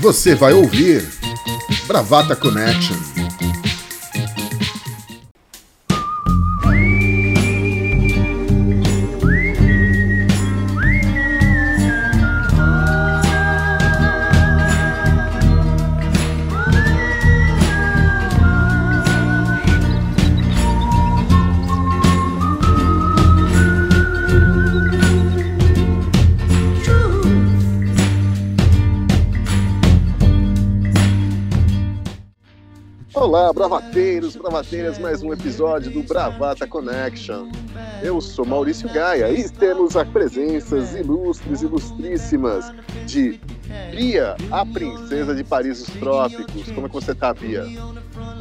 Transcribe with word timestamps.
Você 0.00 0.34
vai 0.34 0.54
ouvir 0.54 1.06
Bravata 1.86 2.34
Connection. 2.34 3.09
Bravateiros, 33.60 34.36
bravateiras, 34.36 34.98
mais 34.98 35.22
um 35.22 35.34
episódio 35.34 35.90
do 35.90 36.02
Bravata 36.02 36.66
Connection. 36.66 37.50
Eu 38.02 38.18
sou 38.18 38.46
Maurício 38.46 38.88
Gaia 38.88 39.30
e 39.30 39.50
temos 39.50 39.98
as 39.98 40.08
presenças 40.08 40.94
ilustres, 40.94 41.60
ilustríssimas 41.60 42.72
de 43.04 43.38
Bia, 43.90 44.34
a 44.50 44.64
princesa 44.64 45.34
de 45.34 45.44
Paris 45.44 45.80
dos 45.80 45.94
Trópicos. 45.96 46.72
Como 46.72 46.86
é 46.86 46.88
que 46.88 46.94
você 46.94 47.14
tá, 47.14 47.34
Bia? 47.34 47.64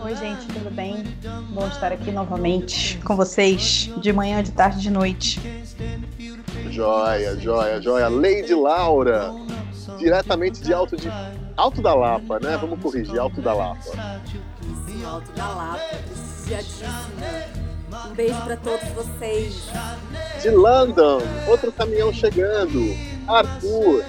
Oi, 0.05 0.15
gente, 0.15 0.47
tudo 0.47 0.73
bem? 0.73 1.03
Bom 1.49 1.67
estar 1.67 1.91
aqui 1.91 2.13
novamente 2.13 2.97
com 3.03 3.17
vocês, 3.17 3.91
de 3.97 4.13
manhã, 4.13 4.41
de 4.41 4.53
tarde, 4.53 4.79
de 4.79 4.89
noite. 4.89 5.41
Joia, 6.71 7.37
joia, 7.37 7.81
joia. 7.81 8.07
Lady 8.07 8.55
Laura, 8.55 9.33
diretamente 9.97 10.61
de 10.61 10.73
Alto 10.73 10.95
de 10.95 11.11
Alto 11.59 11.81
da 11.81 11.94
Lapa, 11.94 12.40
né? 12.40 12.55
Vamos 12.55 12.80
corrigir, 12.80 13.20
Alto 13.20 13.41
da 13.41 13.54
Lapa. 13.54 13.81
Sim, 13.84 15.04
Alto 15.04 15.29
da 15.34 15.48
Lapa. 15.49 15.82
Um 18.10 18.16
beijo 18.16 18.41
para 18.46 18.55
todos 18.55 18.88
vocês. 18.91 19.68
De 20.41 20.51
London, 20.51 21.21
outro 21.49 21.70
caminhão 21.74 22.13
chegando. 22.13 22.79
Arthur. 23.27 24.05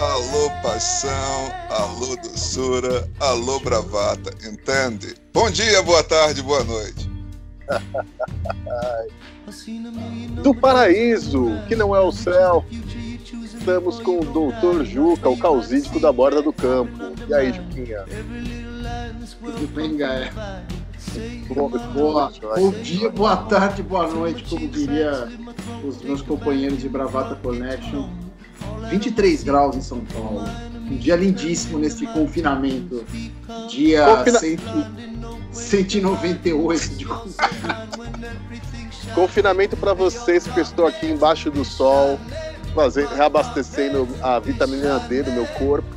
Alô, 0.00 0.50
paixão, 0.62 1.52
alô, 1.70 2.16
doçura, 2.16 3.08
alô, 3.18 3.58
bravata, 3.58 4.30
entende? 4.46 5.16
Bom 5.34 5.50
dia, 5.50 5.82
boa 5.82 6.04
tarde, 6.04 6.40
boa 6.40 6.62
noite. 6.62 7.10
Do 10.42 10.54
paraíso, 10.54 11.50
que 11.68 11.76
não 11.76 11.94
é 11.94 12.00
o 12.00 12.10
céu, 12.12 12.64
estamos 13.62 14.00
com 14.00 14.18
o 14.18 14.24
doutor 14.24 14.84
Juca, 14.84 15.28
o 15.28 15.36
causídico 15.36 16.00
da 16.00 16.12
borda 16.12 16.42
do 16.42 16.52
campo. 16.52 16.90
E 17.28 17.32
aí, 17.32 17.52
Juquinha? 17.52 18.04
Tudo 19.40 19.72
bem, 19.72 19.96
Gaia? 19.96 20.32
Boa, 21.46 21.78
boa, 21.78 22.32
bom 22.56 22.72
dia, 22.82 23.08
boa 23.08 23.36
tarde, 23.36 23.82
boa 23.84 24.08
noite, 24.08 24.42
como 24.50 24.66
diria 24.66 25.28
os 25.84 26.02
meus 26.02 26.20
companheiros 26.22 26.80
de 26.80 26.88
Bravata 26.88 27.36
Connection. 27.36 28.08
23 28.90 29.44
graus 29.44 29.76
em 29.76 29.80
São 29.80 30.00
Paulo. 30.06 30.44
Um 30.74 30.96
dia 30.96 31.14
lindíssimo 31.14 31.78
nesse 31.78 32.04
confinamento. 32.08 33.04
Dia 33.70 34.24
Confina... 34.24 34.38
100, 34.40 34.58
198 35.52 36.88
de 36.96 37.06
Confinamento 39.14 39.76
para 39.76 39.94
vocês 39.94 40.46
que 40.46 40.60
estou 40.60 40.86
aqui 40.86 41.06
embaixo 41.06 41.50
do 41.50 41.64
sol, 41.64 42.18
fazer, 42.74 43.06
reabastecendo 43.08 44.08
a 44.22 44.38
vitamina 44.38 44.98
D 45.00 45.22
do 45.22 45.32
meu 45.32 45.46
corpo, 45.46 45.88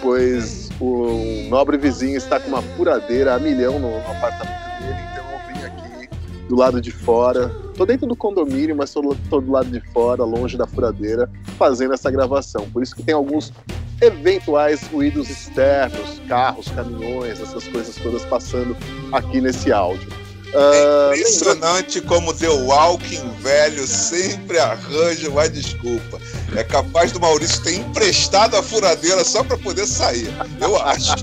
pois 0.00 0.68
o 0.80 1.48
nobre 1.48 1.76
vizinho 1.76 2.16
está 2.16 2.40
com 2.40 2.48
uma 2.48 2.62
furadeira 2.62 3.34
a 3.34 3.38
milhão 3.38 3.78
no, 3.78 3.96
apartamento 3.98 4.80
dele, 4.80 4.98
então 5.12 5.24
eu 5.24 5.54
vim 5.54 5.64
aqui 5.64 6.08
do 6.48 6.56
lado 6.56 6.80
de 6.80 6.90
fora. 6.90 7.48
Tô 7.76 7.86
dentro 7.86 8.06
do 8.06 8.16
condomínio, 8.16 8.76
mas 8.76 8.92
tô, 8.92 9.16
tô 9.30 9.40
do 9.40 9.50
lado 9.50 9.70
de 9.70 9.80
fora, 9.92 10.24
longe 10.24 10.56
da 10.56 10.66
furadeira, 10.66 11.30
fazendo 11.56 11.94
essa 11.94 12.10
gravação. 12.10 12.68
Por 12.70 12.82
isso 12.82 12.94
que 12.94 13.02
tem 13.02 13.14
alguns 13.14 13.52
eventuais 14.00 14.82
ruídos 14.88 15.30
externos, 15.30 16.20
carros, 16.28 16.68
caminhões, 16.68 17.40
essas 17.40 17.66
coisas 17.68 17.94
todas 17.96 18.24
passando 18.24 18.76
aqui 19.12 19.40
nesse 19.40 19.72
áudio. 19.72 20.21
É 20.54 21.16
impressionante 21.18 21.98
uh, 21.98 22.02
como 22.02 22.34
The 22.34 22.48
Walking 22.48 23.30
velho 23.40 23.86
sempre 23.86 24.58
arranja 24.58 25.30
uma 25.30 25.48
desculpa. 25.48 26.20
É 26.54 26.62
capaz 26.62 27.10
do 27.10 27.18
Maurício 27.20 27.62
ter 27.62 27.76
emprestado 27.76 28.56
a 28.56 28.62
furadeira 28.62 29.24
só 29.24 29.42
para 29.42 29.56
poder 29.56 29.86
sair. 29.86 30.28
Eu 30.60 30.76
acho. 30.80 31.14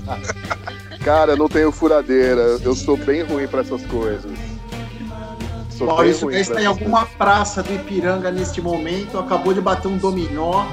Cara, 1.04 1.36
não 1.36 1.48
tenho 1.48 1.70
furadeira. 1.70 2.58
Eu 2.62 2.74
sou 2.74 2.96
bem 2.96 3.22
ruim 3.22 3.46
para 3.46 3.60
essas 3.60 3.86
coisas. 3.86 4.32
Sou 5.70 5.86
Maurício 5.86 6.30
está 6.32 6.60
em 6.60 6.66
alguma 6.66 7.06
praça 7.06 7.62
do 7.62 7.72
Ipiranga 7.72 8.30
neste 8.30 8.60
momento, 8.60 9.18
acabou 9.18 9.54
de 9.54 9.62
bater 9.62 9.88
um 9.88 9.96
dominó 9.96 10.66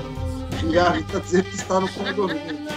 e 0.66 0.78
a 0.78 0.89
Rita 0.89 1.22
dizer 1.22 1.44
que 1.44 1.56
está 1.56 1.79
no 1.79 1.88
condomínio. 1.88 2.68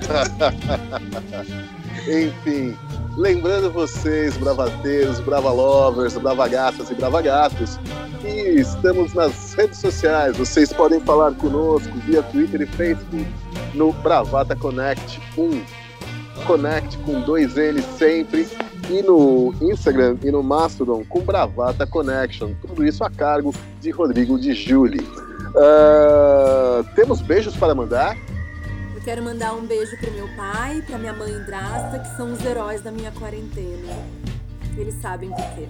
Enfim, 2.08 2.76
lembrando 3.16 3.70
vocês, 3.70 4.36
bravateiros, 4.36 5.20
bravalovers, 5.20 6.16
bravagatas 6.16 6.90
e 6.90 6.94
bravagatos, 6.94 7.78
que 8.20 8.28
estamos 8.28 9.14
nas 9.14 9.54
redes 9.54 9.78
sociais. 9.78 10.36
Vocês 10.36 10.72
podem 10.72 11.00
falar 11.00 11.32
conosco 11.34 11.92
via 12.06 12.22
Twitter 12.22 12.62
e 12.62 12.66
Facebook 12.66 13.26
no 13.74 13.92
Bravata 13.92 14.56
Connect 14.56 15.20
1. 15.36 15.62
Connect 16.46 16.96
com 16.98 17.20
dois 17.20 17.56
N 17.56 17.82
sempre 17.82 18.48
e 18.88 19.02
no 19.02 19.54
Instagram 19.60 20.16
e 20.22 20.30
no 20.30 20.42
Mastodon 20.42 21.04
com 21.08 21.20
Bravata 21.20 21.86
Connection. 21.86 22.52
Tudo 22.60 22.84
isso 22.84 23.04
a 23.04 23.10
cargo 23.10 23.54
de 23.80 23.90
Rodrigo 23.90 24.38
de 24.38 24.52
Julie. 24.52 25.00
Uh, 25.50 26.84
temos 26.94 27.20
beijos 27.20 27.56
para 27.56 27.74
mandar? 27.74 28.16
Quero 29.10 29.24
mandar 29.24 29.54
um 29.54 29.66
beijo 29.66 29.96
pro 29.96 30.12
meu 30.12 30.28
pai, 30.36 30.84
pra 30.86 30.96
minha 30.96 31.12
mãe 31.12 31.36
Drasta, 31.42 31.98
que 31.98 32.16
são 32.16 32.32
os 32.32 32.44
heróis 32.44 32.80
da 32.80 32.92
minha 32.92 33.10
quarentena. 33.10 33.92
Eles 34.78 34.94
sabem 35.02 35.30
por 35.30 35.44
quê. 35.56 35.68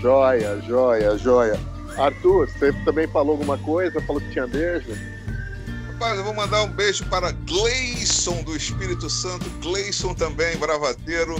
Joia, 0.00 0.58
joia, 0.62 1.18
joia. 1.18 1.60
Arthur, 1.98 2.48
você 2.48 2.72
também 2.86 3.06
falou 3.06 3.32
alguma 3.32 3.58
coisa? 3.58 4.00
Falou 4.06 4.22
que 4.22 4.30
tinha 4.30 4.46
beijo? 4.46 4.88
Rapaz, 5.92 6.16
eu 6.16 6.24
vou 6.24 6.32
mandar 6.32 6.62
um 6.62 6.70
beijo 6.70 7.04
para 7.10 7.30
Gleison 7.30 8.42
do 8.44 8.56
Espírito 8.56 9.10
Santo. 9.10 9.50
Gleison 9.60 10.14
também, 10.14 10.56
bravateiro. 10.56 11.36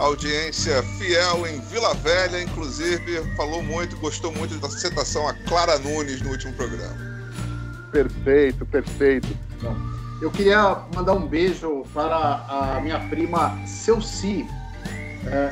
Audiência 0.00 0.82
fiel 0.98 1.46
em 1.46 1.60
Vila 1.60 1.94
Velha, 1.94 2.42
inclusive, 2.42 3.22
falou 3.36 3.62
muito, 3.62 3.96
gostou 3.98 4.32
muito 4.32 4.58
da 4.58 4.68
citação 4.68 5.28
a 5.28 5.34
Clara 5.46 5.78
Nunes 5.78 6.20
no 6.22 6.30
último 6.30 6.52
programa. 6.54 7.11
Perfeito, 7.92 8.64
perfeito. 8.64 9.28
Eu 10.20 10.30
queria 10.30 10.78
mandar 10.94 11.12
um 11.12 11.26
beijo 11.26 11.84
para 11.92 12.16
a 12.48 12.80
minha 12.80 12.98
prima 13.08 13.58
Celci. 13.66 14.46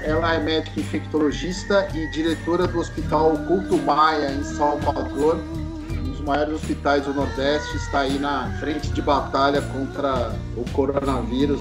Ela 0.05 0.35
é 0.35 0.43
médica 0.43 0.81
infectologista 0.81 1.87
e 1.95 2.11
diretora 2.11 2.67
do 2.67 2.79
Hospital 2.79 3.37
Couto 3.47 3.77
Maia, 3.79 4.33
em 4.33 4.43
Salvador, 4.43 5.37
um 5.91 6.11
dos 6.11 6.21
maiores 6.23 6.55
hospitais 6.55 7.05
do 7.05 7.15
Nordeste. 7.15 7.77
Está 7.77 8.01
aí 8.01 8.19
na 8.19 8.51
frente 8.59 8.89
de 8.91 9.03
batalha 9.03 9.61
contra 9.61 10.35
o 10.57 10.65
coronavírus. 10.73 11.61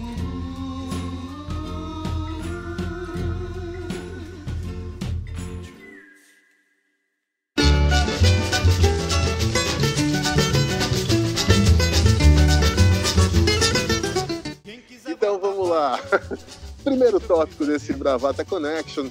Tópico 17.39 17.65
desse 17.65 17.93
Bravata 17.93 18.43
Connection: 18.43 19.09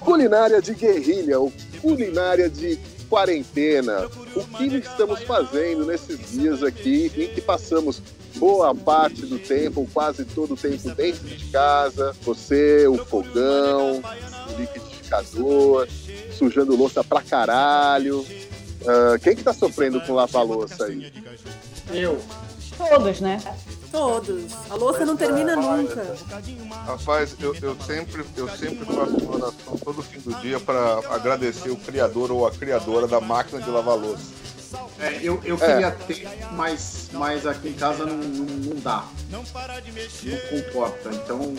culinária 0.00 0.62
de 0.62 0.74
guerrilha, 0.74 1.40
ou 1.40 1.52
culinária 1.80 2.48
de 2.48 2.78
quarentena. 3.08 4.08
O 4.34 4.44
que 4.44 4.64
estamos 4.76 5.22
fazendo 5.24 5.84
nesses 5.84 6.30
dias 6.30 6.62
aqui 6.62 7.10
em 7.16 7.34
que 7.34 7.40
passamos 7.40 8.00
boa 8.36 8.74
parte 8.74 9.26
do 9.26 9.38
tempo, 9.38 9.88
quase 9.92 10.24
todo 10.24 10.54
o 10.54 10.56
tempo 10.56 10.90
dentro 10.94 11.24
de 11.24 11.50
casa, 11.50 12.14
você, 12.22 12.86
o 12.86 12.96
fogão, 13.04 14.00
o 14.00 14.60
liquidificador, 14.60 15.88
sujando 16.38 16.76
louça 16.76 17.02
pra 17.02 17.20
caralho. 17.20 18.20
Uh, 18.20 19.18
quem 19.22 19.36
que 19.36 19.44
tá 19.44 19.52
sofrendo 19.52 20.00
com 20.00 20.14
lavar 20.14 20.44
louça 20.44 20.84
aí? 20.84 21.12
Eu. 21.92 22.18
Todos, 22.78 23.20
né? 23.20 23.38
Todos. 23.92 24.52
A 24.70 24.74
louça 24.74 25.04
não 25.04 25.16
termina 25.16 25.54
nunca. 25.54 26.16
Rapaz, 26.86 27.36
eu, 27.38 27.54
eu, 27.60 27.76
sempre, 27.82 28.24
eu 28.36 28.48
sempre 28.48 28.86
faço 28.86 29.16
uma 29.18 29.36
oração 29.36 29.76
todo 29.84 30.02
fim 30.02 30.18
do 30.20 30.34
dia 30.40 30.58
para 30.58 30.98
agradecer 31.10 31.70
o 31.70 31.76
criador 31.76 32.32
ou 32.32 32.46
a 32.46 32.50
criadora 32.50 33.06
da 33.06 33.20
máquina 33.20 33.60
de 33.60 33.68
lavar 33.68 33.96
louça. 33.96 34.42
É, 34.98 35.18
eu, 35.22 35.38
eu 35.44 35.58
queria 35.58 35.90
ter, 35.90 36.26
mas, 36.52 37.10
mas 37.12 37.46
aqui 37.46 37.68
em 37.68 37.74
casa 37.74 38.06
não, 38.06 38.16
não, 38.16 38.44
não 38.46 38.76
dá. 38.80 39.04
Não 39.28 39.44
comporta. 40.48 41.10
Então. 41.12 41.54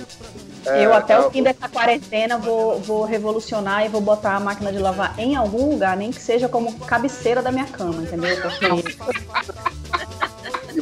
eu 0.82 0.94
até 0.94 1.20
o 1.20 1.30
fim 1.30 1.44
dessa 1.44 1.70
quarentena 1.70 2.40
vou, 2.40 2.80
vou 2.80 3.04
revolucionar 3.04 3.86
e 3.86 3.90
vou 3.90 4.02
botar 4.02 4.36
a 4.36 4.40
máquina 4.40 4.72
de 4.72 4.80
lavar 4.80 5.20
em 5.20 5.36
algum 5.36 5.70
lugar, 5.70 5.96
nem 5.96 6.12
que 6.12 6.22
seja 6.22 6.50
como 6.50 6.74
cabeceira 6.80 7.42
da 7.42 7.52
minha 7.52 7.68
cama, 7.68 8.02
entendeu? 8.02 8.36
Porque 8.42 8.66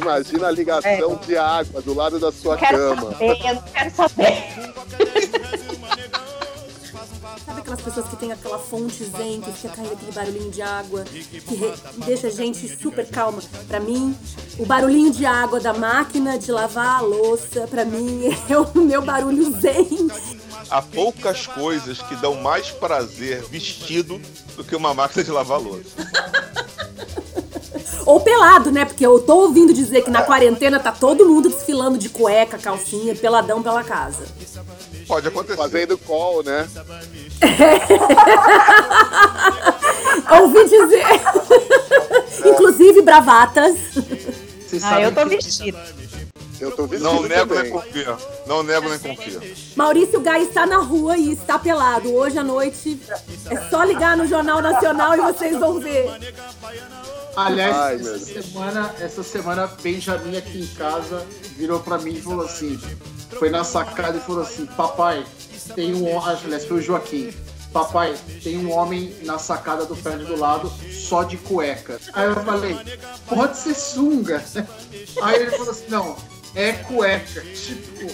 Imagina 0.02 0.48
a 0.48 0.50
ligação 0.50 1.20
é. 1.22 1.26
de 1.26 1.36
água 1.36 1.80
do 1.80 1.94
lado 1.94 2.18
da 2.18 2.32
sua 2.32 2.56
cama. 2.56 3.12
Saber, 3.12 3.46
eu 3.46 3.54
não 3.54 3.62
quero 3.62 3.94
saber. 3.94 4.72
Sabe 7.46 7.60
aquelas 7.60 7.80
pessoas 7.80 8.08
que 8.08 8.16
tem 8.16 8.32
aquela 8.32 8.58
fonte 8.58 9.04
zen, 9.04 9.40
que 9.40 9.52
fica 9.52 9.74
caindo 9.74 9.92
aquele 9.92 10.12
barulhinho 10.12 10.50
de 10.50 10.60
água, 10.60 11.04
que 11.04 11.54
re... 11.54 11.72
deixa 12.04 12.26
a 12.26 12.30
gente 12.30 12.68
super 12.76 13.08
calma? 13.08 13.40
Pra 13.68 13.80
mim, 13.80 14.16
o 14.58 14.66
barulhinho 14.66 15.10
de 15.10 15.24
água 15.24 15.58
da 15.58 15.72
máquina 15.72 16.38
de 16.38 16.52
lavar 16.52 16.98
a 16.98 17.00
louça, 17.00 17.66
pra 17.66 17.84
mim, 17.84 18.24
é 18.48 18.58
o 18.58 18.78
meu 18.78 19.02
barulho 19.02 19.50
zen. 19.60 20.08
Há 20.70 20.82
poucas 20.82 21.46
coisas 21.46 22.00
que 22.02 22.16
dão 22.16 22.34
mais 22.34 22.70
prazer 22.70 23.42
vestido 23.44 24.20
do 24.56 24.64
que 24.64 24.76
uma 24.76 24.92
máquina 24.92 25.24
de 25.24 25.30
lavar 25.30 25.60
louça. 25.60 25.90
Ou 28.04 28.20
pelado, 28.20 28.70
né? 28.70 28.84
Porque 28.84 29.04
eu 29.04 29.18
tô 29.20 29.42
ouvindo 29.42 29.72
dizer 29.72 30.02
que 30.02 30.10
na 30.10 30.22
quarentena 30.22 30.80
tá 30.80 30.92
todo 30.92 31.26
mundo 31.26 31.48
desfilando 31.48 31.98
de 31.98 32.08
cueca, 32.08 32.58
calcinha, 32.58 33.14
peladão 33.14 33.62
pela 33.62 33.84
casa. 33.84 34.24
Pode 35.06 35.28
acontecer. 35.28 35.56
Fazendo 35.56 35.96
call, 35.98 36.42
né? 36.42 36.68
Ouvi 40.40 40.64
dizer. 40.68 41.04
Inclusive 42.46 43.02
bravatas. 43.02 43.76
Ah, 44.82 45.00
eu 45.00 45.14
tô 45.14 45.26
vestido. 45.26 45.78
Eu 46.60 46.70
tô 46.70 46.86
vestido 46.86 47.12
Não 47.12 47.22
nego 47.22 47.54
também. 47.54 47.62
nem 47.64 47.72
confia. 47.72 48.16
Não 48.46 48.62
nego 48.62 48.88
nem 48.88 48.98
confia. 48.98 49.40
Maurício 49.74 50.20
Gai 50.20 50.42
está 50.42 50.64
na 50.64 50.78
rua 50.78 51.16
e 51.16 51.32
está 51.32 51.58
pelado. 51.58 52.14
Hoje 52.14 52.38
à 52.38 52.44
noite 52.44 53.00
é 53.50 53.56
só 53.68 53.82
ligar 53.82 54.16
no 54.16 54.28
Jornal 54.28 54.62
Nacional 54.62 55.14
e 55.16 55.32
vocês 55.32 55.58
vão 55.58 55.80
ver. 55.80 56.08
Aliás, 57.34 57.74
Ai, 57.76 57.94
essa, 57.96 58.18
semana, 58.18 58.94
essa 59.00 59.22
semana, 59.22 59.66
Benjamin 59.82 60.36
aqui 60.36 60.60
em 60.60 60.66
casa 60.66 61.26
virou 61.56 61.80
pra 61.80 61.98
mim 61.98 62.14
e 62.14 62.20
falou 62.20 62.44
assim: 62.44 62.78
foi 63.38 63.48
na 63.50 63.64
sacada 63.64 64.18
e 64.18 64.20
falou 64.20 64.42
assim: 64.42 64.66
Papai, 64.66 65.24
tem 65.74 65.94
um 65.94 66.10
homem. 66.10 66.36
Aliás, 66.44 66.66
foi 66.66 66.78
o 66.78 66.82
Joaquim. 66.82 67.32
Papai, 67.72 68.14
tem 68.42 68.58
um 68.58 68.70
homem 68.70 69.14
na 69.22 69.38
sacada 69.38 69.86
do 69.86 69.96
prédio 69.96 70.26
do 70.26 70.38
lado 70.38 70.70
só 70.90 71.22
de 71.22 71.38
cueca. 71.38 71.98
Aí 72.12 72.26
eu 72.26 72.36
falei: 72.36 72.78
Pode 73.26 73.56
ser 73.56 73.74
sunga. 73.74 74.44
Aí 75.22 75.42
ele 75.42 75.50
falou 75.52 75.70
assim: 75.70 75.86
Não, 75.88 76.16
é 76.54 76.72
cueca. 76.72 77.40
Tipo. 77.54 78.12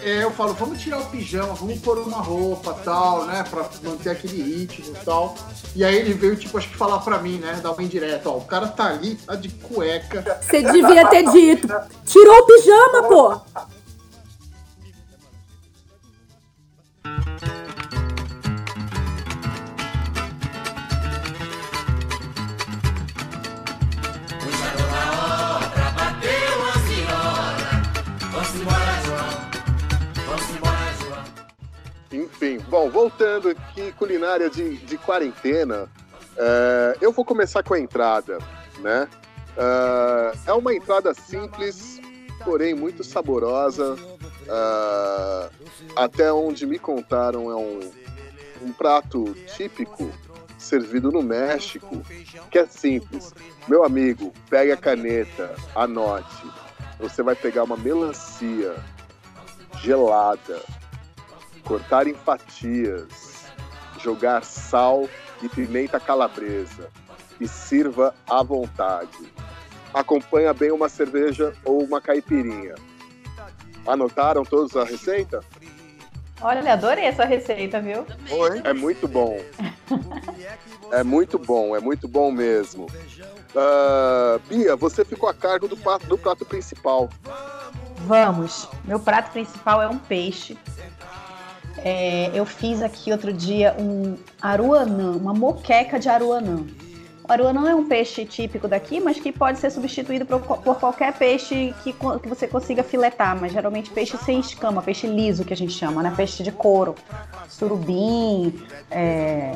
É, 0.00 0.24
eu 0.24 0.30
falo, 0.32 0.54
vamos 0.54 0.80
tirar 0.80 0.98
o 0.98 1.06
pijama, 1.06 1.54
vamos 1.54 1.78
pôr 1.80 1.98
uma 1.98 2.18
roupa 2.18 2.74
tal, 2.84 3.26
né? 3.26 3.44
Pra 3.48 3.68
manter 3.82 4.10
aquele 4.10 4.42
ritmo 4.42 4.94
e 4.94 5.04
tal. 5.04 5.34
E 5.74 5.84
aí 5.84 5.96
ele 5.96 6.12
veio, 6.12 6.36
tipo, 6.36 6.58
acho 6.58 6.68
que 6.68 6.76
falar 6.76 6.98
pra 7.00 7.18
mim, 7.18 7.38
né? 7.38 7.58
Dar 7.62 7.72
uma 7.72 7.82
indireta, 7.82 8.28
ó, 8.28 8.38
o 8.38 8.44
cara 8.44 8.68
tá 8.68 8.86
ali, 8.88 9.14
tá 9.16 9.34
de 9.34 9.48
cueca. 9.48 10.40
Você 10.42 10.62
devia 10.62 11.08
ter 11.08 11.30
dito. 11.30 11.68
Tirou 12.04 12.38
o 12.38 12.46
pijama, 12.46 13.02
pô. 13.08 13.40
Enfim, 32.40 32.58
bom, 32.68 32.88
voltando 32.88 33.48
aqui, 33.48 33.90
culinária 33.90 34.48
de, 34.48 34.76
de 34.76 34.96
quarentena, 34.96 35.90
é, 36.36 36.96
eu 37.00 37.10
vou 37.10 37.24
começar 37.24 37.64
com 37.64 37.74
a 37.74 37.80
entrada, 37.80 38.38
né? 38.78 39.08
É, 39.56 40.50
é 40.50 40.52
uma 40.52 40.72
entrada 40.72 41.12
simples, 41.12 42.00
porém 42.44 42.74
muito 42.74 43.02
saborosa. 43.02 43.96
é, 44.46 45.50
até 45.96 46.32
onde 46.32 46.64
me 46.64 46.78
contaram, 46.78 47.50
é 47.50 47.56
um, 47.56 47.80
um 48.62 48.72
prato 48.72 49.34
típico 49.56 50.08
servido 50.56 51.10
no 51.10 51.24
México, 51.24 52.02
que 52.52 52.58
é 52.60 52.66
simples. 52.66 53.34
Meu 53.66 53.82
amigo, 53.82 54.32
pega 54.48 54.74
a 54.74 54.76
caneta, 54.76 55.56
anote. 55.74 56.46
Você 57.00 57.20
vai 57.20 57.34
pegar 57.34 57.64
uma 57.64 57.76
melancia 57.76 58.76
gelada, 59.82 60.62
cortar 61.68 62.06
em 62.06 62.14
fatias, 62.14 63.44
jogar 64.00 64.42
sal 64.42 65.06
e 65.42 65.48
pimenta 65.50 66.00
calabresa 66.00 66.88
e 67.38 67.46
sirva 67.46 68.14
à 68.26 68.42
vontade. 68.42 69.30
Acompanha 69.92 70.54
bem 70.54 70.72
uma 70.72 70.88
cerveja 70.88 71.54
ou 71.62 71.84
uma 71.84 72.00
caipirinha. 72.00 72.74
Anotaram 73.86 74.44
todos 74.44 74.74
a 74.76 74.84
receita? 74.84 75.40
Olha, 76.40 76.72
adorei 76.72 77.04
essa 77.04 77.26
receita, 77.26 77.80
viu? 77.82 78.06
Oi? 78.30 78.62
É 78.64 78.72
muito 78.72 79.06
bom. 79.06 79.38
É 80.90 81.02
muito 81.02 81.38
bom, 81.38 81.76
é 81.76 81.80
muito 81.80 82.08
bom 82.08 82.30
mesmo. 82.32 82.86
Ah, 83.54 84.40
Bia, 84.48 84.74
você 84.74 85.04
ficou 85.04 85.28
a 85.28 85.34
cargo 85.34 85.68
do 85.68 85.76
prato, 85.76 86.06
do 86.06 86.16
prato 86.16 86.46
principal. 86.46 87.10
Vamos. 88.06 88.68
Meu 88.84 88.98
prato 88.98 89.32
principal 89.32 89.82
é 89.82 89.88
um 89.88 89.98
peixe. 89.98 90.56
É, 91.84 92.30
eu 92.34 92.44
fiz 92.44 92.82
aqui 92.82 93.12
outro 93.12 93.32
dia 93.32 93.74
um 93.78 94.16
aruanã, 94.40 95.12
uma 95.12 95.32
moqueca 95.32 95.98
de 95.98 96.08
aruanã. 96.08 96.64
O 97.28 97.32
aruanã 97.32 97.70
é 97.70 97.74
um 97.74 97.86
peixe 97.86 98.24
típico 98.24 98.66
daqui, 98.66 99.00
mas 99.00 99.20
que 99.20 99.30
pode 99.30 99.58
ser 99.58 99.70
substituído 99.70 100.24
por, 100.24 100.40
por 100.40 100.78
qualquer 100.80 101.12
peixe 101.12 101.74
que, 101.82 101.92
que 101.92 102.28
você 102.28 102.48
consiga 102.48 102.82
filetar, 102.82 103.38
mas 103.38 103.52
geralmente 103.52 103.90
peixe 103.90 104.16
sem 104.16 104.40
escama, 104.40 104.82
peixe 104.82 105.06
liso 105.06 105.44
que 105.44 105.52
a 105.52 105.56
gente 105.56 105.72
chama, 105.72 106.02
né? 106.02 106.12
Peixe 106.16 106.42
de 106.42 106.50
couro, 106.50 106.94
surubim, 107.48 108.58
é, 108.90 109.54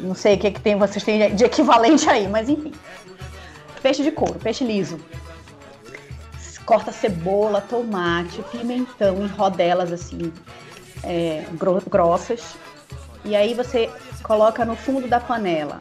não 0.00 0.14
sei 0.14 0.34
o 0.34 0.38
que, 0.38 0.50
que 0.50 0.60
tem, 0.60 0.76
vocês 0.76 1.02
têm 1.02 1.34
de 1.34 1.44
equivalente 1.44 2.08
aí, 2.10 2.28
mas 2.28 2.48
enfim. 2.48 2.72
Peixe 3.82 4.02
de 4.02 4.10
couro, 4.10 4.38
peixe 4.38 4.62
liso 4.62 5.00
corta 6.70 6.92
cebola, 6.92 7.60
tomate, 7.60 8.40
pimentão 8.52 9.24
em 9.24 9.26
rodelas 9.26 9.92
assim 9.92 10.32
é, 11.02 11.44
gro- 11.52 11.82
grossas. 11.88 12.54
E 13.24 13.36
aí 13.36 13.54
você 13.54 13.90
coloca 14.22 14.64
no 14.64 14.76
fundo 14.76 15.06
da 15.08 15.20
panela 15.20 15.80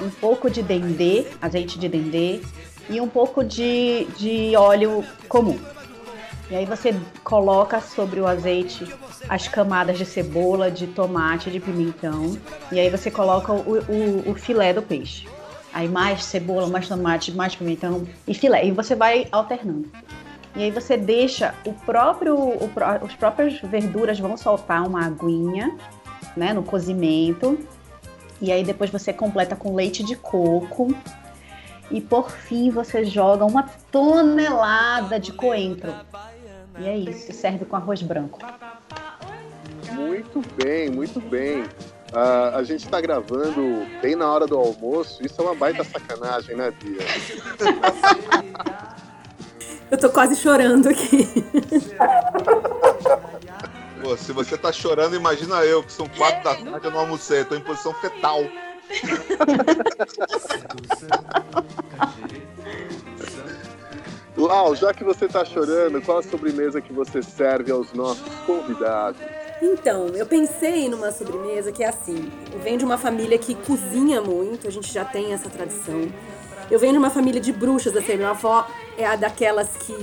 um 0.00 0.10
pouco 0.10 0.48
de 0.48 0.62
dendê, 0.62 1.26
azeite 1.42 1.78
de 1.78 1.88
dendê 1.88 2.40
e 2.88 3.00
um 3.00 3.08
pouco 3.08 3.44
de, 3.44 4.06
de 4.16 4.56
óleo 4.56 5.04
comum. 5.28 5.58
E 6.50 6.56
aí 6.56 6.64
você 6.64 6.94
coloca 7.22 7.80
sobre 7.80 8.20
o 8.20 8.26
azeite 8.26 8.86
as 9.28 9.46
camadas 9.46 9.98
de 9.98 10.06
cebola, 10.06 10.70
de 10.70 10.86
tomate, 10.86 11.50
de 11.50 11.60
pimentão. 11.60 12.38
E 12.72 12.80
aí 12.80 12.88
você 12.88 13.10
coloca 13.10 13.52
o, 13.52 13.78
o, 13.78 14.30
o 14.30 14.34
filé 14.34 14.72
do 14.72 14.80
peixe. 14.80 15.28
Aí 15.72 15.86
mais 15.86 16.24
cebola, 16.24 16.66
mais 16.66 16.88
tomate, 16.88 17.32
mais 17.32 17.54
pimentão 17.54 18.06
e 18.26 18.32
filé. 18.32 18.64
E 18.64 18.70
você 18.70 18.94
vai 18.94 19.28
alternando. 19.30 19.90
E 20.56 20.62
aí 20.62 20.70
você 20.70 20.96
deixa 20.96 21.54
o 21.64 21.72
próprio, 21.72 22.36
o 22.36 22.70
os 23.02 23.14
próprias 23.14 23.60
verduras 23.60 24.18
vão 24.18 24.36
soltar 24.36 24.86
uma 24.86 25.04
aguinha, 25.06 25.76
né, 26.36 26.52
no 26.52 26.62
cozimento. 26.62 27.58
E 28.40 28.52
aí 28.52 28.64
depois 28.64 28.90
você 28.90 29.12
completa 29.12 29.56
com 29.56 29.74
leite 29.74 30.02
de 30.02 30.16
coco. 30.16 30.94
E 31.90 32.00
por 32.00 32.30
fim 32.30 32.70
você 32.70 33.04
joga 33.04 33.44
uma 33.44 33.64
tonelada 33.90 35.18
de 35.18 35.32
coentro. 35.32 35.92
E 36.78 36.86
é 36.86 36.96
isso, 36.96 37.32
serve 37.32 37.64
com 37.64 37.76
arroz 37.76 38.02
branco. 38.02 38.38
Muito 39.92 40.42
bem, 40.56 40.90
muito 40.90 41.20
bem. 41.20 41.64
Ah, 42.12 42.52
a 42.56 42.62
gente 42.62 42.84
está 42.84 43.00
gravando 43.00 43.86
bem 44.00 44.14
na 44.14 44.30
hora 44.30 44.46
do 44.46 44.56
almoço. 44.56 45.24
Isso 45.24 45.40
é 45.40 45.44
uma 45.44 45.54
baita 45.54 45.82
sacanagem, 45.84 46.56
né, 46.56 46.70
Bia? 46.70 46.98
Eu 49.90 49.98
tô 49.98 50.10
quase 50.10 50.36
chorando 50.36 50.88
aqui. 50.88 51.26
Pô, 54.02 54.16
se 54.16 54.32
você 54.32 54.56
tá 54.56 54.72
chorando, 54.72 55.16
imagina 55.16 55.64
eu, 55.64 55.82
que 55.82 55.92
são 55.92 56.08
quatro 56.08 56.44
da 56.44 56.54
tarde, 56.54 56.86
eu 56.86 56.90
não 56.90 57.00
almocei, 57.00 57.40
eu 57.40 57.44
tô 57.44 57.54
em 57.54 57.60
posição 57.60 57.92
fetal. 57.94 58.40
Lau, 64.36 64.74
já 64.76 64.94
que 64.94 65.02
você 65.02 65.24
está 65.24 65.44
chorando, 65.44 66.00
qual 66.00 66.18
a 66.18 66.22
sobremesa 66.22 66.80
que 66.80 66.92
você 66.92 67.22
serve 67.22 67.72
aos 67.72 67.92
nossos 67.92 68.22
convidados? 68.46 69.20
Então, 69.60 70.06
eu 70.08 70.24
pensei 70.24 70.88
numa 70.88 71.10
sobremesa 71.10 71.72
que 71.72 71.82
é 71.82 71.88
assim. 71.88 72.30
Eu 72.52 72.60
venho 72.60 72.78
de 72.78 72.84
uma 72.84 72.96
família 72.96 73.36
que 73.36 73.56
cozinha 73.56 74.20
muito, 74.20 74.68
a 74.68 74.70
gente 74.70 74.92
já 74.92 75.04
tem 75.04 75.32
essa 75.32 75.50
tradição. 75.50 76.08
Eu 76.70 76.78
venho 76.78 76.92
de 76.92 76.98
uma 76.98 77.10
família 77.10 77.40
de 77.40 77.52
bruxas, 77.52 77.96
assim, 77.96 78.16
minha 78.16 78.30
avó 78.30 78.66
é 78.96 79.06
a 79.06 79.16
daquelas 79.16 79.68
que 79.78 79.94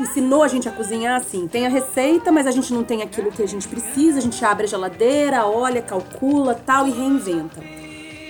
ensinou 0.00 0.42
a 0.42 0.48
gente 0.48 0.68
a 0.68 0.72
cozinhar 0.72 1.20
assim. 1.20 1.46
Tem 1.46 1.66
a 1.66 1.68
receita, 1.68 2.32
mas 2.32 2.46
a 2.46 2.50
gente 2.50 2.72
não 2.72 2.84
tem 2.84 3.02
aquilo 3.02 3.30
que 3.30 3.42
a 3.42 3.48
gente 3.48 3.68
precisa, 3.68 4.18
a 4.18 4.22
gente 4.22 4.42
abre 4.44 4.64
a 4.64 4.68
geladeira, 4.68 5.44
olha, 5.44 5.82
calcula, 5.82 6.54
tal 6.54 6.86
e 6.86 6.90
reinventa. 6.90 7.60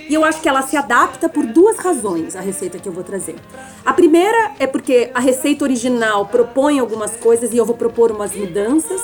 E 0.09 0.13
eu 0.13 0.25
acho 0.25 0.41
que 0.41 0.49
ela 0.49 0.63
se 0.63 0.77
adapta 0.77 1.29
por 1.29 1.47
duas 1.47 1.79
razões, 1.79 2.37
a 2.37 2.41
receita 2.41 2.79
que 2.79 2.89
eu 2.89 2.93
vou 2.93 3.05
trazer. 3.05 3.37
A 3.85 3.93
primeira 3.93 4.53
é 4.59 4.67
porque 4.67 5.11
a 5.15 5.21
receita 5.21 5.65
original 5.65 6.27
propõe 6.27 6.79
algumas 6.79 7.17
coisas 7.17 7.53
e 7.53 7.57
eu 7.57 7.65
vou 7.65 7.77
propor 7.77 8.11
umas 8.11 8.35
mudanças. 8.35 9.03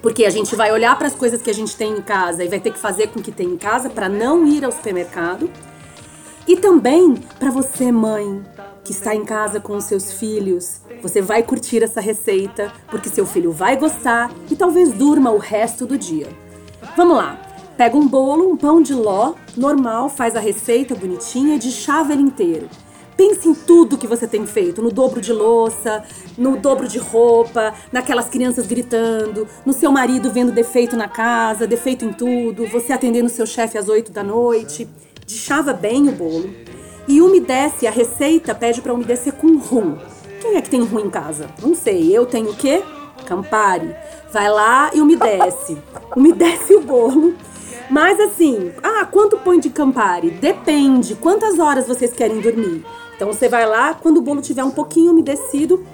Porque 0.00 0.24
a 0.24 0.30
gente 0.30 0.54
vai 0.54 0.70
olhar 0.70 0.96
para 0.98 1.08
as 1.08 1.14
coisas 1.14 1.40
que 1.42 1.50
a 1.50 1.54
gente 1.54 1.74
tem 1.76 1.92
em 1.92 2.02
casa 2.02 2.44
e 2.44 2.48
vai 2.48 2.60
ter 2.60 2.70
que 2.70 2.78
fazer 2.78 3.08
com 3.08 3.20
o 3.20 3.22
que 3.22 3.32
tem 3.32 3.48
em 3.48 3.56
casa 3.56 3.88
para 3.88 4.08
não 4.08 4.46
ir 4.46 4.64
ao 4.64 4.70
supermercado. 4.70 5.50
E 6.46 6.56
também 6.56 7.14
para 7.38 7.50
você, 7.50 7.90
mãe, 7.90 8.42
que 8.84 8.92
está 8.92 9.14
em 9.14 9.24
casa 9.24 9.58
com 9.58 9.76
os 9.76 9.84
seus 9.84 10.12
filhos, 10.12 10.82
você 11.02 11.22
vai 11.22 11.42
curtir 11.42 11.82
essa 11.82 12.02
receita, 12.02 12.70
porque 12.90 13.08
seu 13.08 13.24
filho 13.24 13.50
vai 13.50 13.76
gostar 13.76 14.30
e 14.50 14.54
talvez 14.54 14.92
durma 14.92 15.30
o 15.30 15.38
resto 15.38 15.86
do 15.86 15.96
dia. 15.96 16.28
Vamos 16.96 17.16
lá. 17.16 17.40
Pega 17.78 17.96
um 17.96 18.06
bolo, 18.06 18.52
um 18.52 18.56
pão 18.56 18.80
de 18.80 18.94
ló, 18.94 19.32
normal, 19.56 20.08
faz 20.08 20.36
a 20.36 20.40
receita 20.40 20.94
bonitinha, 20.94 21.58
de 21.58 21.72
chave 21.72 22.12
ele 22.12 22.22
inteiro. 22.22 22.68
Pense 23.16 23.48
em 23.48 23.54
tudo 23.54 23.96
que 23.96 24.06
você 24.06 24.28
tem 24.28 24.46
feito, 24.46 24.82
no 24.82 24.92
dobro 24.92 25.20
de 25.20 25.32
louça, 25.32 26.04
no 26.36 26.56
dobro 26.56 26.86
de 26.86 26.98
roupa, 26.98 27.72
naquelas 27.90 28.28
crianças 28.28 28.66
gritando, 28.66 29.48
no 29.64 29.72
seu 29.72 29.90
marido 29.90 30.30
vendo 30.30 30.52
defeito 30.52 30.96
na 30.96 31.08
casa, 31.08 31.66
defeito 31.66 32.04
em 32.04 32.12
tudo, 32.12 32.66
você 32.66 32.92
atendendo 32.92 33.28
seu 33.28 33.46
chefe 33.46 33.78
às 33.78 33.88
8 33.88 34.12
da 34.12 34.22
noite 34.22 34.88
deschava 35.26 35.72
bem 35.72 36.08
o 36.08 36.12
bolo 36.12 36.50
e 37.08 37.20
umedece. 37.20 37.86
A 37.86 37.90
receita 37.90 38.54
pede 38.54 38.80
para 38.80 38.94
umedecer 38.94 39.32
com 39.34 39.56
rum. 39.56 39.96
Quem 40.40 40.56
é 40.56 40.62
que 40.62 40.70
tem 40.70 40.82
rum 40.82 41.00
em 41.00 41.10
casa? 41.10 41.48
Não 41.62 41.74
sei. 41.74 42.16
Eu 42.16 42.26
tenho 42.26 42.50
o 42.50 42.56
quê? 42.56 42.82
Campari. 43.24 43.94
Vai 44.32 44.50
lá 44.50 44.90
e 44.92 45.00
umedece. 45.00 45.78
Umedece 46.14 46.74
o 46.74 46.80
bolo. 46.80 47.34
Mas 47.90 48.18
assim, 48.18 48.72
ah, 48.82 49.04
quanto 49.04 49.38
põe 49.38 49.60
de 49.60 49.70
Campari? 49.70 50.30
Depende. 50.30 51.14
Quantas 51.14 51.58
horas 51.58 51.86
vocês 51.86 52.12
querem 52.12 52.40
dormir? 52.40 52.84
Então 53.14 53.32
você 53.32 53.48
vai 53.48 53.66
lá, 53.66 53.94
quando 53.94 54.18
o 54.18 54.22
bolo 54.22 54.40
tiver 54.40 54.64
um 54.64 54.70
pouquinho 54.70 55.12
umedecido, 55.12 55.86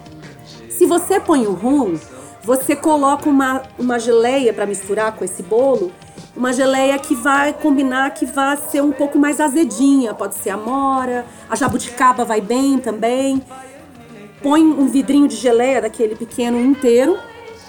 se 0.68 0.86
você 0.86 1.20
põe 1.20 1.46
o 1.46 1.52
rum, 1.52 1.98
você 2.42 2.74
coloca 2.74 3.28
uma, 3.28 3.62
uma 3.78 3.98
geleia 3.98 4.52
para 4.52 4.66
misturar 4.66 5.14
com 5.14 5.24
esse 5.24 5.42
bolo 5.42 5.92
uma 6.36 6.52
geleia 6.52 6.98
que 6.98 7.14
vai 7.14 7.52
combinar, 7.52 8.10
que 8.10 8.26
vai 8.26 8.56
ser 8.56 8.82
um 8.82 8.92
pouco 8.92 9.18
mais 9.18 9.40
azedinha. 9.40 10.14
Pode 10.14 10.34
ser 10.34 10.50
amora, 10.50 11.26
a 11.48 11.56
jabuticaba 11.56 12.24
vai 12.24 12.40
bem 12.40 12.78
também. 12.78 13.42
Põe 14.42 14.62
um 14.62 14.86
vidrinho 14.88 15.28
de 15.28 15.36
geleia 15.36 15.82
daquele 15.82 16.16
pequeno 16.16 16.58
inteiro, 16.58 17.18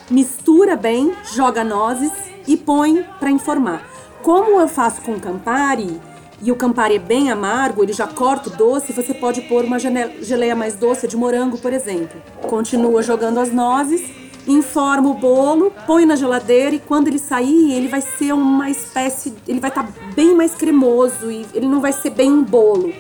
mistura 0.10 0.76
bem, 0.76 1.14
joga 1.34 1.64
nozes 1.64 2.12
e 2.48 2.56
põe 2.56 3.06
para 3.20 3.30
informar. 3.30 3.86
Como 4.22 4.60
eu 4.60 4.68
faço 4.68 5.02
com 5.02 5.20
Campari, 5.20 6.00
e 6.44 6.52
o 6.52 6.56
Campari 6.56 6.96
é 6.96 7.00
bem 7.00 7.30
amargo, 7.30 7.84
ele 7.84 7.94
já 7.94 8.08
corta 8.08 8.50
o 8.50 8.54
doce, 8.54 8.94
você 8.94 9.14
pode 9.14 9.42
pôr 9.42 9.64
uma 9.64 9.78
geleia 9.78 10.56
mais 10.56 10.76
doce 10.76 11.08
de 11.08 11.16
morango, 11.16 11.58
por 11.58 11.72
exemplo. 11.72 12.20
Continua 12.42 13.04
jogando 13.04 13.40
as 13.40 13.52
nozes 13.52 14.02
informa 14.48 15.10
o 15.10 15.14
bolo, 15.14 15.72
põe 15.86 16.06
na 16.06 16.16
geladeira 16.16 16.76
e 16.76 16.80
quando 16.80 17.08
ele 17.08 17.20
sair, 17.20 17.74
ele 17.74 17.88
vai 17.88 18.02
ser 18.02 18.34
uma 18.34 18.70
espécie, 18.70 19.36
ele 19.48 19.60
vai 19.60 19.70
estar 19.70 19.84
tá 19.84 19.92
bem 20.16 20.36
mais 20.36 20.56
cremoso 20.56 21.32
e 21.32 21.46
ele 21.54 21.68
não 21.68 21.82
vai 21.82 21.94
ser 21.94 22.10
bem 22.12 22.32
um 22.32 22.44
bolo, 22.44 22.94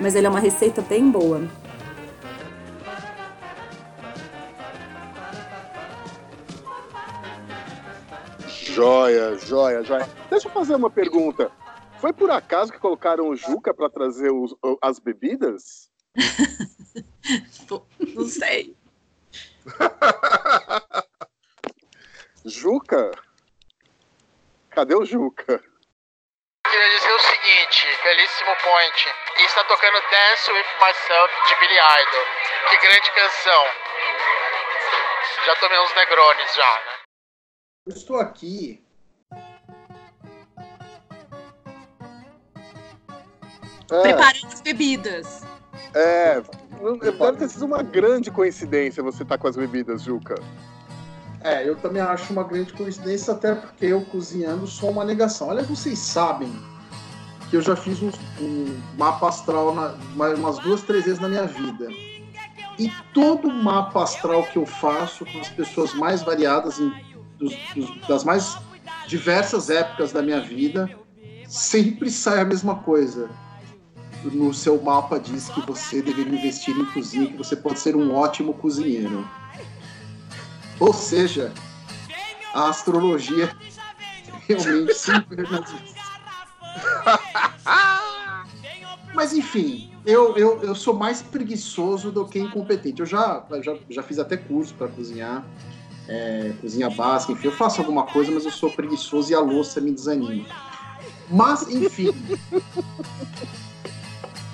mas 0.00 0.14
ele 0.14 0.26
é 0.26 0.30
uma 0.30 0.40
receita 0.40 0.82
bem 0.82 1.10
boa. 1.10 1.42
Joia, 8.46 9.38
joia, 9.38 9.84
joia. 9.84 10.08
Deixa 10.28 10.48
eu 10.48 10.52
fazer 10.52 10.74
uma 10.74 10.90
pergunta. 10.90 11.50
Foi 12.00 12.12
por 12.12 12.28
acaso 12.30 12.72
que 12.72 12.78
colocaram 12.78 13.28
o 13.28 13.36
Juca 13.36 13.72
para 13.72 13.88
trazer 13.88 14.32
os, 14.32 14.54
as 14.82 14.98
bebidas? 14.98 15.88
não 18.14 18.26
sei. 18.26 18.76
Juca? 22.44 23.10
Cadê 24.70 24.94
o 24.94 25.04
Juca? 25.04 25.62
Queria 26.66 26.90
dizer 26.98 27.12
o 27.12 27.18
seguinte, 27.20 27.86
belíssimo 28.02 28.56
point. 28.56 29.14
E 29.38 29.42
está 29.44 29.64
tocando 29.64 30.00
Dance 30.10 30.52
With 30.52 30.66
Myself 30.80 31.34
de 31.48 31.54
Billy 31.60 31.78
Idol. 31.78 32.24
Que 32.68 32.76
grande 32.78 33.10
canção. 33.12 33.64
Já 35.46 35.56
tomei 35.56 35.78
uns 35.78 35.94
negrones 35.94 36.54
já, 36.54 36.84
né? 36.86 36.98
Eu 37.86 37.94
estou 37.94 38.18
aqui 38.18 38.84
É. 43.90 44.02
Preparando 44.02 44.46
as 44.46 44.60
bebidas. 44.60 45.42
É, 45.94 46.42
deve 46.92 47.36
ter 47.38 47.48
sido 47.48 47.64
uma 47.64 47.82
grande 47.82 48.30
coincidência 48.30 49.02
você 49.02 49.22
estar 49.22 49.36
tá 49.36 49.38
com 49.40 49.48
as 49.48 49.56
bebidas, 49.56 50.02
Juca. 50.02 50.34
É, 51.40 51.66
eu 51.68 51.76
também 51.76 52.00
acho 52.00 52.32
uma 52.32 52.44
grande 52.44 52.72
coincidência, 52.72 53.32
até 53.34 53.54
porque 53.54 53.86
eu 53.86 54.02
cozinhando 54.02 54.66
sou 54.66 54.90
uma 54.90 55.04
negação. 55.04 55.48
Olha, 55.48 55.62
vocês 55.62 55.98
sabem 55.98 56.50
que 57.50 57.56
eu 57.56 57.60
já 57.60 57.76
fiz 57.76 58.02
um, 58.02 58.10
um 58.40 58.80
mapa 58.96 59.28
astral 59.28 59.74
na, 59.74 59.94
umas 60.34 60.58
duas, 60.58 60.82
três 60.82 61.04
vezes 61.04 61.20
na 61.20 61.28
minha 61.28 61.46
vida. 61.46 61.88
E 62.78 62.90
todo 63.12 63.50
mapa 63.50 64.02
astral 64.02 64.42
que 64.44 64.58
eu 64.58 64.66
faço 64.66 65.24
com 65.26 65.38
as 65.38 65.48
pessoas 65.50 65.94
mais 65.94 66.22
variadas, 66.22 66.78
em, 66.78 66.90
dos, 67.38 67.54
dos, 67.74 68.06
das 68.08 68.24
mais 68.24 68.58
diversas 69.06 69.70
épocas 69.70 70.12
da 70.12 70.22
minha 70.22 70.40
vida, 70.40 70.90
sempre 71.46 72.10
sai 72.10 72.40
a 72.40 72.44
mesma 72.44 72.76
coisa 72.76 73.28
no 74.32 74.54
seu 74.54 74.80
mapa 74.80 75.18
diz 75.18 75.48
que 75.48 75.60
você 75.60 76.00
deveria 76.02 76.34
investir 76.34 76.76
em 76.76 76.84
cozinha, 76.86 77.26
que 77.26 77.36
você 77.36 77.54
pode 77.56 77.78
ser 77.78 77.94
um 77.96 78.14
ótimo 78.14 78.54
cozinheiro. 78.54 79.28
Ou 80.80 80.92
seja, 80.92 81.52
a 82.52 82.68
astrologia 82.68 83.54
realmente 84.48 84.94
sempre 84.94 85.44
Mas 89.14 89.32
enfim, 89.32 89.92
eu, 90.04 90.36
eu, 90.36 90.60
eu 90.62 90.74
sou 90.74 90.94
mais 90.94 91.22
preguiçoso 91.22 92.10
do 92.10 92.26
que 92.26 92.38
incompetente. 92.38 93.00
Eu 93.00 93.06
já, 93.06 93.44
já, 93.62 93.76
já 93.88 94.02
fiz 94.02 94.18
até 94.18 94.36
curso 94.36 94.74
para 94.74 94.88
cozinhar, 94.88 95.46
é, 96.08 96.52
cozinha 96.60 96.90
básica, 96.90 97.32
enfim, 97.32 97.46
eu 97.46 97.52
faço 97.52 97.80
alguma 97.80 98.04
coisa, 98.04 98.30
mas 98.32 98.44
eu 98.44 98.50
sou 98.50 98.70
preguiçoso 98.70 99.30
e 99.30 99.34
a 99.34 99.40
louça 99.40 99.80
me 99.80 99.92
desanima. 99.92 100.46
Mas, 101.30 101.68
enfim. 101.68 102.12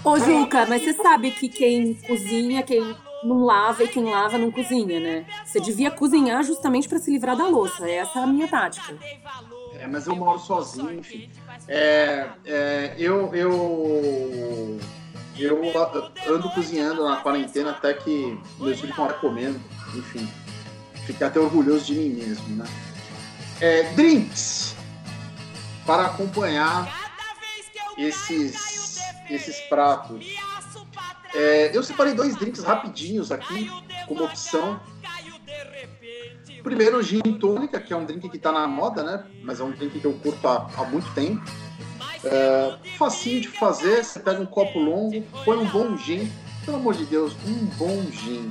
Ô, 0.03 0.19
Juca, 0.19 0.65
mas 0.67 0.83
você 0.83 0.95
sabe 0.95 1.31
que 1.31 1.49
quem 1.49 1.95
cozinha, 1.95 2.63
quem 2.63 2.97
não 3.23 3.45
lava 3.45 3.85
e 3.85 3.89
quem 3.89 4.05
lava 4.05 4.39
não 4.39 4.51
cozinha, 4.51 4.99
né? 4.99 5.27
Você 5.45 5.61
devia 5.61 5.91
cozinhar 5.91 6.43
justamente 6.43 6.89
para 6.89 6.99
se 6.99 7.11
livrar 7.11 7.37
da 7.37 7.47
louça. 7.47 7.89
Essa 7.89 8.21
é 8.21 8.23
a 8.23 8.27
minha 8.27 8.49
tática. 8.49 8.97
É, 9.79 9.87
mas 9.87 10.07
eu 10.07 10.17
moro 10.17 10.39
sozinho, 10.39 10.95
enfim. 10.95 11.31
É, 11.69 12.29
é, 12.47 12.95
eu, 12.99 13.35
eu, 13.35 14.79
eu 15.39 15.63
ando 16.29 16.51
cozinhando 16.51 17.05
na 17.05 17.17
quarentena 17.17 17.71
até 17.71 17.93
que 17.93 18.39
meus 18.59 18.81
filhos 18.81 18.91
estão 18.91 19.09
comendo, 19.21 19.61
enfim. 19.95 20.27
Fiquei 21.05 21.27
até 21.27 21.39
orgulhoso 21.39 21.85
de 21.85 21.95
mim 21.95 22.09
mesmo, 22.09 22.57
né? 22.57 22.65
É, 23.61 23.83
drinks 23.93 24.75
para 25.85 26.07
acompanhar 26.07 27.11
esses 27.99 28.81
esses 29.35 29.61
pratos. 29.63 30.27
É, 31.35 31.77
eu 31.77 31.83
separei 31.83 32.15
dois 32.15 32.37
drinks 32.37 32.63
rapidinhos 32.65 33.31
aqui, 33.31 33.71
como 34.07 34.25
opção. 34.25 34.81
Primeiro, 36.63 37.03
gin 37.03 37.21
tônica, 37.39 37.81
que 37.81 37.93
é 37.93 37.97
um 37.97 38.05
drink 38.05 38.29
que 38.29 38.37
está 38.37 38.53
na 38.53 38.67
moda, 38.67 39.03
né? 39.03 39.25
Mas 39.43 39.61
é 39.61 39.65
um 39.65 39.71
drink 39.71 39.99
que 39.99 40.05
eu 40.05 40.13
curto 40.15 40.47
há, 40.47 40.69
há 40.77 40.85
muito 40.85 41.13
tempo. 41.15 41.43
É, 42.23 42.77
facinho 42.99 43.41
de 43.41 43.49
fazer, 43.49 44.05
você 44.05 44.21
pega 44.21 44.41
um 44.41 44.47
copo 44.47 44.79
longo, 44.79 45.23
põe 45.45 45.57
um 45.57 45.67
bom 45.67 45.97
gin. 45.97 46.31
Pelo 46.65 46.77
amor 46.77 46.95
de 46.95 47.07
Deus, 47.07 47.35
um 47.47 47.67
bom 47.77 48.03
gin. 48.11 48.51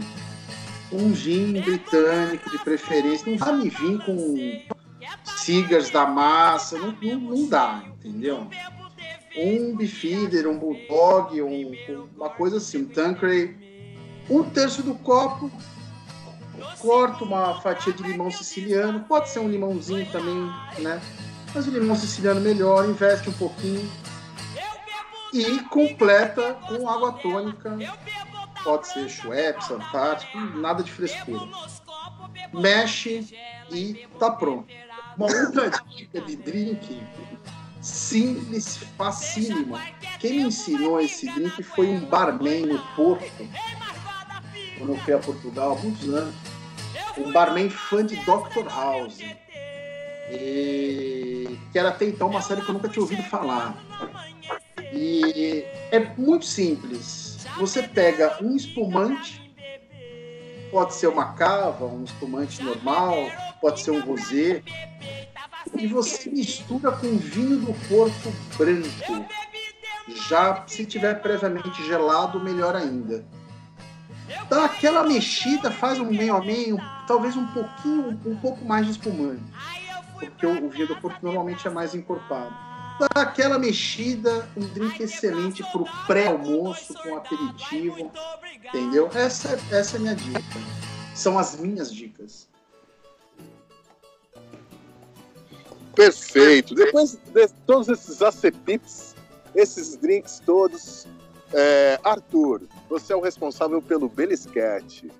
Um 0.91 1.13
gin 1.13 1.62
britânico 1.62 2.50
de 2.50 2.57
preferência. 2.59 3.29
Não 3.29 3.38
vai 3.38 3.53
me 3.53 3.69
vir 3.69 4.00
com 4.03 4.63
cigars 5.38 5.89
da 5.91 6.05
massa, 6.05 6.77
não, 6.77 6.95
não, 7.00 7.19
não 7.19 7.48
dá, 7.48 7.83
entendeu? 7.86 8.48
Um 9.36 9.75
beefeater, 9.75 10.48
um 10.48 10.57
bulldog, 10.57 11.41
um, 11.41 12.07
uma 12.15 12.29
coisa 12.29 12.57
assim, 12.57 12.79
um 12.79 12.86
Tanqueray, 12.86 13.55
um 14.29 14.43
terço 14.43 14.83
do 14.83 14.95
copo 14.95 15.51
corta 16.79 17.24
uma 17.24 17.62
fatia 17.62 17.93
de 17.93 18.03
limão 18.03 18.29
siciliano, 18.31 19.01
pode 19.01 19.29
ser 19.29 19.39
um 19.39 19.50
limãozinho 19.50 20.05
também, 20.12 20.51
né? 20.79 21.01
Mas 21.53 21.67
o 21.67 21.71
limão 21.71 21.95
siciliano 21.95 22.41
melhor, 22.41 22.88
investe 22.88 23.29
um 23.29 23.33
pouquinho 23.33 23.89
e 25.33 25.59
completa 25.63 26.55
com 26.67 26.88
água 26.88 27.13
tônica. 27.13 27.77
Pode 28.63 28.88
ser 28.88 29.09
Schweppes, 29.09 29.71
Antártico, 29.71 30.38
nada 30.38 30.83
de 30.83 30.91
frescura. 30.91 31.48
Mexe 32.53 33.36
e 33.71 34.07
tá 34.19 34.31
pronto. 34.31 34.67
Uma 35.17 35.27
outra 35.27 35.69
dica 35.69 36.21
de 36.21 36.36
drink 36.36 37.01
simples, 37.81 38.77
facílima. 38.98 39.81
Quem 40.19 40.33
me 40.33 40.43
ensinou 40.43 41.00
esse 41.00 41.31
drink 41.33 41.63
foi 41.63 41.88
um 41.88 42.00
barman 42.05 42.65
no 42.65 42.79
Porto, 42.95 43.48
quando 44.77 44.93
eu 44.93 44.98
fui 44.98 45.13
a 45.13 45.19
Portugal 45.19 45.77
há 45.77 45.81
muitos 45.81 46.09
anos. 46.09 46.36
Um 47.17 47.31
barman 47.31 47.69
fã 47.69 48.05
de 48.05 48.15
Dr. 48.17 48.67
House. 48.69 49.19
E... 50.31 51.57
Que 51.71 51.79
era 51.79 51.89
até 51.89 52.05
então 52.05 52.29
uma 52.29 52.41
série 52.41 52.62
que 52.62 52.69
eu 52.69 52.74
nunca 52.74 52.88
tinha 52.88 53.01
ouvido 53.01 53.24
falar. 53.24 53.77
E 54.93 55.63
é 55.91 56.00
muito 56.17 56.45
simples. 56.45 57.38
Você 57.57 57.83
pega 57.83 58.38
um 58.41 58.55
espumante, 58.55 59.53
pode 60.71 60.93
ser 60.93 61.07
uma 61.07 61.33
cava, 61.33 61.86
um 61.86 62.03
espumante 62.03 62.63
normal, 62.63 63.29
pode 63.59 63.81
ser 63.81 63.91
um 63.91 64.00
rosé, 64.00 64.63
e 65.78 65.88
você 65.88 66.30
mistura 66.30 66.92
com 66.92 67.18
vinho 67.18 67.58
do 67.58 67.74
Porto 67.88 68.34
branco. 68.58 69.25
Já 70.28 70.63
se 70.68 70.86
tiver 70.86 71.22
previamente 71.22 71.84
gelado, 71.86 72.39
melhor 72.39 72.75
ainda. 72.75 73.24
Dá 74.50 74.66
aquela 74.66 75.04
mexida, 75.04 75.72
faz 75.72 76.00
um 76.00 76.06
meio 76.06 76.36
a 76.36 76.42
meio, 76.42 76.78
talvez 77.08 77.36
um 77.36 77.46
pouquinho, 77.48 78.20
um 78.25 78.36
pouco 78.38 78.63
mais 78.66 78.86
de 78.86 78.92
espumante. 78.94 79.44
Porque 80.13 80.46
o 80.46 80.70
vinho 80.70 80.88
do 80.88 80.96
Porto 80.98 81.24
normalmente 81.24 81.68
é 81.68 81.70
mais 81.70 81.96
encorpado. 81.96 82.54
Dá 83.00 83.22
aquela 83.22 83.58
mexida, 83.58 84.50
um 84.58 84.68
drink 84.74 85.01
excelente 85.01 85.63
para 85.63 85.82
o 85.82 86.06
pré-almoço, 86.06 86.94
com 86.96 87.16
aperitivo. 87.16 88.12
Entendeu? 88.66 89.10
Essa, 89.13 89.58
essa 89.72 89.96
é 89.96 89.98
a 89.98 90.01
minha 90.01 90.16
dica. 90.16 90.42
São 91.16 91.39
as 91.39 91.58
minhas 91.58 91.94
dicas. 91.94 92.49
Perfeito. 96.00 96.74
Depois 96.74 97.18
de 97.34 97.48
todos 97.68 97.89
esses 97.89 98.22
acepipes, 98.22 99.13
esses 99.53 99.98
drinks 99.98 100.41
todos, 100.46 101.06
é, 101.53 102.00
Arthur, 102.06 102.62
você 102.89 103.12
é 103.12 103.15
o 103.18 103.20
responsável 103.20 103.82
pelo 103.82 104.08
Belisquete. 104.08 105.12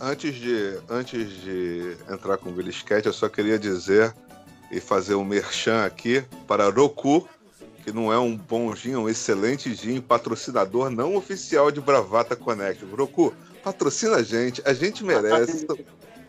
Antes 0.00 0.34
de, 0.36 0.78
antes 0.88 1.28
de 1.42 1.94
entrar 2.10 2.38
com 2.38 2.48
o 2.48 2.52
Belisquete, 2.52 3.06
eu 3.06 3.12
só 3.12 3.28
queria 3.28 3.58
dizer 3.58 4.14
e 4.70 4.80
fazer 4.80 5.14
um 5.14 5.24
merchan 5.24 5.84
aqui 5.84 6.24
para 6.46 6.70
Roku, 6.70 7.28
que 7.84 7.92
não 7.92 8.10
é 8.10 8.18
um 8.18 8.34
bom 8.34 8.74
gin, 8.74 8.92
é 8.92 8.98
um 8.98 9.10
excelente 9.10 9.74
gin, 9.74 10.00
patrocinador 10.00 10.88
não 10.88 11.16
oficial 11.16 11.70
de 11.70 11.82
Bravata 11.82 12.34
Connect. 12.34 12.82
Roku, 12.96 13.34
patrocina 13.62 14.16
a 14.16 14.22
gente, 14.22 14.62
a 14.64 14.72
gente 14.72 15.04
merece. 15.04 15.66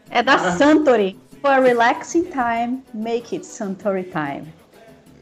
É 0.09 0.21
da 0.21 0.57
Santori. 0.57 1.17
For 1.41 1.51
a 1.51 1.61
relaxing 1.61 2.25
time, 2.31 2.83
make 2.93 3.33
it 3.33 3.45
Suntory 3.45 4.11
time. 4.11 4.53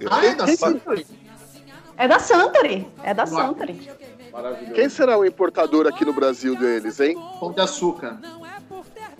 Ah, 0.10 0.26
é 0.26 0.36
da 0.36 0.48
Suntory? 0.48 1.06
É 1.98 2.08
da 2.08 2.20
Suntory. 2.20 2.88
É 3.04 3.14
da. 3.14 3.26
Maravilhoso. 4.32 4.74
Quem 4.74 4.90
será 4.90 5.18
o 5.18 5.26
importador 5.26 5.88
aqui 5.88 6.06
no 6.06 6.14
Brasil 6.14 6.56
deles, 6.56 7.00
hein? 7.00 7.16
Pão 7.40 7.52
de 7.52 7.62
açúcar. 7.62 8.20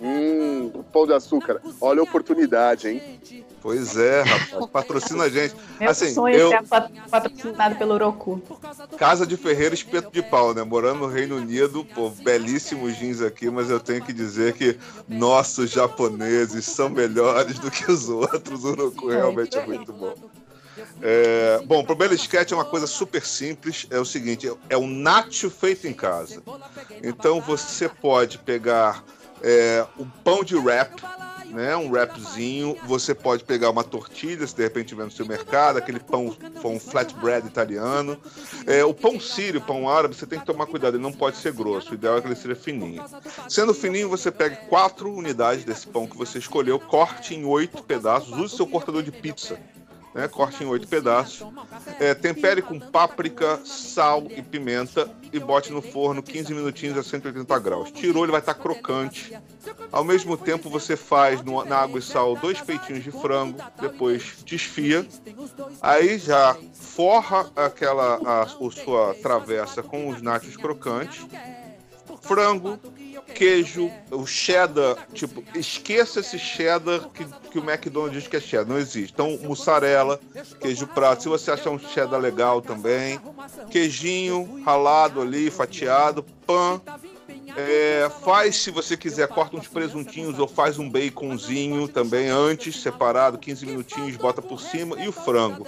Hum, 0.00 0.70
pão 0.92 1.06
de 1.06 1.12
açúcar. 1.12 1.60
Olha 1.80 2.00
a 2.00 2.04
oportunidade, 2.04 2.88
hein? 2.88 3.20
Pois 3.60 3.96
é, 3.96 4.22
rapaz, 4.22 4.66
patrocina 4.66 5.24
a 5.24 5.28
gente. 5.28 5.56
Meu 5.80 5.90
assim, 5.90 6.14
sonho 6.14 6.36
eu, 6.36 6.52
é 6.52 6.58
ser 6.58 6.68
pat- 6.68 6.92
patrocinado 7.10 7.74
pelo 7.74 7.98
Roku. 7.98 8.40
Casa 8.96 9.26
de 9.26 9.36
Ferreira 9.36 9.74
Espeto 9.74 10.10
de 10.12 10.22
Pau, 10.22 10.54
né? 10.54 10.62
Morando 10.62 11.00
no 11.00 11.06
Reino 11.08 11.36
Unido, 11.36 11.84
pô, 11.84 12.10
belíssimos 12.10 12.96
jeans 12.96 13.20
aqui, 13.20 13.50
mas 13.50 13.68
eu 13.68 13.80
tenho 13.80 14.04
que 14.04 14.12
dizer 14.12 14.52
que 14.52 14.78
nossos 15.08 15.70
japoneses 15.70 16.64
são 16.64 16.88
melhores 16.88 17.58
do 17.58 17.68
que 17.68 17.90
os 17.90 18.08
outros. 18.08 18.64
O 18.64 18.68
Uruku 18.68 19.08
realmente 19.08 19.58
é 19.58 19.66
muito 19.66 19.92
bom. 19.92 20.14
É, 21.02 21.60
bom, 21.66 21.84
pro 21.84 21.96
Belisquete 21.96 22.52
é 22.54 22.56
uma 22.56 22.64
coisa 22.64 22.86
super 22.86 23.24
simples. 23.26 23.88
É 23.90 23.98
o 23.98 24.04
seguinte: 24.04 24.50
é 24.70 24.76
um 24.76 24.86
nacho 24.86 25.50
feito 25.50 25.88
em 25.88 25.92
casa. 25.92 26.40
Então 27.02 27.40
você 27.40 27.88
pode 27.88 28.38
pegar 28.38 29.02
é, 29.42 29.86
um 29.98 30.06
pão 30.24 30.42
de 30.42 30.56
wrap, 30.56 31.00
né? 31.50 31.76
Um 31.76 31.90
wrapzinho. 31.90 32.76
Você 32.84 33.14
pode 33.14 33.44
pegar 33.44 33.70
uma 33.70 33.84
tortilha, 33.84 34.46
se 34.46 34.54
de 34.54 34.62
repente 34.62 34.88
tiver 34.88 35.04
no 35.04 35.10
seu 35.10 35.26
mercado, 35.26 35.78
aquele 35.78 35.98
pão, 35.98 36.36
pão 36.62 36.78
flatbread 36.78 37.46
italiano. 37.46 38.18
É, 38.66 38.84
o 38.84 38.94
pão 38.94 39.18
sírio, 39.18 39.60
pão 39.60 39.88
árabe, 39.88 40.14
você 40.14 40.26
tem 40.26 40.38
que 40.38 40.46
tomar 40.46 40.66
cuidado, 40.66 40.96
ele 40.96 41.02
não 41.02 41.12
pode 41.12 41.36
ser 41.36 41.52
grosso. 41.52 41.92
O 41.92 41.94
ideal 41.94 42.18
é 42.18 42.20
que 42.20 42.26
ele 42.26 42.36
seja 42.36 42.54
fininho. 42.54 43.04
Sendo 43.48 43.74
fininho, 43.74 44.08
você 44.08 44.30
pega 44.30 44.56
quatro 44.68 45.12
unidades 45.12 45.64
desse 45.64 45.86
pão 45.86 46.06
que 46.06 46.16
você 46.16 46.38
escolheu, 46.38 46.78
corte 46.78 47.34
em 47.34 47.44
oito 47.44 47.82
pedaços, 47.82 48.36
use 48.36 48.56
seu 48.56 48.66
cortador 48.66 49.02
de 49.02 49.12
pizza. 49.12 49.58
Né, 50.18 50.26
corte 50.26 50.64
em 50.64 50.66
oito 50.66 50.88
pedaços. 50.88 51.46
É, 52.00 52.12
tempere 52.12 52.60
com 52.60 52.76
páprica, 52.80 53.60
sal 53.64 54.26
e 54.28 54.42
pimenta 54.42 55.08
e 55.32 55.38
bote 55.38 55.70
no 55.70 55.80
forno 55.80 56.20
15 56.24 56.52
minutinhos 56.52 56.98
a 56.98 57.04
180 57.04 57.56
graus. 57.60 57.92
Tirou, 57.92 58.24
ele 58.24 58.32
vai 58.32 58.40
estar 58.40 58.54
crocante. 58.54 59.38
Ao 59.92 60.02
mesmo 60.02 60.36
tempo, 60.36 60.68
você 60.68 60.96
faz 60.96 61.40
no- 61.44 61.64
na 61.64 61.76
água 61.76 62.00
e 62.00 62.02
sal 62.02 62.34
dois 62.34 62.60
peitinhos 62.60 63.04
de 63.04 63.12
frango, 63.12 63.58
depois 63.80 64.38
desfia. 64.44 65.06
Aí 65.80 66.18
já 66.18 66.56
forra 66.74 67.48
aquela 67.54 68.18
a, 68.26 68.42
a 68.42 68.46
sua 68.48 69.14
travessa 69.22 69.84
com 69.84 70.08
os 70.08 70.20
nachos 70.20 70.56
crocantes. 70.56 71.24
Frango, 72.22 72.76
queijo, 73.34 73.90
o 74.10 74.26
cheddar, 74.26 75.06
tipo, 75.12 75.42
esqueça 75.54 76.20
esse 76.20 76.38
cheddar 76.38 77.08
que, 77.10 77.24
que 77.50 77.58
o 77.58 77.62
McDonald's 77.62 78.22
diz 78.22 78.28
que 78.28 78.36
é 78.36 78.40
cheddar, 78.40 78.66
não 78.66 78.78
existe. 78.78 79.12
Então, 79.12 79.38
mussarela, 79.42 80.20
queijo 80.60 80.86
prato, 80.86 81.22
se 81.22 81.28
você 81.28 81.50
achar 81.50 81.70
um 81.70 81.78
cheddar 81.78 82.20
legal 82.20 82.60
também, 82.60 83.20
queijinho 83.70 84.62
ralado 84.64 85.20
ali, 85.20 85.50
fatiado, 85.50 86.24
pão, 86.46 86.80
é, 87.56 88.10
faz, 88.24 88.56
se 88.56 88.70
você 88.70 88.96
quiser, 88.96 89.26
corta 89.28 89.56
uns 89.56 89.66
presuntinhos 89.66 90.38
ou 90.38 90.46
faz 90.46 90.78
um 90.78 90.88
baconzinho 90.88 91.88
também 91.88 92.28
antes, 92.28 92.80
separado, 92.80 93.38
15 93.38 93.66
minutinhos, 93.66 94.16
bota 94.16 94.40
por 94.40 94.60
cima 94.60 95.00
e 95.02 95.08
o 95.08 95.12
frango. 95.12 95.66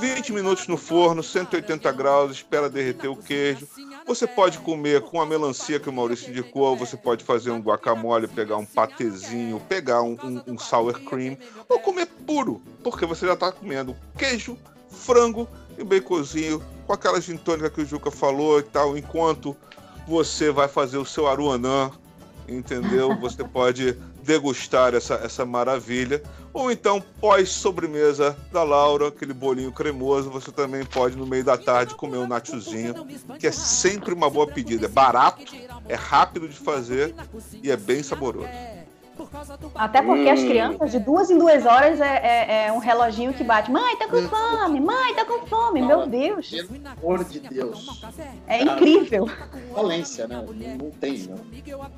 20 0.00 0.32
minutos 0.32 0.66
no 0.68 0.76
forno, 0.76 1.22
180 1.22 1.90
graus, 1.92 2.32
espera 2.32 2.68
derreter 2.68 3.08
o 3.08 3.16
queijo. 3.16 3.66
Você 4.06 4.26
pode 4.26 4.58
comer 4.58 5.02
com 5.02 5.20
a 5.20 5.26
melancia 5.26 5.78
que 5.78 5.88
o 5.88 5.92
Maurício 5.92 6.30
indicou, 6.30 6.62
ou 6.68 6.76
você 6.76 6.96
pode 6.96 7.22
fazer 7.24 7.50
um 7.50 7.60
guacamole, 7.60 8.26
pegar 8.26 8.56
um 8.56 8.64
patezinho, 8.66 9.60
pegar 9.68 10.02
um, 10.02 10.16
um- 10.22 10.42
um 10.54 10.58
sour 10.58 10.98
cream, 11.00 11.36
ou 11.68 11.78
comer 11.80 12.06
puro, 12.26 12.60
porque 12.82 13.06
você 13.06 13.26
já 13.26 13.34
está 13.34 13.52
comendo 13.52 13.96
queijo, 14.18 14.56
frango 14.90 15.48
e 15.78 15.84
baconzinho, 15.84 16.62
com 16.86 16.92
aquela 16.92 17.20
gin 17.20 17.36
tônica 17.36 17.70
que 17.70 17.80
o 17.80 17.86
Juca 17.86 18.10
falou 18.10 18.58
e 18.58 18.62
tal, 18.64 18.96
enquanto 18.98 19.56
você 20.06 20.50
vai 20.50 20.66
fazer 20.66 20.98
o 20.98 21.04
seu 21.06 21.28
aruanã, 21.28 21.90
entendeu? 22.48 23.16
Você 23.20 23.44
pode 23.44 23.96
degustar 24.30 24.94
essa, 24.94 25.14
essa 25.14 25.44
maravilha. 25.44 26.22
Ou 26.52 26.70
então, 26.70 27.02
pós-sobremesa 27.20 28.36
da 28.52 28.62
Laura, 28.62 29.08
aquele 29.08 29.32
bolinho 29.32 29.72
cremoso, 29.72 30.30
você 30.30 30.52
também 30.52 30.84
pode, 30.84 31.16
no 31.16 31.26
meio 31.26 31.42
da 31.42 31.56
tarde, 31.56 31.96
comer 31.96 32.18
um 32.18 32.28
nachozinho, 32.28 32.94
que 33.38 33.46
é 33.46 33.52
sempre 33.52 34.14
uma 34.14 34.30
boa 34.30 34.46
pedida. 34.46 34.86
É 34.86 34.88
barato, 34.88 35.42
é 35.88 35.94
rápido 35.96 36.48
de 36.48 36.56
fazer 36.56 37.12
e 37.60 37.70
é 37.70 37.76
bem 37.76 38.04
saboroso. 38.04 38.48
Até 39.74 40.02
porque 40.02 40.28
as 40.28 40.40
Hum. 40.40 40.48
crianças, 40.48 40.90
de 40.90 40.98
duas 40.98 41.30
em 41.30 41.38
duas 41.38 41.64
horas, 41.64 42.00
é, 42.00 42.04
é- 42.22 42.66
é 42.66 42.72
um 42.72 42.78
reloginho 42.78 43.32
que 43.32 43.44
bate. 43.44 43.70
Mãe, 43.70 43.96
tá 43.96 44.08
com 44.08 44.22
fome! 44.28 44.80
Mãe, 44.80 45.14
tá 45.14 45.24
com 45.24 45.46
fome! 45.46 45.80
Meu 45.82 46.06
Deus! 46.06 46.50
Pelo 46.50 46.68
amor 46.98 47.24
de 47.24 47.40
Deus. 47.40 48.02
É 48.46 48.62
incrível. 48.62 49.26
Falência, 49.74 50.26
né? 50.26 50.36
Não, 50.46 50.84
não 50.86 50.90
tem, 50.90 51.18
né? 51.18 51.36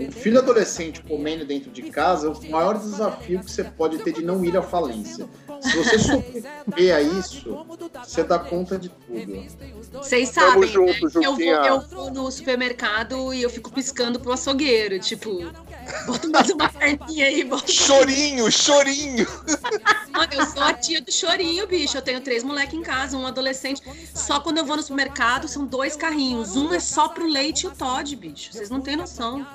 Um 0.00 0.10
filho 0.12 0.38
adolescente 0.38 1.02
comendo 1.02 1.44
dentro 1.44 1.70
de 1.70 1.82
casa 1.84 2.26
é 2.28 2.30
o 2.30 2.50
maior 2.50 2.78
desafio 2.78 3.40
que 3.40 3.50
você 3.50 3.64
pode 3.64 3.98
ter 3.98 4.12
de 4.12 4.22
não 4.24 4.44
ir 4.44 4.56
à 4.56 4.62
falência. 4.62 5.26
Se 5.62 5.76
você 5.76 5.98
sobreviver 5.98 6.94
a 6.94 7.00
isso, 7.00 7.66
você 8.04 8.24
dá 8.24 8.38
conta 8.38 8.78
de 8.78 8.88
tudo. 8.88 9.46
Vocês 9.92 10.30
sabem, 10.30 10.68
junto, 10.68 11.04
né? 11.04 11.10
que 11.10 11.26
eu 11.26 11.36
vou, 11.36 11.44
eu 11.44 11.80
vou 11.80 12.10
no 12.10 12.30
supermercado 12.30 13.32
e 13.32 13.42
eu 13.42 13.50
fico 13.50 13.70
piscando 13.70 14.18
pro 14.18 14.32
açougueiro. 14.32 14.98
Tipo, 14.98 15.52
bota 16.06 16.28
mais 16.28 16.50
uma 16.50 16.68
carninha 16.68 17.26
aí, 17.26 17.44
bota. 17.44 17.70
Chorinho, 17.70 18.50
chorinho! 18.50 19.26
Mano, 20.10 20.32
eu 20.32 20.46
sou 20.46 20.62
a 20.62 20.72
tia 20.74 21.00
do 21.00 21.12
chorinho, 21.12 21.66
bicho. 21.66 21.96
Eu 21.96 22.02
tenho 22.02 22.20
três 22.20 22.42
moleques 22.42 22.74
em 22.74 22.82
casa, 22.82 23.16
um 23.16 23.26
adolescente. 23.26 23.82
Só 24.14 24.40
quando 24.40 24.58
eu 24.58 24.64
vou 24.64 24.76
no 24.76 24.82
supermercado 24.82 25.46
são 25.46 25.64
dois 25.64 25.94
carrinhos. 25.94 26.56
Um 26.56 26.72
é 26.72 26.80
só 26.80 27.08
pro 27.08 27.26
leite 27.26 27.64
e 27.64 27.66
o 27.68 27.70
Todd, 27.70 28.16
bicho. 28.16 28.52
Vocês 28.52 28.70
não 28.70 28.80
têm 28.80 28.96
noção. 28.96 29.46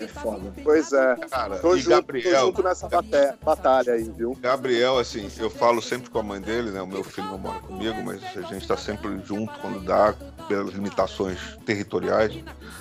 É 0.00 0.06
foda. 0.06 0.52
Pois 0.62 0.92
é. 0.92 1.16
Cara, 1.30 1.58
Tô 1.58 1.74
e 1.74 1.78
junto, 1.80 1.90
tô 1.90 1.96
Gabriel, 2.00 2.46
junto 2.46 2.62
nessa 2.62 2.88
bate- 2.88 3.34
batalha 3.44 3.92
aí, 3.94 4.04
viu? 4.04 4.34
Gabriel, 4.40 4.98
assim, 4.98 5.30
eu 5.38 5.50
falo 5.50 5.82
sempre 5.82 6.08
com 6.10 6.18
a 6.18 6.22
mãe 6.22 6.40
dele, 6.40 6.70
né? 6.70 6.80
O 6.80 6.86
meu 6.86 7.04
filho 7.04 7.26
não 7.28 7.38
mora 7.38 7.58
comigo, 7.60 8.02
mas 8.04 8.22
a 8.36 8.42
gente 8.42 8.66
tá 8.66 8.76
sempre 8.76 9.10
junto 9.24 9.52
quando 9.60 9.80
dá, 9.80 10.14
pelas 10.48 10.72
limitações 10.72 11.38
territoriais. 11.66 12.32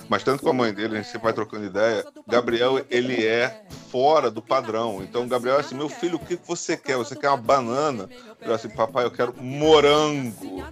Mas 0.08 0.24
tanto 0.24 0.42
com 0.44 0.50
a 0.50 0.54
mãe 0.54 0.74
dele, 0.74 0.96
a 0.96 0.98
gente 1.02 1.08
sempre 1.12 1.26
vai 1.26 1.34
trocando 1.34 1.66
ideia. 1.66 2.06
Gabriel, 2.28 2.84
ele 2.90 3.26
é 3.28 3.64
fora 3.92 4.32
do 4.32 4.42
padrão. 4.42 5.04
Então, 5.04 5.28
Gabriel, 5.28 5.58
assim, 5.60 5.76
meu 5.76 5.90
filho, 5.90 6.16
o 6.16 6.20
que 6.20 6.40
você 6.48 6.78
quer? 6.78 6.96
Você 6.98 7.16
quer 7.16 7.28
uma 7.30 7.38
banana? 7.38 8.10
Eu 8.42 8.54
assim, 8.54 8.70
papai, 8.70 9.06
eu 9.06 9.12
quero 9.12 9.34
morango. 9.38 10.64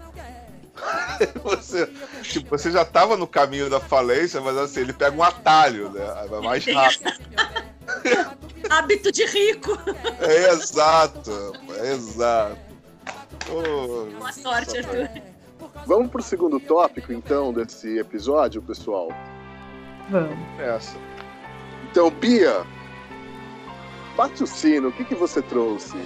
Você, 1.44 1.88
tipo, 2.22 2.58
você 2.58 2.72
já 2.72 2.86
tava 2.86 3.18
no 3.18 3.28
caminho 3.28 3.70
da 3.70 3.80
falência, 3.80 4.40
mas 4.42 4.58
assim, 4.58 4.82
ele 4.82 4.94
pega 4.94 5.16
um 5.16 5.24
atalho, 5.24 5.90
né? 5.90 6.06
Vai 6.30 6.42
mais 6.42 6.66
rápido. 6.66 7.12
Hábito 8.70 9.12
de 9.12 9.26
rico. 9.26 9.78
É 10.20 10.52
exato, 10.52 11.54
é 11.80 11.94
exato. 11.94 12.58
Ô, 13.50 14.06
Boa 14.18 14.32
sorte, 14.32 14.78
Arthur. 14.78 15.10
Vamos 15.86 16.12
pro 16.12 16.22
segundo 16.22 16.60
tópico, 16.60 17.14
então, 17.14 17.54
desse 17.54 17.98
episódio, 17.98 18.62
pessoal. 18.62 19.10
Vamos. 20.10 20.38
essa. 20.60 20.98
Então, 21.90 22.10
Bia, 22.10 22.66
bate 24.18 24.44
o 24.44 24.48
sino, 24.48 24.90
o 24.90 24.92
que, 24.92 25.06
que 25.06 25.16
você 25.16 25.42
trouxe? 25.42 25.98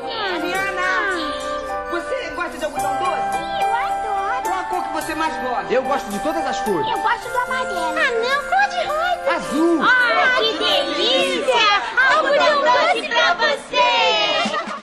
Gosta 0.00 0.83
de 2.64 2.76
algodão 2.76 2.96
doce? 2.98 3.62
Eu 3.62 3.74
adoro. 3.74 4.42
Qual 4.42 4.58
a 4.58 4.64
cor 4.64 4.82
que 4.84 4.92
você 4.92 5.14
mais 5.14 5.36
gosta? 5.42 5.72
Eu 5.72 5.82
gosto 5.82 6.10
de 6.10 6.18
todas 6.20 6.46
as 6.46 6.60
cores. 6.60 6.90
Eu 6.90 6.98
gosto 6.98 7.28
do 7.30 7.38
amarelo. 7.38 7.78
Ah, 7.78 8.10
não, 8.22 8.40
cor 8.48 8.68
de 8.70 8.80
rosa. 8.86 9.36
Azul. 9.36 9.82
Ah, 9.82 10.38
que 10.38 10.52
delícia! 10.58 11.64
Algodão 12.16 12.62
doce 12.62 13.08
pra 13.08 13.34
você! 13.34 14.74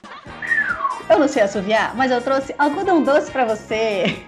Eu 1.09 1.19
não 1.19 1.27
sei 1.27 1.43
assoviar, 1.43 1.95
mas 1.95 2.11
eu 2.11 2.21
trouxe 2.21 2.55
algodão 2.57 3.03
doce 3.03 3.31
pra 3.31 3.45
você. 3.45 4.23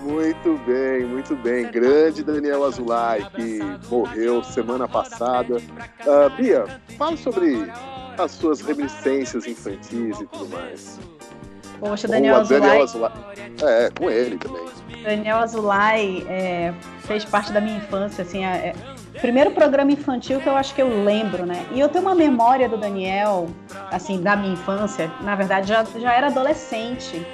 Muito 0.00 0.58
bem, 0.66 1.04
muito 1.04 1.36
bem. 1.36 1.70
Grande 1.70 2.22
Daniel 2.22 2.64
Azulay, 2.64 3.26
que 3.34 3.60
morreu 3.88 4.42
semana 4.42 4.88
passada. 4.88 5.56
Ah, 6.00 6.28
Bia, 6.30 6.64
fala 6.98 7.16
sobre 7.16 7.70
as 8.18 8.32
suas 8.32 8.60
reminiscências 8.60 9.46
infantis 9.46 10.20
e 10.20 10.26
tudo 10.26 10.48
mais. 10.48 10.98
Poxa, 11.80 12.06
Daniel 12.06 12.36
a 12.36 12.42
Daniel 12.42 12.82
Azulay, 12.82 13.10
Azulay. 13.10 13.46
É, 13.62 13.90
com 13.98 14.10
ele 14.10 14.36
também. 14.36 14.66
Daniel 15.02 15.38
Azulay 15.38 16.26
é, 16.28 16.74
fez 17.00 17.24
parte 17.24 17.52
da 17.52 17.60
minha 17.60 17.78
infância, 17.78 18.22
assim, 18.22 18.44
é, 18.44 18.74
é, 19.14 19.18
primeiro 19.20 19.50
programa 19.52 19.90
infantil 19.90 20.40
que 20.40 20.48
eu 20.48 20.56
acho 20.56 20.74
que 20.74 20.82
eu 20.82 21.02
lembro, 21.02 21.46
né? 21.46 21.66
E 21.72 21.80
eu 21.80 21.88
tenho 21.88 22.04
uma 22.04 22.14
memória 22.14 22.68
do 22.68 22.76
Daniel, 22.76 23.48
assim, 23.90 24.20
da 24.20 24.36
minha 24.36 24.52
infância, 24.52 25.10
na 25.22 25.34
verdade 25.34 25.68
já, 25.68 25.84
já 25.84 26.12
era 26.12 26.26
adolescente. 26.26 27.26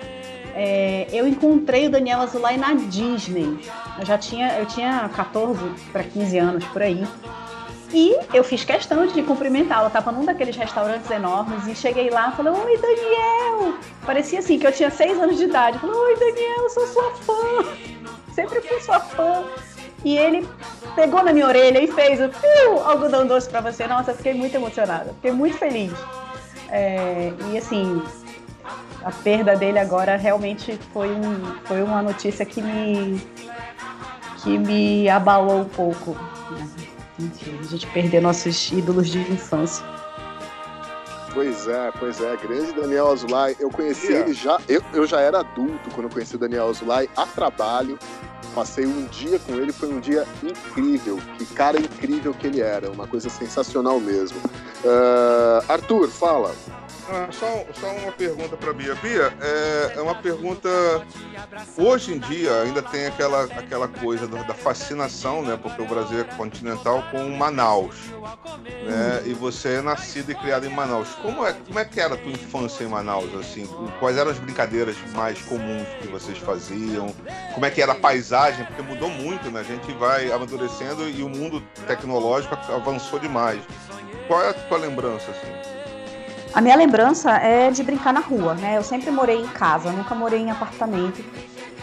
É, 0.54 1.06
eu 1.12 1.28
encontrei 1.28 1.86
o 1.86 1.90
Daniel 1.90 2.20
Azulay 2.20 2.56
na 2.56 2.72
Disney. 2.72 3.58
Eu 3.98 4.06
já 4.06 4.16
tinha, 4.16 4.58
eu 4.58 4.64
tinha 4.64 5.10
14 5.14 5.60
para 5.92 6.02
15 6.02 6.38
anos 6.38 6.64
por 6.66 6.80
aí. 6.80 7.04
E 7.92 8.16
eu 8.34 8.42
fiz 8.42 8.64
questão 8.64 9.06
de 9.06 9.22
cumprimentá-lo. 9.22 9.90
Tava 9.90 10.10
num 10.12 10.24
daqueles 10.24 10.56
restaurantes 10.56 11.10
enormes 11.10 11.66
e 11.66 11.74
cheguei 11.74 12.10
lá 12.10 12.30
e 12.30 12.36
falei: 12.36 12.52
Oi, 12.52 12.78
Daniel! 12.78 13.78
Parecia 14.04 14.40
assim 14.40 14.58
que 14.58 14.66
eu 14.66 14.72
tinha 14.72 14.90
6 14.90 15.18
anos 15.20 15.36
de 15.36 15.44
idade. 15.44 15.78
Falei: 15.78 15.96
Oi, 15.96 16.16
Daniel, 16.16 16.70
sou 16.70 16.86
sua 16.86 17.10
fã. 17.16 17.64
Sempre 18.34 18.60
fui 18.60 18.80
sua 18.80 19.00
fã. 19.00 19.44
E 20.04 20.16
ele 20.16 20.46
pegou 20.94 21.22
na 21.22 21.32
minha 21.32 21.46
orelha 21.46 21.82
e 21.82 21.86
fez 21.86 22.20
o 22.20 22.28
"Piu", 22.28 22.78
algodão 22.84 23.26
doce 23.26 23.48
pra 23.48 23.60
você. 23.60 23.86
Nossa, 23.86 24.14
fiquei 24.14 24.34
muito 24.34 24.54
emocionada. 24.54 25.12
Fiquei 25.14 25.32
muito 25.32 25.56
feliz. 25.56 25.92
É, 26.68 27.32
e 27.50 27.58
assim, 27.58 28.02
a 29.04 29.10
perda 29.10 29.56
dele 29.56 29.78
agora 29.78 30.16
realmente 30.16 30.78
foi, 30.92 31.08
um, 31.08 31.56
foi 31.64 31.82
uma 31.82 32.02
notícia 32.02 32.44
que 32.44 32.60
me, 32.60 33.20
que 34.42 34.58
me 34.58 35.08
abalou 35.08 35.60
um 35.60 35.68
pouco. 35.68 36.16
Enfim, 37.18 37.58
a 37.58 37.62
gente 37.62 37.86
perder 37.88 38.20
nossos 38.20 38.70
ídolos 38.70 39.08
de 39.08 39.18
infância. 39.18 39.84
Pois 41.32 41.68
é, 41.68 41.92
pois 41.98 42.20
é. 42.20 42.36
Grande 42.36 42.72
Daniel 42.72 43.10
Azulay. 43.10 43.56
Eu 43.60 43.70
conheci 43.70 44.08
Bia. 44.08 44.20
ele 44.20 44.32
já. 44.32 44.58
Eu, 44.68 44.82
eu 44.94 45.06
já 45.06 45.20
era 45.20 45.40
adulto 45.40 45.90
quando 45.90 46.04
eu 46.04 46.10
conheci 46.10 46.34
o 46.34 46.38
Daniel 46.38 46.70
Azulay 46.70 47.10
a 47.16 47.26
trabalho. 47.26 47.98
Passei 48.54 48.86
um 48.86 49.04
dia 49.06 49.38
com 49.40 49.54
ele, 49.54 49.70
foi 49.70 49.92
um 49.92 50.00
dia 50.00 50.26
incrível. 50.42 51.18
Que 51.36 51.44
cara 51.46 51.78
incrível 51.78 52.32
que 52.32 52.46
ele 52.46 52.62
era. 52.62 52.90
Uma 52.90 53.06
coisa 53.06 53.28
sensacional 53.28 54.00
mesmo. 54.00 54.38
Ah, 54.84 55.64
Arthur, 55.68 56.08
fala. 56.08 56.54
Ah, 57.08 57.28
só, 57.30 57.64
só 57.74 57.88
uma 57.92 58.10
pergunta 58.10 58.56
para 58.56 58.72
Bia. 58.72 58.94
Bia, 58.96 59.32
é, 59.40 59.92
é 59.96 60.00
uma 60.00 60.14
pergunta. 60.16 60.68
Hoje 61.76 62.14
em 62.14 62.18
dia 62.18 62.62
ainda 62.62 62.82
tem 62.82 63.06
aquela, 63.06 63.44
aquela 63.44 63.86
coisa 63.86 64.26
da, 64.26 64.54
fascinação, 64.54 65.42
né? 65.42 65.56
Porque 65.60 65.80
o 65.80 65.86
Brasil 65.86 66.20
é 66.20 66.24
continental 66.24 67.04
com 67.12 67.28
Manaus. 67.30 67.94
Né? 68.84 69.22
E 69.26 69.34
você 69.34 69.74
é 69.74 69.82
nascido 69.82 70.32
e 70.32 70.34
criado 70.34 70.66
em 70.66 70.70
Manaus. 70.70 71.08
Como 71.22 71.46
é, 71.46 71.52
como 71.52 71.78
é 71.78 71.84
que 71.84 72.00
era 72.00 72.14
a 72.14 72.16
tua 72.16 72.32
infância 72.32 72.82
em 72.82 72.88
Manaus? 72.88 73.32
Assim? 73.36 73.68
Quais 74.00 74.16
eram 74.16 74.32
as 74.32 74.38
brincadeiras 74.38 74.96
mais 75.14 75.40
comuns 75.42 75.86
que 76.00 76.08
vocês 76.08 76.38
faziam? 76.38 77.14
Como 77.54 77.64
é 77.64 77.70
que 77.70 77.80
era 77.80 77.92
a 77.92 77.96
paisagem? 77.96 78.64
Porque 78.66 78.82
mudou 78.82 79.10
muito, 79.10 79.48
né? 79.50 79.60
A 79.60 79.62
gente 79.62 79.92
vai 79.92 80.32
amadurecendo 80.32 81.08
e 81.08 81.22
o 81.22 81.28
mundo 81.28 81.62
tecnológico 81.86 82.56
avançou 82.72 83.20
demais. 83.20 83.60
Qual 84.26 84.42
é 84.42 84.50
a 84.50 84.54
tua 84.54 84.78
lembrança, 84.78 85.30
assim? 85.30 85.75
A 86.56 86.62
minha 86.62 86.74
lembrança 86.74 87.32
é 87.32 87.70
de 87.70 87.82
brincar 87.82 88.14
na 88.14 88.20
rua, 88.20 88.54
né? 88.54 88.78
Eu 88.78 88.82
sempre 88.82 89.10
morei 89.10 89.42
em 89.42 89.46
casa, 89.46 89.92
nunca 89.92 90.14
morei 90.14 90.40
em 90.40 90.50
apartamento. 90.50 91.22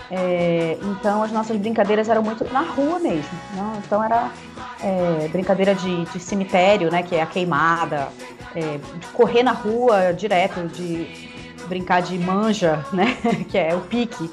É, 0.09 0.79
então 0.81 1.21
as 1.21 1.31
nossas 1.31 1.57
brincadeiras 1.57 2.09
eram 2.09 2.23
muito 2.23 2.43
na 2.51 2.62
rua 2.62 2.97
mesmo. 2.97 3.29
Né? 3.53 3.81
Então 3.86 4.03
era 4.03 4.31
é, 4.81 5.27
brincadeira 5.27 5.75
de, 5.75 6.05
de 6.05 6.19
cemitério, 6.19 6.89
né? 6.89 7.03
Que 7.03 7.17
é 7.17 7.21
a 7.21 7.27
queimada, 7.27 8.07
é, 8.55 8.79
de 8.79 9.07
correr 9.13 9.43
na 9.43 9.51
rua 9.51 10.12
direto, 10.12 10.67
de 10.67 11.29
brincar 11.67 12.01
de 12.01 12.17
manja, 12.17 12.83
né? 12.91 13.15
Que 13.47 13.59
é 13.59 13.75
o 13.75 13.81
pique. 13.81 14.27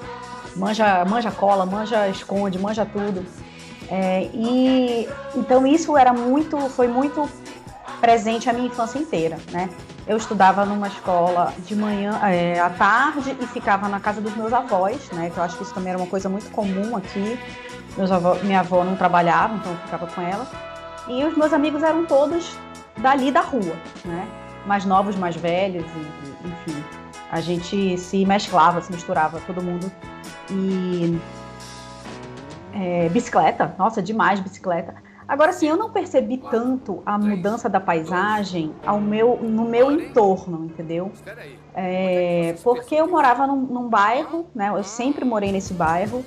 Manja, 0.56 1.04
manja 1.04 1.30
cola, 1.30 1.66
manja 1.66 2.08
esconde, 2.08 2.58
manja 2.58 2.86
tudo. 2.86 3.26
É, 3.90 4.30
e 4.32 5.06
então 5.36 5.66
isso 5.66 5.98
era 5.98 6.14
muito, 6.14 6.58
foi 6.70 6.88
muito 6.88 7.28
presente 8.00 8.48
a 8.48 8.54
minha 8.54 8.68
infância 8.68 8.98
inteira, 8.98 9.36
né? 9.52 9.68
Eu 10.10 10.16
estudava 10.16 10.66
numa 10.66 10.88
escola 10.88 11.54
de 11.64 11.76
manhã, 11.76 12.18
é, 12.24 12.58
à 12.58 12.68
tarde 12.68 13.36
e 13.40 13.46
ficava 13.46 13.88
na 13.88 14.00
casa 14.00 14.20
dos 14.20 14.34
meus 14.34 14.52
avós, 14.52 15.08
né? 15.12 15.30
Que 15.30 15.38
eu 15.38 15.44
acho 15.44 15.56
que 15.56 15.62
isso 15.62 15.72
também 15.72 15.90
era 15.90 16.02
uma 16.02 16.08
coisa 16.08 16.28
muito 16.28 16.50
comum 16.50 16.96
aqui. 16.96 17.38
Meus 17.96 18.10
avó, 18.10 18.34
minha 18.42 18.58
avó 18.58 18.82
não 18.82 18.96
trabalhava, 18.96 19.54
então 19.54 19.70
eu 19.70 19.78
ficava 19.78 20.08
com 20.08 20.20
ela. 20.20 20.50
E 21.06 21.24
os 21.24 21.36
meus 21.36 21.52
amigos 21.52 21.84
eram 21.84 22.06
todos 22.06 22.58
dali 22.98 23.30
da 23.30 23.40
rua, 23.40 23.76
né? 24.04 24.26
Mais 24.66 24.84
novos, 24.84 25.14
mais 25.14 25.36
velhos, 25.36 25.84
e, 25.84 26.48
enfim. 26.48 26.84
A 27.30 27.40
gente 27.40 27.96
se 27.96 28.26
mesclava, 28.26 28.82
se 28.82 28.90
misturava, 28.90 29.40
todo 29.46 29.62
mundo. 29.62 29.92
E 30.50 31.20
é, 32.74 33.08
bicicleta, 33.10 33.76
nossa, 33.78 34.02
demais 34.02 34.40
bicicleta. 34.40 34.92
Agora 35.30 35.52
sim, 35.52 35.68
eu 35.68 35.76
não 35.76 35.90
percebi 35.90 36.38
tanto 36.38 37.04
a 37.06 37.16
mudança 37.16 37.68
da 37.68 37.78
paisagem 37.78 38.74
ao 38.84 39.00
meu, 39.00 39.36
no 39.40 39.64
meu 39.64 39.92
entorno, 39.92 40.64
entendeu? 40.64 41.12
É, 41.72 42.56
porque 42.64 42.96
eu 42.96 43.06
morava 43.06 43.46
num, 43.46 43.60
num, 43.60 43.88
bairro, 43.88 44.44
né? 44.52 44.70
Eu 44.70 44.82
sempre 44.82 45.24
morei 45.24 45.52
nesse 45.52 45.72
bairro. 45.72 46.24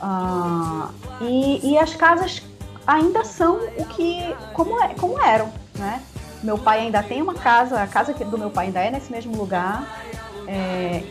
Uh, 0.00 0.88
e, 1.22 1.72
e, 1.72 1.76
as 1.76 1.96
casas 1.96 2.40
ainda 2.86 3.24
são 3.24 3.56
o 3.78 3.84
que 3.86 4.22
como, 4.52 4.80
é, 4.80 4.94
como 4.94 5.20
eram, 5.20 5.50
né? 5.76 6.00
Meu 6.40 6.56
pai 6.56 6.82
ainda 6.82 7.02
tem 7.02 7.20
uma 7.20 7.34
casa, 7.34 7.82
a 7.82 7.86
casa 7.88 8.14
do 8.14 8.38
meu 8.38 8.50
pai 8.50 8.66
ainda 8.66 8.78
é 8.78 8.92
nesse 8.92 9.10
mesmo 9.10 9.36
lugar. 9.36 10.04
É, 10.46 11.02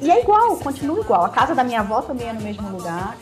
e 0.00 0.10
é 0.10 0.20
igual, 0.20 0.56
continua 0.56 1.00
igual. 1.00 1.24
A 1.24 1.28
casa 1.28 1.54
da 1.54 1.64
minha 1.64 1.80
avó 1.80 2.02
também 2.02 2.28
é 2.28 2.32
no 2.32 2.40
mesmo 2.40 2.68
lugar 2.70 3.16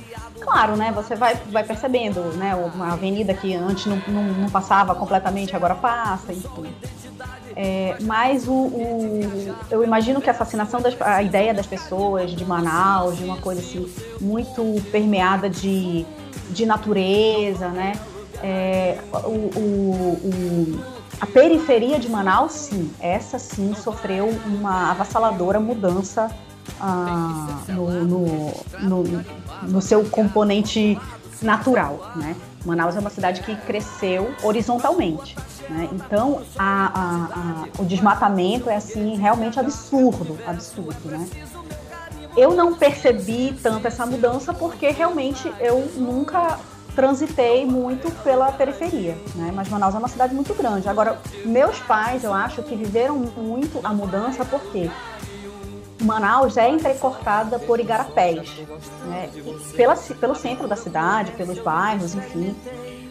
claro, 0.46 0.76
né? 0.76 0.92
Você 0.92 1.16
vai, 1.16 1.34
vai 1.50 1.64
percebendo, 1.64 2.20
né? 2.36 2.54
Uma 2.54 2.92
avenida 2.92 3.34
que 3.34 3.54
antes 3.54 3.86
não, 3.86 4.00
não, 4.06 4.22
não 4.22 4.50
passava 4.50 4.94
completamente, 4.94 5.56
agora 5.56 5.74
passa, 5.74 6.32
enfim. 6.32 6.72
É, 7.56 7.96
mas 8.02 8.46
o, 8.46 8.52
o, 8.52 9.54
eu 9.70 9.82
imagino 9.82 10.20
que 10.20 10.28
a 10.28 10.34
fascinação, 10.34 10.80
das, 10.80 10.94
a 11.00 11.22
ideia 11.22 11.52
das 11.52 11.66
pessoas 11.66 12.30
de 12.30 12.44
Manaus, 12.44 13.16
de 13.16 13.24
uma 13.24 13.38
coisa 13.38 13.60
assim, 13.60 13.90
muito 14.20 14.80
permeada 14.92 15.48
de, 15.48 16.06
de 16.50 16.66
natureza, 16.66 17.68
né? 17.68 17.94
É, 18.42 18.98
o, 19.24 19.58
o, 19.58 20.80
a 21.18 21.26
periferia 21.26 21.98
de 21.98 22.10
Manaus, 22.10 22.52
sim, 22.52 22.90
essa 23.00 23.38
sim 23.38 23.74
sofreu 23.74 24.28
uma 24.46 24.90
avassaladora 24.90 25.58
mudança 25.58 26.30
ah, 26.80 27.62
no, 27.68 28.04
no, 28.04 28.52
no, 28.80 29.24
no, 29.62 29.82
seu 29.82 30.04
componente 30.04 30.98
natural, 31.40 32.12
né? 32.16 32.36
Manaus 32.64 32.96
é 32.96 33.00
uma 33.00 33.10
cidade 33.10 33.42
que 33.42 33.54
cresceu 33.54 34.34
horizontalmente, 34.42 35.36
né? 35.68 35.88
Então 35.92 36.42
a, 36.58 36.86
a, 36.86 37.24
a, 37.78 37.82
o 37.82 37.84
desmatamento 37.84 38.68
é 38.68 38.76
assim 38.76 39.16
realmente 39.16 39.58
absurdo, 39.58 40.38
absurdo, 40.46 41.08
né? 41.08 41.26
Eu 42.36 42.54
não 42.54 42.74
percebi 42.74 43.56
tanto 43.62 43.86
essa 43.86 44.04
mudança 44.04 44.52
porque 44.52 44.90
realmente 44.90 45.50
eu 45.58 45.90
nunca 45.96 46.58
transitei 46.94 47.66
muito 47.66 48.10
pela 48.22 48.50
periferia, 48.52 49.16
né? 49.34 49.52
Mas 49.54 49.68
Manaus 49.68 49.94
é 49.94 49.98
uma 49.98 50.08
cidade 50.08 50.34
muito 50.34 50.54
grande. 50.54 50.88
Agora, 50.88 51.18
meus 51.44 51.78
pais, 51.80 52.24
eu 52.24 52.32
acho 52.32 52.62
que 52.62 52.74
viveram 52.74 53.16
muito 53.18 53.80
a 53.84 53.92
mudança 53.92 54.44
porque 54.44 54.90
Manaus 56.06 56.56
é 56.56 56.70
entrecortada 56.70 57.58
por 57.58 57.80
igarapés, 57.80 58.48
né? 59.06 59.28
Pela, 59.76 59.96
pelo 59.96 60.34
centro 60.34 60.68
da 60.68 60.76
cidade, 60.76 61.32
pelos 61.32 61.58
bairros, 61.58 62.14
enfim. 62.14 62.54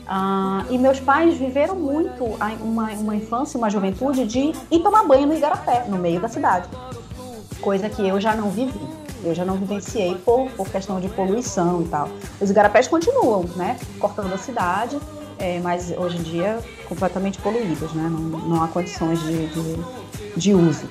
Ah, 0.07 0.63
e 0.69 0.77
meus 0.77 0.99
pais 0.99 1.35
viveram 1.35 1.75
muito 1.75 2.23
uma, 2.23 2.91
uma 2.91 3.15
infância, 3.15 3.57
uma 3.57 3.69
juventude 3.69 4.25
de 4.25 4.53
ir 4.71 4.79
tomar 4.79 5.03
banho 5.03 5.27
no 5.27 5.35
igarapé, 5.35 5.85
no 5.87 5.97
meio 5.97 6.19
da 6.19 6.27
cidade. 6.27 6.69
Coisa 7.59 7.89
que 7.89 8.07
eu 8.07 8.19
já 8.19 8.35
não 8.35 8.49
vivi. 8.49 8.79
Eu 9.23 9.33
já 9.33 9.43
não 9.43 9.55
vivenciei 9.55 10.15
por, 10.15 10.49
por 10.51 10.69
questão 10.69 10.99
de 10.99 11.09
poluição 11.09 11.81
e 11.81 11.87
tal. 11.87 12.09
Os 12.39 12.49
igarapés 12.49 12.87
continuam, 12.87 13.43
né? 13.55 13.77
Cortando 13.99 14.31
a 14.33 14.37
cidade, 14.37 14.99
é, 15.39 15.59
mas 15.59 15.91
hoje 15.97 16.17
em 16.17 16.21
dia 16.21 16.59
completamente 16.87 17.39
poluídos, 17.39 17.91
né? 17.93 18.07
Não, 18.09 18.19
não 18.19 18.63
há 18.63 18.67
condições 18.67 19.19
de, 19.23 19.47
de, 19.47 19.83
de 20.37 20.53
uso. 20.53 20.87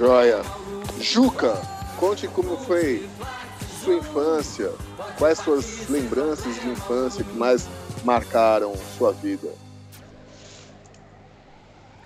Joia. 0.00 0.40
Juca, 0.98 1.60
conte 1.98 2.26
como 2.26 2.56
foi 2.56 3.06
sua 3.84 3.96
infância. 3.96 4.72
Quais 5.18 5.36
suas 5.40 5.90
lembranças 5.90 6.58
de 6.58 6.70
infância 6.70 7.22
que 7.22 7.36
mais 7.36 7.68
marcaram 8.02 8.74
sua 8.96 9.12
vida? 9.12 9.52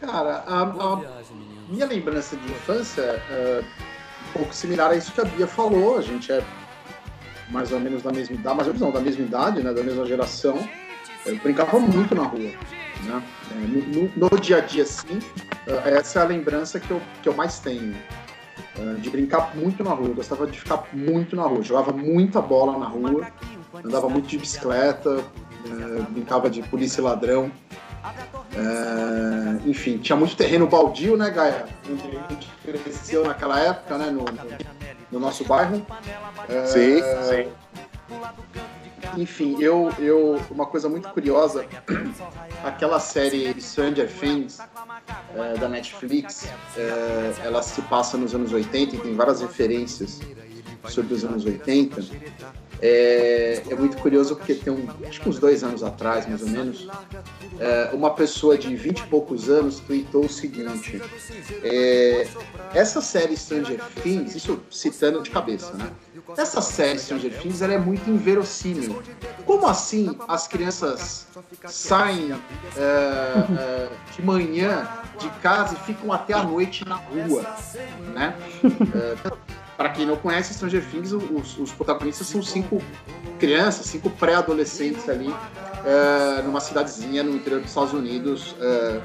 Cara, 0.01 0.43
a, 0.45 0.63
a 0.63 1.01
minha 1.69 1.87
lembrança 1.87 2.37
de 2.37 2.51
infância 2.51 3.01
é 3.31 3.63
um 4.31 4.39
pouco 4.39 4.53
similar 4.53 4.91
a 4.91 4.97
isso 4.97 5.13
que 5.13 5.21
a 5.21 5.25
Bia 5.25 5.47
falou. 5.47 5.97
A 5.97 6.03
gente 6.03 6.33
é 6.33 6.43
mais 7.49 7.71
ou 7.71 7.79
menos 7.79 8.03
da 8.03 8.11
mesma 8.11 8.35
idade, 8.35 8.57
mais 8.57 8.67
ou 8.67 8.75
menos 8.75 8.89
não, 8.89 8.91
da 8.91 9.01
mesma 9.01 9.25
idade, 9.25 9.63
né, 9.63 9.73
da 9.73 9.85
mesma 9.85 10.05
geração. 10.05 10.69
Eu 11.25 11.37
brincava 11.37 11.79
muito 11.79 12.13
na 12.13 12.25
rua. 12.25 12.41
Né? 13.05 13.23
É, 13.53 13.55
no, 13.55 14.11
no, 14.17 14.41
dia 14.41 14.57
a 14.57 14.61
dia, 14.61 14.85
sim, 14.85 15.21
essa 15.67 16.21
é 16.21 16.23
a 16.23 16.27
lembrança 16.27 16.79
que 16.79 16.91
eu, 16.91 17.01
que 17.23 17.29
eu 17.29 17.35
mais 17.35 17.59
tenho. 17.59 17.95
É, 18.79 18.95
de 18.95 19.09
brincar 19.09 19.55
muito 19.55 19.83
na 19.85 19.91
rua. 19.91 20.09
Eu 20.09 20.15
gostava 20.15 20.47
de 20.47 20.59
ficar 20.59 20.85
muito 20.93 21.37
na 21.37 21.45
rua. 21.45 21.63
Jogava 21.63 21.93
muita 21.93 22.41
bola 22.41 22.79
na 22.79 22.87
rua, 22.87 23.27
andava 23.85 24.09
muito 24.09 24.27
de 24.27 24.39
bicicleta, 24.39 25.25
brincava 26.11 26.51
de 26.51 26.63
polícia 26.63 27.01
e 27.01 27.05
ladrão. 27.05 27.51
É, 28.53 29.69
enfim, 29.69 29.99
tinha 29.99 30.17
muito 30.17 30.37
terreno 30.37 30.67
baldio, 30.67 31.17
né, 31.17 31.31
Gaia? 31.31 31.67
A 31.85 32.33
gente 32.33 32.49
cresceu 32.63 33.25
naquela 33.25 33.59
época, 33.61 33.97
né, 33.97 34.11
no, 34.11 34.25
no 35.11 35.21
nosso 35.21 35.45
bairro. 35.45 35.85
É, 36.49 36.67
sim, 36.67 37.01
sim 37.01 37.51
enfim, 39.17 39.57
eu, 39.61 39.91
eu. 39.99 40.41
Uma 40.51 40.67
coisa 40.67 40.89
muito 40.89 41.09
curiosa, 41.11 41.67
aquela 42.65 43.01
série 43.01 43.61
Stranger 43.61 44.09
Things 44.09 44.59
é, 45.35 45.57
da 45.57 45.69
Netflix, 45.69 46.49
é, 46.77 47.35
ela 47.45 47.63
se 47.63 47.81
passa 47.83 48.17
nos 48.17 48.35
anos 48.35 48.53
80 48.53 48.97
e 48.97 48.99
tem 48.99 49.15
várias 49.15 49.41
referências 49.41 50.21
sobre 50.89 51.15
os 51.15 51.25
anos 51.25 51.45
80. 51.45 52.03
É, 52.81 53.63
é, 53.71 53.75
muito 53.75 53.97
curioso 53.97 54.37
porque 54.37 54.55
tem 54.55 54.73
um, 54.73 54.87
acho 55.09 55.21
que 55.21 55.29
uns 55.29 55.39
dois 55.39 55.65
anos 55.65 55.83
atrás, 55.83 56.27
mais 56.29 56.43
ou 56.43 56.49
menos, 56.49 56.89
é, 57.59 57.91
uma 57.95 58.11
pessoa 58.11 58.59
de 58.59 58.75
20 58.75 58.99
e 58.99 59.07
poucos 59.07 59.49
anos 59.49 59.81
tweetou 59.81 60.27
o 60.27 60.29
seguinte: 60.29 61.01
é, 61.63 62.27
essa 62.75 63.01
série 63.01 63.37
Stranger 63.37 63.81
Things, 64.03 64.35
isso 64.35 64.61
citando 64.71 65.23
de 65.23 65.31
cabeça, 65.31 65.73
né? 65.75 65.91
Essa 66.37 66.61
série 66.61 66.99
Stranger 66.99 67.39
Things 67.39 67.63
ela 67.63 67.75
é 67.75 67.79
muito 67.79 68.11
inverossímil. 68.11 69.03
Como 69.47 69.67
assim 69.67 70.15
as 70.29 70.49
crianças 70.49 71.27
saem 71.67 72.33
é, 72.77 72.81
é, 72.81 73.89
de 74.15 74.23
manhã 74.23 74.89
de 75.19 75.31
casa 75.41 75.75
e 75.75 75.87
ficam 75.87 76.13
até 76.13 76.35
a 76.35 76.43
noite 76.43 76.85
na 76.85 76.97
rua, 76.97 77.47
né? 78.15 78.37
para 79.77 79.89
quem 79.91 80.07
não 80.07 80.17
conhece 80.17 80.55
Stranger 80.55 80.85
Things, 80.91 81.13
os, 81.13 81.59
os, 81.59 81.73
protagonistas 81.73 82.27
são 82.27 82.43
cinco 82.43 82.81
crianças, 83.39 83.87
cinco 83.87 84.09
pré-adolescentes 84.11 85.09
ali, 85.09 85.35
é, 85.85 86.43
numa 86.43 86.61
cidadezinha 86.61 87.23
no 87.23 87.35
interior 87.35 87.61
dos 87.61 87.71
Estados 87.71 87.93
Unidos, 87.93 88.55
é, 88.61 89.01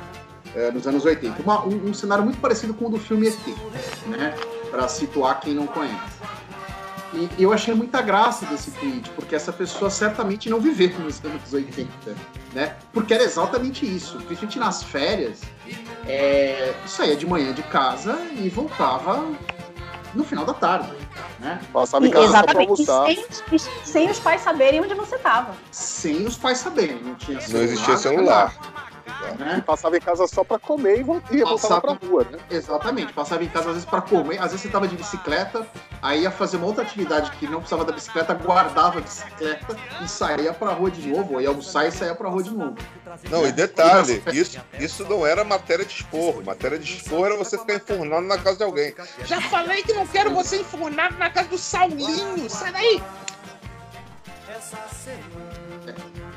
é, 0.56 0.72
nos 0.72 0.88
anos 0.88 1.06
80. 1.06 1.42
Uma, 1.42 1.66
um, 1.66 1.90
um, 1.90 1.94
cenário 1.94 2.24
muito 2.24 2.40
parecido 2.40 2.74
com 2.74 2.86
o 2.86 2.90
do 2.90 3.00
filme 3.00 3.28
ET, 3.28 3.38
né? 4.08 4.36
Para 4.70 4.88
situar 4.88 5.40
quem 5.40 5.54
não 5.54 5.66
conhece. 5.66 6.20
E 7.12 7.42
eu 7.42 7.52
achei 7.52 7.74
muita 7.74 8.04
graça 8.04 8.46
desse 8.46 8.70
tweet, 8.70 9.10
porque 9.12 9.36
essa 9.36 9.52
pessoa 9.52 9.90
certamente 9.90 10.48
não 10.48 10.60
viveu 10.60 10.92
nos 11.00 11.20
anos 11.26 11.52
80, 11.52 11.90
né? 12.54 12.76
Porque 12.94 13.16
era 13.16 13.24
exatamente 13.24 13.84
isso. 13.84 14.18
Principalmente 14.18 14.60
nas 14.60 14.84
férias, 14.84 15.42
saía 16.86 17.16
de 17.16 17.26
manhã 17.26 17.52
de 17.52 17.64
casa 17.64 18.16
e 18.38 18.48
voltava 18.48 19.26
no 20.14 20.24
final 20.24 20.46
da 20.46 20.54
tarde. 20.54 20.90
Né? 21.40 21.60
Passava 21.72 22.06
em 22.06 22.12
casa 22.12 22.26
Exatamente. 22.26 22.86
pra 22.86 22.94
almoçar. 22.94 23.06
Sem, 23.58 23.60
sem, 23.84 24.10
os 24.10 24.20
pais 24.20 24.42
saberem 24.42 24.82
onde 24.82 24.94
você 24.94 25.16
estava. 25.16 25.54
Sem 25.72 26.26
os 26.26 26.38
pais 26.38 26.58
saberem. 26.58 27.02
Não 27.02 27.16
tinha 27.16 27.40
celular. 27.40 27.58
Não 27.58 27.74
existia 27.74 27.98
celular. 27.98 28.54
Né? 29.38 29.64
Passava 29.66 29.98
em 29.98 30.02
casa 30.02 30.28
só 30.28 30.44
para 30.44 30.60
comer 30.60 31.00
e 31.00 31.04
voltava, 31.04 31.46
voltava 31.46 31.82
pra 31.82 32.08
rua, 32.08 32.28
né? 32.32 32.40
Exatamente, 32.50 33.14
passava 33.14 33.44
em 33.44 33.50
casa 33.50 33.68
às 33.68 33.76
vezes 33.76 33.90
para 33.90 34.02
comer, 34.02 34.38
às 34.38 34.52
vezes 34.52 34.62
você 34.62 34.70
tava 34.70 34.88
de 34.88 34.96
bicicleta, 34.96 35.66
aí 36.02 36.22
ia 36.22 36.32
fazer 36.32 36.58
uma 36.58 36.68
outra 36.68 36.84
atividade 36.84 37.32
que 37.32 37.48
não 37.48 37.60
precisava 37.60 37.86
da 37.86 37.92
bicicleta, 37.92 38.34
guardava 38.34 39.00
a 39.00 39.02
bicicleta 39.02 39.78
e 40.04 40.08
saía 40.08 40.54
pra 40.54 40.72
rua 40.72 40.90
de 40.90 41.08
novo, 41.08 41.36
ou 41.36 41.42
ia 41.42 41.50
almoçar 41.50 41.88
e 41.88 41.92
saía 41.92 42.16
pra 42.16 42.30
rua 42.30 42.44
de 42.44 42.52
novo. 42.52 42.76
Não, 43.30 43.46
e 43.46 43.52
detalhe, 43.52 44.22
isso, 44.34 44.60
isso 44.80 45.06
não 45.06 45.26
era 45.26 45.44
matéria 45.44 45.86
de 45.86 45.94
esporro. 45.94 46.44
Matéria 46.44 46.78
de 46.80 46.98
esporro 46.98 47.26
era 47.26 47.36
você 47.38 47.58
ficar 47.58 47.76
enfurnado 47.76 48.26
na 48.26 48.38
casa 48.38 48.58
de 48.58 48.64
alguém. 48.64 48.96
Já 49.26 49.42
falei 49.42 49.84
que 49.84 49.94
não 49.94 50.08
quero 50.08 50.34
você 50.34 50.62
enfurnado 50.62 51.18
na 51.18 51.30
casa 51.30 51.50
do 51.50 51.58
Saulinho, 51.58 52.50
sai 52.50 52.72
daí! 52.72 53.04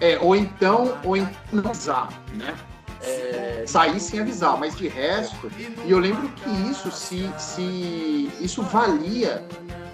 É, 0.01 0.19
ou 0.21 0.35
então, 0.35 0.99
ou 1.05 1.17
então 1.17 1.33
não 1.53 1.71
usar, 1.71 2.09
né? 2.35 2.55
É, 3.05 3.65
sair 3.67 3.99
sem 3.99 4.21
avisar, 4.21 4.57
mas 4.57 4.77
de 4.77 4.87
resto, 4.87 5.51
e 5.85 5.91
eu 5.91 5.99
lembro 5.99 6.29
que 6.29 6.51
isso 6.71 6.91
se, 6.91 7.29
se 7.37 8.31
isso 8.41 8.63
valia, 8.63 9.45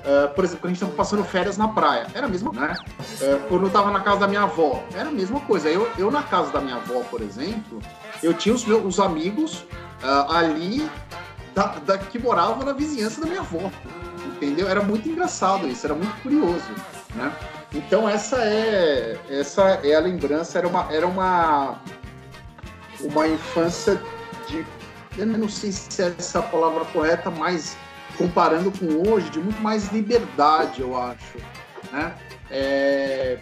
uh, 0.04 0.34
por 0.34 0.44
exemplo, 0.44 0.62
quando 0.62 0.70
a 0.70 0.74
gente 0.74 0.82
estava 0.82 0.92
passando 0.92 1.24
férias 1.24 1.56
na 1.56 1.68
praia, 1.68 2.06
era 2.14 2.26
a 2.26 2.28
mesma, 2.28 2.52
né? 2.52 2.74
Uh, 3.20 3.48
quando 3.48 3.62
eu 3.62 3.66
estava 3.68 3.90
na 3.90 4.00
casa 4.00 4.20
da 4.20 4.28
minha 4.28 4.42
avó, 4.42 4.82
era 4.94 5.08
a 5.08 5.12
mesma 5.12 5.40
coisa. 5.40 5.68
Eu, 5.68 5.88
eu 5.98 6.10
na 6.10 6.22
casa 6.22 6.50
da 6.52 6.60
minha 6.60 6.76
avó, 6.76 7.00
por 7.10 7.22
exemplo, 7.22 7.80
eu 8.22 8.34
tinha 8.34 8.54
os 8.54 8.64
meus 8.64 8.84
os 8.84 9.00
amigos 9.00 9.64
uh, 10.02 10.32
ali 10.32 10.88
da, 11.54 11.66
da, 11.84 11.98
que 11.98 12.18
moravam 12.18 12.64
na 12.64 12.72
vizinhança 12.72 13.20
da 13.20 13.26
minha 13.26 13.40
avó, 13.40 13.70
entendeu? 14.26 14.68
Era 14.68 14.82
muito 14.82 15.08
engraçado 15.08 15.66
isso, 15.66 15.86
era 15.86 15.94
muito 15.94 16.14
curioso, 16.22 16.70
né? 17.14 17.32
Então 17.74 18.08
essa 18.08 18.36
é 18.36 19.18
essa 19.28 19.62
é 19.82 19.94
a 19.94 20.00
lembrança, 20.00 20.58
era 20.58 20.66
uma 20.66 20.92
era 20.92 21.06
uma 21.06 21.78
uma 23.00 23.26
infância 23.28 24.00
de 24.48 24.64
eu 25.16 25.26
não 25.26 25.48
sei 25.48 25.72
se 25.72 26.00
é 26.00 26.14
essa 26.16 26.40
palavra 26.40 26.84
correta, 26.86 27.28
mas 27.28 27.76
comparando 28.16 28.70
com 28.70 29.10
hoje, 29.10 29.28
de 29.30 29.40
muito 29.40 29.60
mais 29.60 29.92
liberdade, 29.92 30.80
eu 30.80 30.96
acho, 30.96 31.38
né? 31.90 32.14
É, 32.50 33.38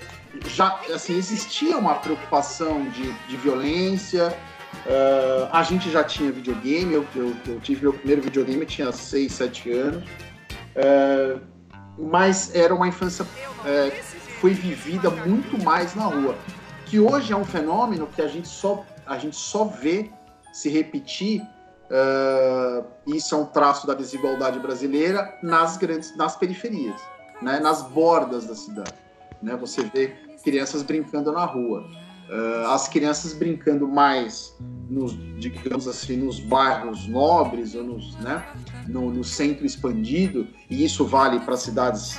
já 0.47 0.81
assim 0.95 1.17
existia 1.17 1.77
uma 1.77 1.95
preocupação 1.97 2.89
de, 2.91 3.13
de 3.13 3.37
violência. 3.37 4.37
Uh, 4.87 5.49
a 5.53 5.63
gente 5.63 5.91
já 5.91 6.05
tinha 6.05 6.31
videogame, 6.31 6.95
eu, 6.95 7.07
eu, 7.15 7.37
eu, 7.47 7.61
tive 7.61 7.83
meu 7.83 7.93
primeiro 7.93 8.23
videogame, 8.23 8.61
eu 8.61 8.67
tinha 8.67 8.93
6, 8.93 9.33
7 9.33 9.73
anos. 9.73 10.05
Uh, 10.75 11.41
mas 11.99 12.55
era 12.55 12.75
uma 12.75 12.87
infância 12.87 13.25
uh, 13.25 14.05
foi 14.41 14.53
vivida 14.53 15.11
muito 15.11 15.63
mais 15.63 15.95
na 15.95 16.05
rua. 16.05 16.37
Que 16.85 17.01
hoje 17.01 17.33
é 17.33 17.37
um 17.37 17.45
fenômeno 17.45 18.07
que 18.07 18.23
a 18.23 18.29
gente 18.29 18.49
só, 18.49 18.85
a 19.07 19.19
gente 19.19 19.37
só 19.37 19.65
vê 19.65 20.11
se 20.53 20.69
repetir. 20.69 21.43
Uh, 21.89 22.85
isso 23.07 23.35
é 23.35 23.39
um 23.39 23.47
traço 23.47 23.87
da 23.87 23.95
desigualdade 23.95 24.59
brasileira 24.59 25.39
nas 25.41 25.77
grandes, 25.77 26.17
nas 26.17 26.37
periferias, 26.37 27.01
né, 27.41 27.61
nas 27.61 27.83
bordas 27.83 28.45
da 28.47 28.57
cidade. 28.57 28.95
Né, 29.41 29.55
você 29.55 29.85
vê 29.85 30.09
crianças 30.43 30.83
brincando 30.83 31.31
na 31.31 31.45
rua. 31.45 31.87
Uh, 32.29 32.67
as 32.71 32.89
crianças 32.89 33.33
brincando 33.33 33.87
mais 33.87 34.57
nos, 34.91 35.17
digamos 35.39 35.87
assim, 35.87 36.17
nos 36.17 36.41
bairros 36.41 37.07
nobres 37.07 37.77
ou 37.77 37.85
nos, 37.85 38.17
né, 38.17 38.45
no, 38.89 39.13
no 39.13 39.23
centro 39.23 39.65
expandido, 39.65 40.49
e 40.69 40.85
isso 40.85 41.07
vale 41.07 41.39
para 41.41 41.57
cidades 41.57 42.19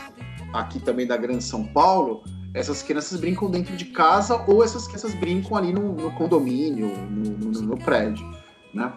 aqui 0.54 0.80
também 0.80 1.06
da 1.06 1.18
Grande 1.18 1.44
São 1.44 1.66
Paulo, 1.66 2.24
essas 2.54 2.82
crianças 2.82 3.20
brincam 3.20 3.50
dentro 3.50 3.76
de 3.76 3.86
casa 3.86 4.44
ou 4.48 4.64
essas 4.64 4.88
crianças 4.88 5.14
brincam 5.14 5.58
ali 5.58 5.72
no, 5.74 5.94
no 5.94 6.12
condomínio, 6.12 6.88
no, 7.10 7.38
no- 7.52 7.62
no 7.62 7.78
prédio, 7.78 8.26
né? 8.74 8.92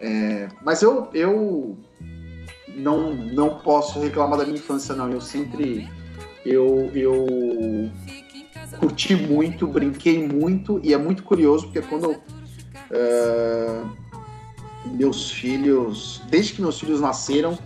É, 0.00 0.48
mas 0.62 0.82
eu, 0.82 1.08
eu 1.14 1.76
não, 2.74 3.14
não 3.14 3.58
posso 3.60 3.98
reclamar 4.00 4.38
da 4.38 4.44
minha 4.44 4.58
infância, 4.58 4.94
não. 4.94 5.10
Eu 5.10 5.20
sempre 5.20 5.88
eu, 6.44 6.90
eu 6.94 7.26
curti 8.78 9.14
muito, 9.16 9.66
brinquei 9.66 10.26
muito 10.26 10.80
e 10.82 10.92
é 10.92 10.98
muito 10.98 11.22
curioso 11.22 11.64
porque 11.66 11.80
quando 11.82 12.14
é, 12.90 13.82
meus 14.92 15.30
filhos, 15.30 16.22
desde 16.28 16.52
que 16.54 16.60
meus 16.62 16.78
filhos 16.78 17.00
nasceram, 17.00 17.58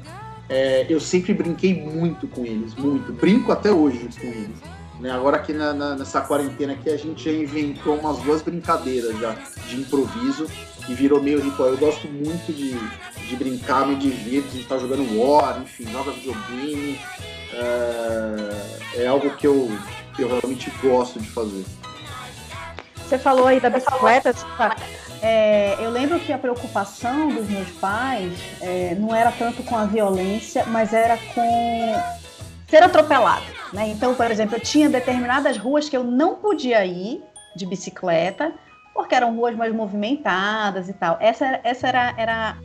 é, 0.48 0.86
eu 0.88 1.00
sempre 1.00 1.32
brinquei 1.34 1.74
muito 1.74 2.26
com 2.28 2.44
eles, 2.44 2.74
muito. 2.74 3.12
Brinco 3.12 3.52
até 3.52 3.72
hoje 3.72 4.08
com 4.20 4.26
eles. 4.26 4.58
Né? 5.00 5.10
Agora 5.10 5.36
aqui 5.36 5.52
na- 5.52 5.72
na- 5.72 5.96
nessa 5.96 6.20
quarentena 6.20 6.74
aqui 6.74 6.90
a 6.90 6.96
gente 6.96 7.24
já 7.24 7.30
inventou 7.32 7.96
umas 7.98 8.18
duas 8.18 8.42
brincadeiras 8.42 9.18
já 9.18 9.34
de 9.68 9.76
improviso 9.80 10.46
e 10.88 10.94
virou 10.94 11.22
meio 11.22 11.40
ritual. 11.40 11.70
Eu 11.70 11.78
gosto 11.78 12.06
muito 12.08 12.52
de, 12.52 12.72
de 13.26 13.36
brincar, 13.36 13.86
me 13.86 13.96
divirto, 13.96 14.50
gente 14.52 14.68
tá 14.68 14.78
jogando 14.78 15.18
War, 15.18 15.60
enfim, 15.62 15.90
joga 15.90 16.12
videogame. 16.12 17.00
É, 17.52 19.02
é 19.02 19.06
algo 19.06 19.30
que 19.36 19.46
eu, 19.46 19.70
que 20.14 20.22
eu 20.22 20.28
realmente 20.28 20.70
gosto 20.82 21.18
de 21.18 21.28
fazer. 21.28 21.64
Você 22.96 23.18
falou 23.18 23.46
aí 23.46 23.58
da 23.58 23.68
bicicleta. 23.70 24.32
É, 25.22 25.76
eu 25.80 25.90
lembro 25.90 26.18
que 26.20 26.32
a 26.32 26.38
preocupação 26.38 27.28
dos 27.28 27.48
meus 27.48 27.68
pais 27.72 28.32
é, 28.60 28.94
não 28.94 29.14
era 29.14 29.30
tanto 29.32 29.62
com 29.64 29.76
a 29.76 29.84
violência, 29.84 30.64
mas 30.66 30.92
era 30.94 31.18
com 31.34 32.02
ser 32.70 32.82
atropelado. 32.82 33.44
Né? 33.72 33.88
Então, 33.88 34.14
por 34.14 34.30
exemplo, 34.30 34.56
eu 34.56 34.60
tinha 34.60 34.88
determinadas 34.88 35.56
ruas 35.58 35.88
que 35.88 35.96
eu 35.96 36.04
não 36.04 36.36
podia 36.36 36.84
ir 36.86 37.22
de 37.54 37.66
bicicleta, 37.66 38.52
porque 38.94 39.14
eram 39.14 39.34
ruas 39.36 39.54
mais 39.56 39.74
movimentadas 39.74 40.88
e 40.88 40.92
tal. 40.92 41.16
Essa, 41.20 41.46
era- 41.46 41.60
essa 41.64 41.88
era, 41.88 42.14
era 42.16 42.56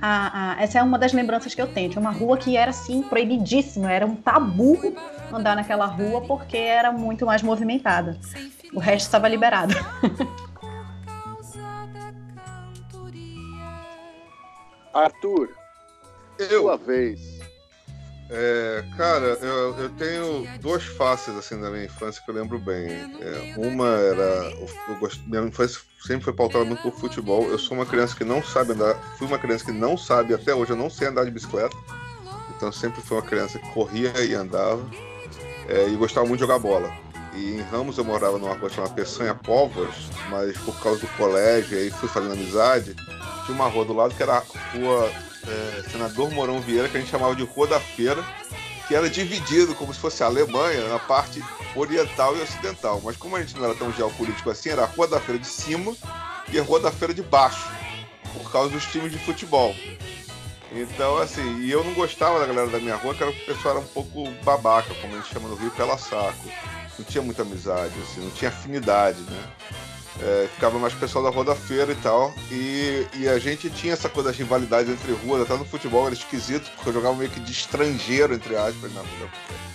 a- 0.00 0.52
a- 0.58 0.62
essa 0.62 0.78
é 0.78 0.82
uma 0.82 0.98
das 0.98 1.12
lembranças 1.12 1.54
que 1.54 1.60
eu 1.62 1.66
tenho. 1.66 1.90
Tinha 1.90 2.00
uma 2.00 2.10
rua 2.10 2.36
que 2.36 2.56
era 2.56 2.70
assim 2.70 3.02
proibidíssima, 3.02 3.90
era 3.90 4.06
um 4.06 4.14
tabu 4.16 4.78
andar 5.32 5.56
naquela 5.56 5.86
rua 5.86 6.20
porque 6.26 6.56
era 6.56 6.92
muito 6.92 7.24
mais 7.26 7.42
movimentada. 7.42 8.18
O 8.74 8.78
resto 8.80 9.06
estava 9.06 9.28
liberado. 9.28 9.74
Arthur, 14.92 15.48
Eu, 16.38 16.62
sua 16.62 16.76
vez. 16.76 17.33
É, 18.30 18.84
cara, 18.96 19.38
eu, 19.42 19.78
eu 19.78 19.90
tenho 19.90 20.46
duas 20.60 20.82
faces 20.82 21.36
assim 21.36 21.60
da 21.60 21.70
minha 21.70 21.84
infância 21.84 22.22
que 22.24 22.30
eu 22.30 22.34
lembro 22.34 22.58
bem. 22.58 22.88
É, 23.20 23.54
uma 23.58 23.88
era. 23.88 24.50
Eu 24.88 24.96
gost... 24.98 25.20
Minha 25.26 25.42
infância 25.42 25.80
sempre 26.04 26.24
foi 26.24 26.32
pautada 26.32 26.64
muito 26.64 26.82
por 26.82 26.92
futebol. 26.92 27.46
Eu 27.48 27.58
sou 27.58 27.76
uma 27.76 27.86
criança 27.86 28.16
que 28.16 28.24
não 28.24 28.42
sabe 28.42 28.72
andar. 28.72 28.94
Fui 29.18 29.26
uma 29.26 29.38
criança 29.38 29.64
que 29.64 29.72
não 29.72 29.96
sabe, 29.96 30.32
até 30.32 30.54
hoje 30.54 30.72
eu 30.72 30.76
não 30.76 30.88
sei 30.88 31.08
andar 31.08 31.24
de 31.24 31.30
bicicleta. 31.30 31.76
Então 32.56 32.72
sempre 32.72 33.02
fui 33.02 33.16
uma 33.16 33.22
criança 33.22 33.58
que 33.58 33.68
corria 33.70 34.12
e 34.24 34.34
andava. 34.34 34.84
É, 35.68 35.88
e 35.88 35.96
gostava 35.96 36.26
muito 36.26 36.40
de 36.40 36.46
jogar 36.46 36.58
bola. 36.58 36.90
E 37.34 37.56
em 37.56 37.62
Ramos 37.62 37.98
eu 37.98 38.04
morava 38.04 38.38
numa 38.38 38.54
rua 38.54 38.70
chamada 38.70 38.94
Peçanha 38.94 39.34
Povas, 39.34 39.94
mas 40.30 40.56
por 40.58 40.80
causa 40.80 41.00
do 41.00 41.08
colégio, 41.16 41.76
aí 41.76 41.90
fui 41.90 42.08
fazendo 42.08 42.32
amizade. 42.32 42.94
Tinha 43.44 43.54
uma 43.54 43.68
rua 43.68 43.84
do 43.84 43.92
lado 43.92 44.14
que 44.14 44.22
era 44.22 44.38
a 44.38 44.42
rua 44.72 45.10
é, 45.46 45.88
Senador 45.90 46.30
Mourão 46.30 46.60
Vieira, 46.60 46.88
que 46.88 46.96
a 46.96 47.00
gente 47.00 47.10
chamava 47.10 47.34
de 47.34 47.44
Rua 47.44 47.66
da 47.66 47.80
Feira, 47.80 48.24
que 48.86 48.94
era 48.94 49.08
dividido 49.08 49.74
como 49.74 49.92
se 49.94 50.00
fosse 50.00 50.22
a 50.22 50.26
Alemanha 50.26 50.88
na 50.88 50.98
parte 50.98 51.42
oriental 51.74 52.36
e 52.36 52.42
ocidental. 52.42 53.00
Mas 53.02 53.16
como 53.16 53.36
a 53.36 53.40
gente 53.40 53.56
não 53.56 53.64
era 53.64 53.74
tão 53.74 53.92
geopolítico 53.92 54.50
assim, 54.50 54.70
era 54.70 54.82
a 54.82 54.86
Rua 54.86 55.08
da 55.08 55.20
Feira 55.20 55.40
de 55.40 55.46
cima 55.46 55.94
e 56.52 56.58
a 56.58 56.62
Rua 56.62 56.80
da 56.80 56.92
Feira 56.92 57.14
de 57.14 57.22
baixo, 57.22 57.68
por 58.34 58.50
causa 58.50 58.70
dos 58.70 58.84
times 58.86 59.10
de 59.10 59.18
futebol. 59.18 59.74
Então, 60.72 61.18
assim, 61.18 61.60
e 61.60 61.70
eu 61.70 61.84
não 61.84 61.94
gostava 61.94 62.40
da 62.40 62.46
galera 62.46 62.68
da 62.68 62.80
minha 62.80 62.96
rua, 62.96 63.14
que 63.14 63.22
era, 63.22 63.30
o 63.30 63.46
pessoal 63.46 63.76
era 63.76 63.84
um 63.84 63.88
pouco 63.88 64.28
babaca, 64.42 64.92
como 65.00 65.14
a 65.14 65.18
gente 65.18 65.32
chama 65.32 65.48
no 65.48 65.54
Rio, 65.54 65.70
pela 65.70 65.96
saco. 65.96 66.50
Não 66.98 67.04
tinha 67.04 67.22
muita 67.22 67.42
amizade, 67.42 67.94
assim, 68.02 68.20
não 68.20 68.30
tinha 68.30 68.48
afinidade, 68.48 69.20
né? 69.20 69.44
É, 70.20 70.48
ficava 70.54 70.78
mais 70.78 70.94
pessoal 70.94 71.24
da 71.24 71.30
Rua 71.30 71.44
da 71.44 71.54
Feira 71.56 71.90
e 71.92 71.96
tal. 71.96 72.32
E, 72.50 73.06
e 73.14 73.28
a 73.28 73.38
gente 73.38 73.68
tinha 73.70 73.92
essa 73.92 74.08
coisa 74.08 74.28
das 74.30 74.38
rivalidades 74.38 74.90
entre 74.92 75.12
ruas, 75.12 75.42
até 75.42 75.56
no 75.56 75.64
futebol 75.64 76.06
era 76.06 76.14
esquisito, 76.14 76.70
porque 76.76 76.88
eu 76.90 76.92
jogava 76.94 77.16
meio 77.16 77.30
que 77.30 77.40
de 77.40 77.50
estrangeiro, 77.52 78.34
entre 78.34 78.56
aspas, 78.56 78.92
na 78.94 79.00
Rua 79.00 79.10
da 79.20 79.28
Feira. 79.28 79.74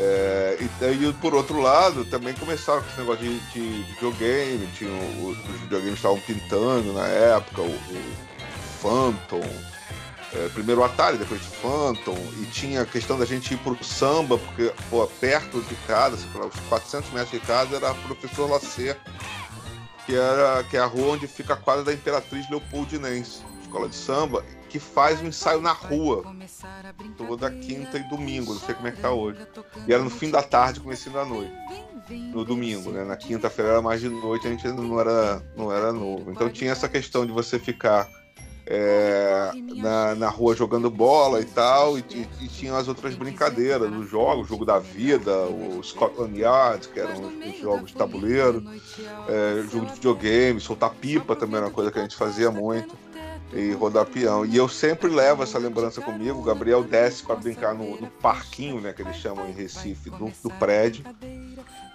É, 0.00 0.58
e, 0.60 1.08
e 1.08 1.12
por 1.14 1.34
outro 1.34 1.60
lado, 1.60 2.04
também 2.04 2.34
começaram 2.34 2.82
com 2.82 2.88
esse 2.88 2.98
negócio 3.00 3.24
de, 3.24 3.38
de 3.50 3.82
videogame, 3.94 4.68
tinha 4.76 4.90
o- 4.90 5.30
os 5.30 5.60
videogames 5.62 5.94
estavam 5.94 6.20
pintando 6.20 6.92
na 6.92 7.06
época, 7.06 7.62
o, 7.62 7.66
o 7.74 8.14
Phantom, 8.80 9.42
é, 10.34 10.48
primeiro 10.50 10.80
o 10.80 10.84
Atari, 10.84 11.16
depois 11.16 11.40
o 11.40 11.50
Phantom, 11.50 12.18
e 12.40 12.46
tinha 12.46 12.82
a 12.82 12.86
questão 12.86 13.18
da 13.18 13.24
gente 13.24 13.54
ir 13.54 13.56
pro 13.58 13.82
samba, 13.82 14.36
porque 14.38 14.72
pô, 14.90 15.06
perto 15.06 15.60
de 15.62 15.74
casa, 15.86 16.18
lá, 16.34 16.46
uns 16.46 16.60
400 16.68 17.10
metros 17.10 17.30
de 17.30 17.46
casa, 17.46 17.76
era 17.76 17.94
Professor 17.94 18.50
Lacer, 18.50 18.96
que, 20.04 20.14
era, 20.14 20.62
que 20.64 20.76
é 20.76 20.80
a 20.80 20.86
rua 20.86 21.14
onde 21.14 21.26
fica 21.26 21.54
a 21.54 21.56
quadra 21.56 21.84
da 21.84 21.92
Imperatriz 21.92 22.48
Leopoldinense, 22.50 23.42
escola 23.62 23.88
de 23.88 23.94
samba, 23.94 24.44
que 24.68 24.78
faz 24.78 25.20
um 25.22 25.26
ensaio 25.26 25.60
na 25.60 25.72
rua, 25.72 26.24
toda 27.16 27.50
quinta 27.50 27.98
e 27.98 28.02
domingo, 28.02 28.52
não 28.52 28.60
sei 28.60 28.74
como 28.74 28.88
é 28.88 28.92
que 28.92 29.00
tá 29.00 29.10
hoje. 29.10 29.38
E 29.86 29.92
era 29.92 30.02
no 30.02 30.10
fim 30.10 30.30
da 30.30 30.42
tarde, 30.42 30.80
comecinho 30.80 31.14
da 31.14 31.24
noite. 31.24 31.52
No 32.10 32.44
domingo, 32.44 32.90
né? 32.90 33.04
Na 33.04 33.16
quinta-feira 33.16 33.72
era 33.72 33.82
mais 33.82 34.00
de 34.00 34.08
noite, 34.08 34.46
a 34.46 34.50
gente 34.50 34.66
ainda 34.66 34.80
não 34.80 35.00
era, 35.00 35.42
não 35.56 35.72
era 35.72 35.92
novo. 35.92 36.30
Então 36.30 36.50
tinha 36.50 36.72
essa 36.72 36.88
questão 36.88 37.24
de 37.24 37.32
você 37.32 37.58
ficar 37.58 38.08
é, 38.70 39.50
na, 39.76 40.14
na 40.14 40.28
rua 40.28 40.54
jogando 40.54 40.90
bola 40.90 41.40
e 41.40 41.44
tal, 41.46 41.98
e, 41.98 42.02
ti- 42.02 42.28
e 42.40 42.48
tinha 42.48 42.76
as 42.76 42.86
outras 42.86 43.14
brincadeiras, 43.14 43.90
os 43.90 44.08
jogos, 44.10 44.44
o 44.46 44.48
jogo 44.48 44.64
da 44.66 44.78
vida, 44.78 45.32
o 45.46 45.82
Scotland 45.82 46.38
Yard, 46.38 46.86
que 46.88 47.00
eram 47.00 47.14
os, 47.14 47.46
os 47.54 47.58
jogos 47.60 47.90
de 47.90 47.96
tabuleiro, 47.96 48.62
é, 49.26 49.62
jogo 49.70 49.86
de 49.86 49.92
videogame, 49.94 50.60
soltar 50.60 50.90
pipa 50.90 51.34
também 51.34 51.56
era 51.56 51.66
uma 51.66 51.72
coisa 51.72 51.90
que 51.90 51.98
a 51.98 52.02
gente 52.02 52.16
fazia 52.16 52.50
muito, 52.50 52.94
e 53.52 53.72
rodar 53.72 54.06
peão. 54.06 54.44
E 54.44 54.56
eu 54.56 54.68
sempre 54.68 55.08
levo 55.08 55.42
essa 55.42 55.58
lembrança 55.58 56.00
comigo, 56.00 56.38
o 56.38 56.42
Gabriel 56.42 56.82
desce 56.82 57.22
para 57.22 57.36
brincar 57.36 57.74
no, 57.74 58.00
no 58.00 58.06
parquinho, 58.06 58.80
né, 58.80 58.92
que 58.92 59.02
eles 59.02 59.16
chamam 59.16 59.48
em 59.48 59.52
Recife, 59.52 60.10
do, 60.10 60.30
do 60.42 60.50
prédio. 60.58 61.04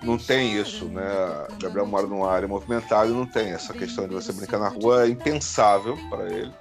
Não 0.01 0.17
tem 0.17 0.59
isso, 0.59 0.85
né? 0.85 1.03
O 1.51 1.61
Gabriel 1.61 1.85
mora 1.85 2.05
numa 2.05 2.29
área 2.29 2.47
movimentada 2.47 3.07
e 3.07 3.13
não 3.13 3.25
tem 3.25 3.51
essa 3.51 3.73
questão 3.73 4.07
de 4.07 4.13
você 4.13 4.33
brincar 4.33 4.59
na 4.59 4.67
rua, 4.67 5.05
é 5.05 5.09
impensável 5.09 5.97
para 6.09 6.29
ele. 6.29 6.51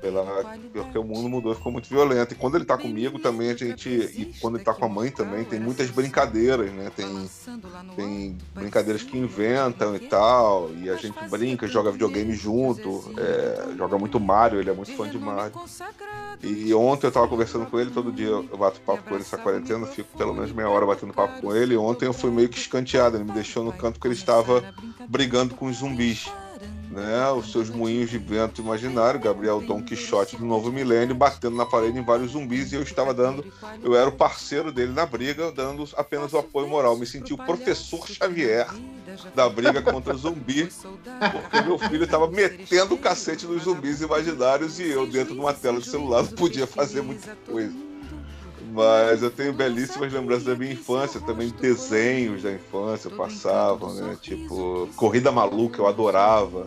Pela, 0.00 0.24
porque 0.72 0.98
o 0.98 1.04
mundo 1.04 1.28
mudou, 1.28 1.54
ficou 1.54 1.72
muito 1.72 1.88
violento. 1.88 2.32
E 2.32 2.36
quando 2.36 2.56
ele 2.56 2.64
tá 2.64 2.78
comigo 2.78 3.18
também, 3.18 3.50
a 3.50 3.56
gente. 3.56 3.88
E 3.88 4.34
quando 4.40 4.56
ele 4.56 4.64
tá 4.64 4.72
com 4.72 4.84
a 4.84 4.88
mãe 4.88 5.10
também, 5.10 5.44
tem 5.44 5.58
muitas 5.58 5.90
brincadeiras, 5.90 6.70
né? 6.72 6.90
Tem, 6.94 7.30
tem 7.96 8.38
brincadeiras 8.54 9.02
que 9.02 9.18
inventam 9.18 9.96
e 9.96 10.00
tal. 10.00 10.70
E 10.74 10.88
a 10.88 10.96
gente 10.96 11.18
brinca, 11.28 11.66
joga 11.66 11.90
videogame 11.90 12.32
junto, 12.34 13.12
é, 13.18 13.76
joga 13.76 13.98
muito 13.98 14.20
Mario, 14.20 14.60
ele 14.60 14.70
é 14.70 14.74
muito 14.74 14.94
fã 14.96 15.08
de 15.08 15.18
Mario. 15.18 15.52
E 16.42 16.72
ontem 16.74 17.06
eu 17.06 17.12
tava 17.12 17.28
conversando 17.28 17.66
com 17.66 17.78
ele, 17.78 17.90
todo 17.90 18.12
dia 18.12 18.28
eu 18.28 18.56
bato 18.56 18.80
papo 18.80 19.02
com 19.04 19.14
ele 19.14 19.22
essa 19.22 19.38
quarentena, 19.38 19.86
fico 19.86 20.16
pelo 20.16 20.34
menos 20.34 20.52
meia 20.52 20.68
hora 20.68 20.86
batendo 20.86 21.12
papo 21.12 21.40
com 21.40 21.54
ele. 21.54 21.74
E 21.74 21.76
ontem 21.76 22.06
eu 22.06 22.12
fui 22.12 22.30
meio 22.30 22.48
que 22.48 22.58
escanteado, 22.58 23.16
ele 23.16 23.24
me 23.24 23.32
deixou 23.32 23.64
no 23.64 23.72
canto 23.72 23.94
porque 23.94 24.08
ele 24.08 24.14
estava 24.14 24.62
brigando 25.08 25.54
com 25.54 25.66
os 25.66 25.76
zumbis. 25.78 26.30
Né, 26.92 27.30
os 27.32 27.50
seus 27.50 27.70
moinhos 27.70 28.10
de 28.10 28.18
vento 28.18 28.60
imaginário, 28.60 29.18
Gabriel 29.18 29.62
Dom 29.62 29.82
Quixote 29.82 30.36
do 30.36 30.44
novo 30.44 30.70
milênio, 30.70 31.14
batendo 31.14 31.56
na 31.56 31.64
parede 31.64 31.98
em 31.98 32.04
vários 32.04 32.32
zumbis 32.32 32.70
e 32.70 32.74
eu 32.74 32.82
estava 32.82 33.14
dando, 33.14 33.50
eu 33.82 33.96
era 33.96 34.10
o 34.10 34.12
parceiro 34.12 34.70
dele 34.70 34.92
na 34.92 35.06
briga, 35.06 35.50
dando 35.50 35.88
apenas 35.96 36.34
o 36.34 36.38
apoio 36.38 36.68
moral. 36.68 36.94
Me 36.94 37.06
senti 37.06 37.32
o 37.32 37.38
professor 37.38 38.06
Xavier 38.06 38.66
da 39.34 39.48
briga 39.48 39.80
contra 39.80 40.14
o 40.14 40.18
zumbi, 40.18 40.70
porque 41.32 41.62
meu 41.62 41.78
filho 41.78 42.04
estava 42.04 42.30
metendo 42.30 42.94
o 42.94 42.98
cacete 42.98 43.46
nos 43.46 43.62
zumbis 43.62 44.02
imaginários 44.02 44.78
e 44.78 44.90
eu, 44.90 45.06
dentro 45.06 45.32
de 45.32 45.40
uma 45.40 45.54
tela 45.54 45.80
de 45.80 45.88
celular, 45.88 46.22
não 46.22 46.32
podia 46.32 46.66
fazer 46.66 47.00
muita 47.00 47.34
coisa. 47.46 47.74
Mas 48.72 49.22
eu 49.22 49.30
tenho 49.30 49.52
belíssimas 49.52 50.10
lembranças 50.10 50.44
da 50.44 50.54
minha 50.54 50.72
infância, 50.72 51.20
também 51.20 51.50
desenhos 51.50 52.42
da 52.42 52.52
infância 52.52 53.10
passavam, 53.10 53.92
né? 53.92 54.16
Tipo, 54.20 54.88
Corrida 54.96 55.30
Maluca, 55.30 55.78
eu 55.78 55.86
adorava. 55.86 56.66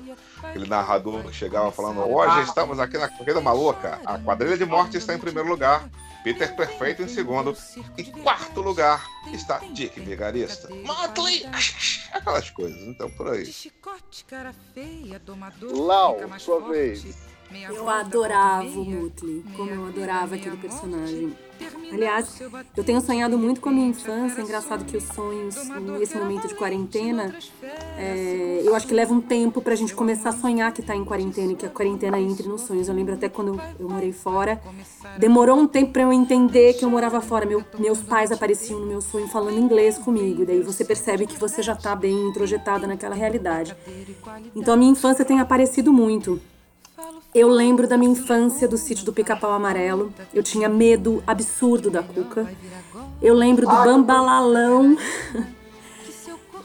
Aquele 0.50 0.68
narrador 0.68 1.24
que 1.24 1.34
chegava 1.34 1.72
falando: 1.72 2.02
Hoje 2.02 2.42
estamos 2.44 2.80
aqui 2.80 2.98
na 2.98 3.10
Corrida 3.10 3.42
Maluca. 3.42 4.00
A 4.06 4.18
quadrilha 4.20 4.58
de 4.58 4.66
morte 4.66 4.98
está 4.98 5.14
em 5.14 5.20
primeiro 5.20 5.50
lugar. 5.50 5.90
Peter 6.24 6.56
Perfeito 6.56 7.04
em 7.04 7.08
segundo. 7.08 7.56
E 7.98 8.04
quarto 8.04 8.62
lugar 8.62 9.06
está 9.32 9.60
Dick 9.74 10.00
Vigarista. 10.00 10.68
Motley! 10.74 11.46
Aquelas 12.12 12.50
coisas, 12.50 12.82
então 12.82 13.10
por 13.12 13.28
aí. 13.30 13.46
Lau, 15.72 16.20
sua 16.40 16.68
vez. 16.68 17.35
Eu 17.70 17.90
adorava 17.90 18.66
o 18.68 18.86
Mutli, 18.86 19.44
como 19.56 19.70
eu 19.72 19.86
adorava 19.88 20.36
aquele 20.36 20.58
personagem. 20.58 21.34
Aliás, 21.92 22.42
eu 22.76 22.84
tenho 22.84 23.00
sonhado 23.00 23.38
muito 23.38 23.62
com 23.62 23.70
a 23.70 23.72
minha 23.72 23.88
infância. 23.88 24.42
É 24.42 24.44
engraçado 24.44 24.84
que 24.84 24.98
os 24.98 25.04
sonhos, 25.06 25.56
nesse 25.98 26.18
momento 26.18 26.48
de 26.50 26.56
quarentena, 26.56 27.34
é, 27.98 28.62
eu 28.66 28.76
acho 28.76 28.86
que 28.86 28.94
leva 28.94 29.14
um 29.14 29.22
tempo 29.22 29.62
pra 29.62 29.74
gente 29.76 29.94
começar 29.96 30.30
a 30.30 30.32
sonhar 30.34 30.74
que 30.74 30.82
tá 30.82 30.94
em 30.96 31.06
quarentena 31.06 31.54
e 31.54 31.56
que 31.56 31.66
a 31.66 31.70
quarentena 31.70 32.20
entre 32.20 32.48
nos 32.50 32.62
sonhos. 32.62 32.90
Eu 32.90 32.94
lembro 32.96 33.14
até 33.14 33.30
quando 33.30 33.50
eu, 33.56 33.62
eu 33.80 33.90
morei 33.90 34.12
fora, 34.12 34.62
demorou 35.18 35.58
um 35.58 35.66
tempo 35.68 35.94
pra 35.94 36.02
eu 36.04 36.12
entender 36.12 36.74
que 36.74 36.84
eu 36.84 36.90
morava 36.90 37.22
fora. 37.22 37.46
Meu- 37.46 37.64
meus 37.80 38.02
pais 38.02 38.32
apareciam 38.34 38.80
no 38.82 38.86
meu 38.88 39.02
sonho 39.02 39.28
falando 39.30 39.58
inglês 39.58 39.98
comigo. 39.98 40.42
E 40.42 40.46
daí 40.46 40.62
você 40.62 40.84
percebe 40.84 41.26
que 41.26 41.40
você 41.40 41.62
já 41.64 41.76
tá 41.76 41.96
bem 41.96 42.28
introjetada 42.28 42.86
naquela 42.86 43.16
realidade. 43.16 43.74
Então 44.54 44.74
a 44.74 44.78
minha 44.78 44.92
infância 44.92 45.24
tem 45.24 45.40
aparecido 45.40 45.94
muito. 45.94 46.42
Eu 47.36 47.50
lembro 47.50 47.86
da 47.86 47.98
minha 47.98 48.14
infância 48.14 48.66
do 48.66 48.78
sítio 48.78 49.04
do 49.04 49.12
Pica-Pau 49.12 49.52
Amarelo. 49.52 50.14
Eu 50.34 50.42
tinha 50.42 50.70
medo 50.70 51.22
absurdo 51.28 51.90
da 51.90 52.02
Cuca. 52.02 52.50
Eu 53.22 53.34
lembro 53.34 53.68
do 53.68 53.76
Bambalalão. 53.76 54.98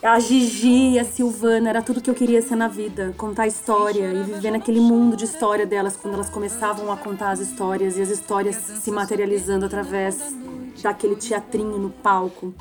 A 0.01 0.19
Gigi 0.19 0.99
a 0.99 1.05
Silvana, 1.05 1.69
era 1.69 1.83
tudo 1.83 2.01
que 2.01 2.09
eu 2.09 2.15
queria 2.15 2.41
ser 2.41 2.57
na 2.57 2.69
vida. 2.69 3.13
Contar 3.19 3.47
história 3.47 4.11
e 4.11 4.23
viver 4.23 4.51
naquele 4.51 4.81
mundo 4.81 5.15
de 5.15 5.27
história 5.27 5.67
delas, 5.67 5.95
quando 5.95 6.15
elas 6.15 6.31
começavam 6.31 6.91
a 6.91 6.97
contar 6.97 7.33
as 7.33 7.41
histórias 7.41 7.99
e 7.99 8.01
as 8.01 8.09
histórias 8.09 8.57
se 8.57 8.91
materializando 8.91 9.67
através 9.67 10.35
daquele 10.83 11.17
teatrinho 11.17 11.77
no 11.77 11.91
palco. 11.91 12.55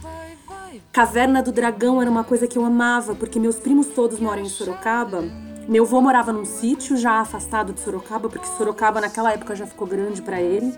Caverna 0.91 1.41
do 1.41 1.53
Dragão 1.53 2.01
era 2.01 2.12
uma 2.12 2.26
coisa 2.26 2.45
que 2.45 2.57
eu 2.57 2.66
amava, 2.66 3.16
porque 3.16 3.39
meus 3.39 3.55
primos 3.55 3.88
todos 3.88 4.20
moram 4.20 4.41
em 4.41 4.49
Sorocaba. 4.49 5.24
Meu 5.70 5.84
avô 5.84 6.01
morava 6.01 6.34
num 6.34 6.45
sítio 6.45 6.97
já 6.97 7.20
afastado 7.20 7.72
de 7.74 7.80
Sorocaba, 7.80 8.28
porque 8.28 8.47
Sorocaba 8.57 8.99
naquela 8.99 9.32
época 9.32 9.55
já 9.55 9.67
ficou 9.67 9.88
grande 9.88 10.20
para 10.22 10.41
ele. 10.41 10.74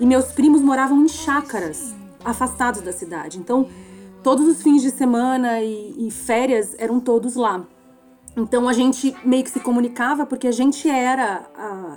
E 0.00 0.04
meus 0.04 0.32
primos 0.32 0.60
moravam 0.60 1.00
em 1.04 1.08
chácaras, 1.08 1.94
afastados 2.24 2.80
da 2.80 2.92
cidade. 2.92 3.38
Então, 3.38 3.68
todos 4.24 4.46
os 4.48 4.60
fins 4.60 4.82
de 4.82 4.90
semana 4.90 5.60
e, 5.62 6.08
e 6.08 6.10
férias 6.10 6.74
eram 6.78 6.98
todos 6.98 7.36
lá. 7.36 7.62
Então 8.36 8.68
a 8.68 8.72
gente 8.72 9.14
meio 9.24 9.44
que 9.44 9.50
se 9.50 9.60
comunicava 9.60 10.26
porque 10.26 10.48
a 10.48 10.52
gente 10.52 10.90
era 10.90 11.46
a, 11.56 11.96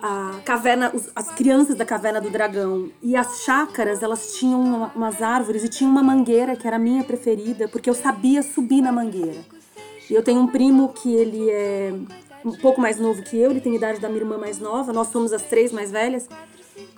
a 0.00 0.30
caverna, 0.44 0.92
os- 0.94 1.10
as 1.16 1.28
crianças 1.32 1.74
da 1.74 1.84
caverna 1.84 2.20
do 2.20 2.30
dragão. 2.30 2.88
E 3.02 3.16
as 3.16 3.40
chácaras, 3.40 4.00
elas 4.00 4.34
tinham 4.34 4.60
uma- 4.62 4.92
umas 4.94 5.20
árvores 5.20 5.64
e 5.64 5.68
tinha 5.68 5.90
uma 5.90 6.04
mangueira 6.04 6.54
que 6.54 6.68
era 6.68 6.76
a 6.76 6.78
minha 6.78 7.02
preferida, 7.02 7.66
porque 7.66 7.90
eu 7.90 7.94
sabia 7.94 8.44
subir 8.44 8.80
na 8.80 8.92
mangueira. 8.92 9.40
Eu 10.10 10.22
tenho 10.22 10.40
um 10.40 10.46
primo 10.46 10.88
que 10.90 11.12
ele 11.12 11.50
é 11.50 11.92
um 12.44 12.52
pouco 12.52 12.80
mais 12.80 12.98
novo 12.98 13.22
que 13.22 13.36
eu, 13.36 13.50
ele 13.50 13.60
tem 13.60 13.72
a 13.72 13.76
idade 13.76 14.00
da 14.00 14.08
minha 14.08 14.20
irmã 14.20 14.38
mais 14.38 14.58
nova, 14.58 14.92
nós 14.92 15.08
somos 15.08 15.32
as 15.32 15.42
três 15.42 15.72
mais 15.72 15.90
velhas. 15.90 16.28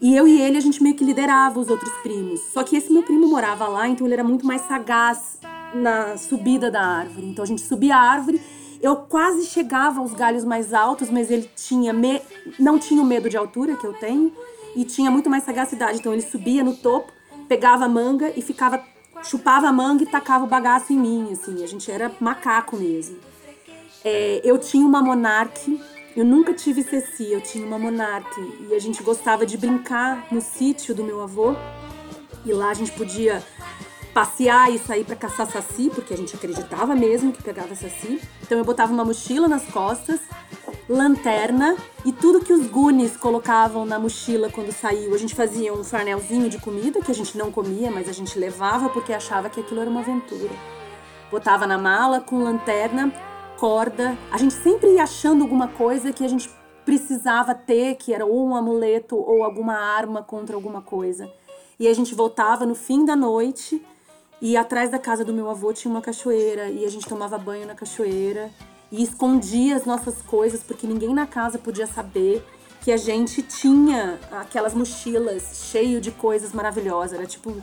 E 0.01 0.15
eu 0.15 0.29
e 0.29 0.41
ele, 0.41 0.57
a 0.57 0.61
gente 0.61 0.83
meio 0.83 0.95
que 0.95 1.05
liderava 1.05 1.59
os 1.59 1.69
outros 1.69 1.93
primos. 2.03 2.41
Só 2.53 2.63
que 2.63 2.77
esse 2.77 2.93
meu 2.93 3.03
primo 3.03 3.29
morava 3.29 3.67
lá, 3.67 3.89
então 3.89 4.07
ele 4.07 4.15
era 4.15 4.25
muito 4.25 4.47
mais 4.47 4.63
sagaz 4.63 5.39
na 5.75 6.17
subida 6.17 6.71
da 6.71 6.83
árvore. 6.83 7.27
Então 7.27 7.43
a 7.43 7.47
gente 7.47 7.63
subia 7.63 7.97
a 7.97 8.01
árvore, 8.01 8.41
eu 8.83 8.97
quase 8.97 9.47
chegava 9.47 10.01
aos 10.01 10.13
galhos 10.13 10.45
mais 10.45 10.73
altos, 10.73 11.11
mas 11.11 11.31
ele 11.31 11.51
tinha 11.55 11.93
me... 11.93 12.21
não 12.59 12.79
tinha 12.79 13.03
o 13.03 13.05
medo 13.05 13.29
de 13.29 13.37
altura 13.37 13.77
que 13.77 13.87
eu 13.87 13.93
tenho 13.93 14.33
e 14.75 14.85
tinha 14.85 15.11
muito 15.11 15.29
mais 15.29 15.45
sagacidade. 15.45 15.99
Então 15.99 16.13
ele 16.13 16.23
subia 16.23 16.65
no 16.65 16.75
topo, 16.75 17.13
pegava 17.49 17.85
a 17.85 17.89
manga 17.89 18.33
e 18.37 18.43
ficava 18.43 18.83
chupava 19.23 19.69
a 19.69 19.73
manga 19.73 20.03
e 20.03 20.07
tacava 20.07 20.45
o 20.45 20.47
bagaço 20.47 20.93
em 20.93 20.99
mim, 20.99 21.33
assim. 21.33 21.63
A 21.63 21.67
gente 21.67 21.91
era 21.91 22.11
macaco 22.21 22.77
mesmo. 22.77 23.19
É, 24.05 24.41
eu 24.43 24.59
tinha 24.59 24.87
uma 24.87 25.03
monarque, 25.03 25.81
eu 26.17 26.25
nunca 26.25 26.55
tive 26.55 26.83
ceci, 26.83 27.31
eu 27.33 27.41
tinha 27.41 27.67
uma 27.67 27.79
monarque. 27.79 28.41
E 28.69 28.75
a 28.75 28.79
gente 28.79 29.03
gostava 29.03 29.45
de 29.45 29.57
brincar 29.57 30.27
no 30.31 30.41
sítio 30.41 30.95
do 30.95 31.05
meu 31.05 31.21
avô. 31.23 31.55
E 32.45 32.53
lá 32.53 32.71
a 32.71 32.75
gente 32.75 32.93
podia 32.93 33.43
passear 34.13 34.73
e 34.73 34.79
sair 34.79 35.05
pra 35.05 35.17
caçar 35.17 35.47
saci, 35.51 35.91
porque 35.95 36.13
a 36.13 36.17
gente 36.17 36.35
acreditava 36.35 36.95
mesmo 36.95 37.33
que 37.33 37.43
pegava 37.43 37.75
saci. 37.75 38.21
Então 38.43 38.59
eu 38.59 38.65
botava 38.65 38.93
uma 38.93 39.05
mochila 39.05 39.49
nas 39.49 39.65
costas, 39.67 40.21
lanterna 40.89 41.77
e 42.05 42.13
tudo 42.13 42.45
que 42.45 42.53
os 42.53 42.67
Goonies 42.67 43.17
colocavam 43.17 43.85
na 43.85 43.99
mochila 43.99 44.51
quando 44.51 44.73
saiu. 44.73 45.15
A 45.15 45.19
gente 45.19 45.35
fazia 45.35 45.73
um 45.73 45.85
farnelzinho 45.85 46.49
de 46.49 46.59
comida 46.59 47.01
que 47.01 47.11
a 47.11 47.15
gente 47.15 47.39
não 47.39 47.53
comia, 47.53 47.91
mas 47.91 48.09
a 48.09 48.13
gente 48.13 48.39
levava 48.39 48.89
porque 48.89 49.13
achava 49.13 49.49
que 49.49 49.61
aquilo 49.61 49.81
era 49.81 49.91
uma 49.91 50.01
aventura. 50.01 50.51
Botava 51.31 51.67
na 51.67 51.79
mala 51.79 52.21
com 52.21 52.43
lanterna, 52.43 53.13
corda. 53.57 54.19
A 54.33 54.39
gente 54.39 54.55
sempre 54.55 54.95
ia 54.95 55.05
achando 55.05 55.43
alguma 55.43 55.69
coisa 55.69 56.13
que 56.13 56.25
a 56.25 56.29
gente 56.29 56.51
precisava 56.85 57.55
ter, 57.55 57.95
que 57.95 58.13
era 58.13 58.27
ou 58.27 58.49
um 58.49 58.57
amuleto 58.57 59.17
ou 59.17 59.45
alguma 59.45 59.75
arma 59.75 60.25
contra 60.25 60.57
alguma 60.57 60.83
coisa. 60.83 61.31
E 61.79 61.87
a 61.87 61.95
gente 61.95 62.15
voltava 62.15 62.67
no 62.67 62.75
fim 62.75 63.05
da 63.05 63.15
noite 63.15 63.81
e 64.41 64.57
atrás 64.57 64.91
da 64.91 64.99
casa 64.99 65.25
do 65.25 65.33
meu 65.33 65.51
avô 65.51 65.73
tinha 65.73 65.91
uma 65.91 66.01
cachoeira 66.01 66.69
e 66.69 66.85
a 66.85 66.91
gente 66.91 67.07
tomava 67.07 67.37
banho 67.37 67.67
na 67.67 67.75
cachoeira 67.75 68.51
e 68.91 69.03
escondia 69.03 69.77
as 69.77 69.85
nossas 69.85 70.23
coisas 70.23 70.63
porque 70.63 70.87
ninguém 70.87 71.13
na 71.15 71.27
casa 71.27 71.59
podia 71.59 71.87
saber 71.87 72.45
que 72.81 72.91
a 72.91 72.97
gente 72.97 73.43
tinha 73.43 74.19
aquelas 74.33 74.73
mochilas 74.75 75.69
cheio 75.71 76.01
de 76.01 76.11
coisas 76.11 76.53
maravilhosas. 76.53 77.19
Era 77.19 77.27
tipo 77.27 77.55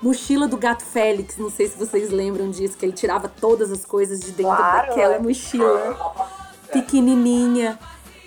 mochila 0.00 0.46
do 0.46 0.56
gato 0.56 0.84
Félix, 0.84 1.36
não 1.36 1.50
sei 1.50 1.68
se 1.68 1.76
vocês 1.76 2.10
lembram 2.10 2.50
disso, 2.50 2.76
que 2.76 2.84
ele 2.84 2.92
tirava 2.92 3.28
todas 3.28 3.70
as 3.70 3.84
coisas 3.84 4.20
de 4.20 4.32
dentro 4.32 4.56
Claro, 4.56 4.88
daquela 4.88 5.14
é. 5.14 5.18
mochila 5.18 6.14
pequenininha. 6.72 7.78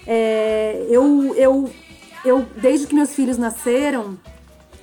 É, 0.05 0.85
eu, 0.89 1.33
eu, 1.35 1.69
eu, 2.23 2.45
desde 2.57 2.87
que 2.87 2.93
meus 2.93 3.13
filhos 3.13 3.37
nasceram, 3.37 4.17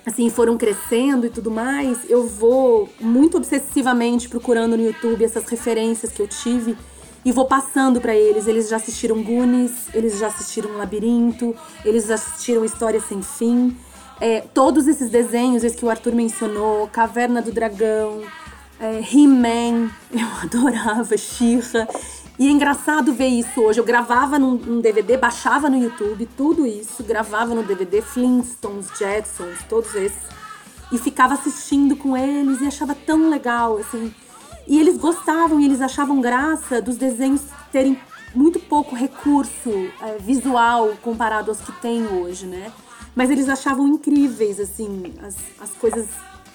assim, 0.04 0.28
foram 0.30 0.56
crescendo 0.56 1.26
e 1.26 1.30
tudo 1.30 1.50
mais, 1.50 1.98
eu 2.10 2.26
vou 2.26 2.88
muito 3.00 3.36
obsessivamente 3.36 4.28
procurando 4.28 4.76
no 4.76 4.82
YouTube 4.84 5.24
essas 5.24 5.48
referências 5.48 6.12
que 6.12 6.20
eu 6.20 6.28
tive 6.28 6.76
e 7.24 7.30
vou 7.30 7.44
passando 7.44 8.00
pra 8.00 8.14
eles. 8.14 8.46
Eles 8.46 8.68
já 8.68 8.76
assistiram 8.76 9.22
Goonies, 9.22 9.88
eles 9.94 10.18
já 10.18 10.26
assistiram 10.26 10.76
Labirinto, 10.76 11.54
eles 11.84 12.06
já 12.06 12.14
assistiram 12.14 12.64
História 12.64 13.00
Sem 13.00 13.22
Fim. 13.22 13.76
É, 14.20 14.40
todos 14.40 14.86
esses 14.86 15.10
desenhos, 15.10 15.64
esse 15.64 15.76
que 15.76 15.84
o 15.84 15.90
Arthur 15.90 16.14
mencionou, 16.14 16.86
Caverna 16.88 17.42
do 17.42 17.50
Dragão, 17.50 18.22
é, 18.78 19.00
He-Man, 19.00 19.90
eu 20.12 20.28
adorava, 20.42 21.16
She-Ra. 21.16 21.88
E 22.42 22.48
é 22.48 22.50
engraçado 22.50 23.12
ver 23.12 23.28
isso 23.28 23.60
hoje. 23.60 23.78
Eu 23.78 23.84
gravava 23.84 24.36
num, 24.36 24.56
num 24.56 24.80
DVD, 24.80 25.16
baixava 25.16 25.70
no 25.70 25.80
YouTube, 25.80 26.28
tudo 26.36 26.66
isso, 26.66 27.04
gravava 27.04 27.54
no 27.54 27.62
DVD, 27.62 28.02
Flintstones, 28.02 28.88
Jetsons, 28.98 29.60
todos 29.68 29.94
esses. 29.94 30.18
E 30.90 30.98
ficava 30.98 31.34
assistindo 31.34 31.94
com 31.94 32.16
eles 32.16 32.60
e 32.60 32.66
achava 32.66 32.96
tão 32.96 33.30
legal, 33.30 33.78
assim. 33.78 34.12
E 34.66 34.76
eles 34.80 34.96
gostavam 34.96 35.60
e 35.60 35.66
eles 35.66 35.80
achavam 35.80 36.20
graça 36.20 36.82
dos 36.82 36.96
desenhos 36.96 37.42
terem 37.70 37.96
muito 38.34 38.58
pouco 38.58 38.96
recurso 38.96 39.70
é, 40.00 40.18
visual 40.18 40.94
comparado 41.00 41.48
aos 41.48 41.60
que 41.60 41.70
tem 41.80 42.04
hoje, 42.08 42.46
né? 42.46 42.72
Mas 43.14 43.30
eles 43.30 43.48
achavam 43.48 43.86
incríveis, 43.86 44.58
assim, 44.58 45.14
as, 45.24 45.36
as 45.60 45.70
coisas 45.74 46.08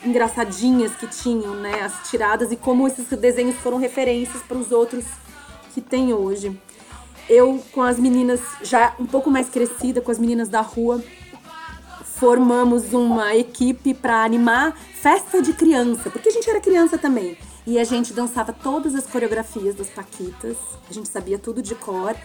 engraçadinhas 0.03 0.93
que 0.95 1.07
tinham, 1.07 1.55
né? 1.55 1.79
As 1.81 2.09
tiradas 2.09 2.51
e 2.51 2.57
como 2.57 2.85
esses 2.89 3.07
desenhos 3.07 3.55
foram 3.55 3.77
referências 3.77 4.43
para 4.43 4.57
os 4.57 4.73
outros 4.73 5.05
que 5.78 5.82
tem 5.82 6.11
hoje. 6.11 6.59
Eu, 7.30 7.63
com 7.71 7.84
as 7.84 7.99
meninas 7.99 8.41
já 8.63 8.95
um 8.99 9.05
pouco 9.05 9.30
mais 9.30 9.47
crescida, 9.47 10.01
com 10.01 10.09
as 10.09 10.17
meninas 10.17 10.49
da 10.49 10.61
rua, 10.61 11.03
formamos 12.03 12.93
uma 12.93 13.36
equipe 13.36 13.93
para 13.93 14.23
animar 14.23 14.75
festa 14.75 15.39
de 15.39 15.53
criança, 15.53 16.09
porque 16.09 16.30
a 16.30 16.32
gente 16.32 16.49
era 16.49 16.59
criança 16.59 16.97
também. 16.97 17.38
E 17.67 17.78
a 17.78 17.84
gente 17.84 18.11
dançava 18.11 18.51
todas 18.51 18.95
as 18.95 19.05
coreografias 19.05 19.75
das 19.75 19.88
Paquitas, 19.89 20.57
a 20.89 20.93
gente 20.93 21.09
sabia 21.09 21.38
tudo 21.38 21.61
de 21.61 21.75
cor. 21.75 22.15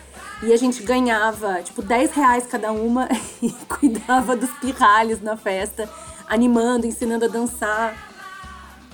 E 0.42 0.53
a 0.53 0.57
gente 0.57 0.82
ganhava, 0.82 1.62
tipo, 1.62 1.82
10 1.82 2.12
reais 2.12 2.46
cada 2.46 2.72
uma 2.72 3.07
e 3.42 3.50
cuidava 3.68 4.34
dos 4.34 4.50
pirralhos 4.53 5.20
na 5.20 5.36
festa, 5.36 5.90
animando, 6.26 6.86
ensinando 6.86 7.26
a 7.26 7.28
dançar. 7.28 7.94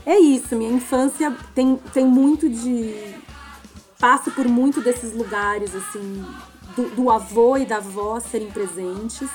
É 0.04 0.18
isso, 0.18 0.56
minha 0.56 0.72
infância 0.72 1.32
tem, 1.54 1.76
tem 1.92 2.04
muito 2.04 2.48
de. 2.48 3.27
Passo 3.98 4.30
por 4.30 4.46
muito 4.46 4.80
desses 4.80 5.12
lugares, 5.12 5.74
assim, 5.74 6.24
do, 6.76 6.88
do 6.90 7.10
avô 7.10 7.56
e 7.56 7.66
da 7.66 7.78
avó 7.78 8.20
serem 8.20 8.48
presentes, 8.48 9.28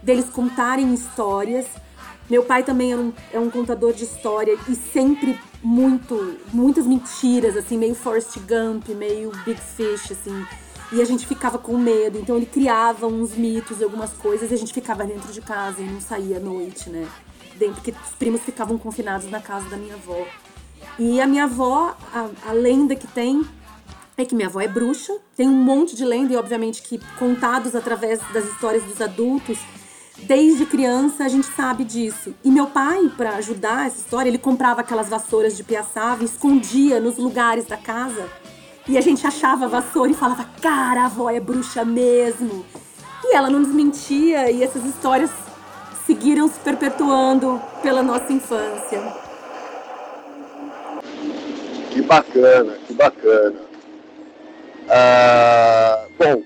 deles 0.00 0.26
contarem 0.30 0.94
histórias. 0.94 1.66
Meu 2.30 2.44
pai 2.44 2.62
também 2.62 2.92
é 2.92 2.96
um, 2.96 3.12
é 3.32 3.40
um 3.40 3.50
contador 3.50 3.92
de 3.92 4.04
história 4.04 4.56
e 4.68 4.76
sempre 4.76 5.36
muito, 5.60 6.36
muitas 6.52 6.86
mentiras, 6.86 7.56
assim, 7.56 7.76
meio 7.76 7.96
Forrest 7.96 8.38
Gump, 8.38 8.88
meio 8.90 9.32
Big 9.44 9.60
Fish, 9.60 10.12
assim. 10.12 10.46
E 10.92 11.02
a 11.02 11.04
gente 11.04 11.26
ficava 11.26 11.58
com 11.58 11.76
medo, 11.76 12.18
então 12.18 12.36
ele 12.36 12.46
criava 12.46 13.08
uns 13.08 13.34
mitos, 13.34 13.82
algumas 13.82 14.12
coisas, 14.12 14.52
e 14.52 14.54
a 14.54 14.58
gente 14.58 14.72
ficava 14.72 15.04
dentro 15.04 15.32
de 15.32 15.40
casa 15.40 15.82
e 15.82 15.84
não 15.84 16.00
saía 16.00 16.36
à 16.36 16.40
noite, 16.40 16.88
né? 16.88 17.08
Dentro, 17.56 17.74
porque 17.74 17.90
os 17.90 18.14
primos 18.14 18.42
ficavam 18.42 18.78
confinados 18.78 19.28
na 19.28 19.40
casa 19.40 19.68
da 19.68 19.76
minha 19.76 19.94
avó. 19.94 20.24
E 21.00 21.20
a 21.20 21.26
minha 21.26 21.44
avó, 21.44 21.96
a, 22.14 22.28
a 22.48 22.52
lenda 22.52 22.94
que 22.94 23.08
tem 23.08 23.44
é 24.18 24.24
que 24.24 24.34
minha 24.34 24.48
avó 24.48 24.60
é 24.60 24.66
bruxa, 24.66 25.16
tem 25.36 25.48
um 25.48 25.52
monte 25.52 25.94
de 25.94 26.04
lenda 26.04 26.32
e 26.32 26.36
obviamente 26.36 26.82
que 26.82 27.00
contados 27.16 27.76
através 27.76 28.18
das 28.34 28.44
histórias 28.46 28.82
dos 28.82 29.00
adultos, 29.00 29.56
desde 30.24 30.66
criança 30.66 31.24
a 31.24 31.28
gente 31.28 31.46
sabe 31.46 31.84
disso. 31.84 32.34
E 32.44 32.50
meu 32.50 32.66
pai, 32.66 33.12
para 33.16 33.36
ajudar 33.36 33.86
essa 33.86 33.98
história, 33.98 34.28
ele 34.28 34.36
comprava 34.36 34.80
aquelas 34.80 35.08
vassouras 35.08 35.56
de 35.56 35.62
piaçava 35.62 36.22
e 36.22 36.26
escondia 36.26 36.98
nos 36.98 37.16
lugares 37.16 37.66
da 37.66 37.76
casa. 37.76 38.28
E 38.88 38.98
a 38.98 39.00
gente 39.00 39.24
achava 39.24 39.66
a 39.66 39.68
vassoura 39.68 40.10
e 40.10 40.14
falava: 40.14 40.44
"Cara, 40.60 41.02
a 41.02 41.06
avó 41.06 41.30
é 41.30 41.38
bruxa 41.38 41.84
mesmo". 41.84 42.66
E 43.24 43.36
ela 43.36 43.48
não 43.48 43.62
desmentia 43.62 44.50
e 44.50 44.64
essas 44.64 44.84
histórias 44.84 45.30
seguiram 46.06 46.48
se 46.48 46.58
perpetuando 46.58 47.60
pela 47.82 48.02
nossa 48.02 48.32
infância. 48.32 49.00
Que 51.92 52.02
bacana, 52.02 52.78
que 52.86 52.94
bacana. 52.94 53.67
Ah, 54.90 56.06
bom, 56.18 56.42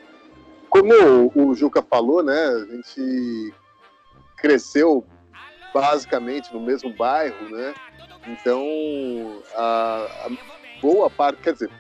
como 0.69 1.31
o 1.35 1.55
Juca 1.55 1.83
falou, 1.83 2.23
né, 2.23 2.35
a 2.49 2.65
gente 2.75 3.55
cresceu 4.37 5.05
basicamente 5.73 6.53
no 6.53 6.61
mesmo 6.61 6.93
bairro, 6.95 7.49
né? 7.51 7.75
Então, 8.27 8.63
a, 9.55 10.27
a 10.27 10.31
boa 10.81 11.09
parte, 11.09 11.41
quer 11.43 11.53
dizer, 11.53 11.71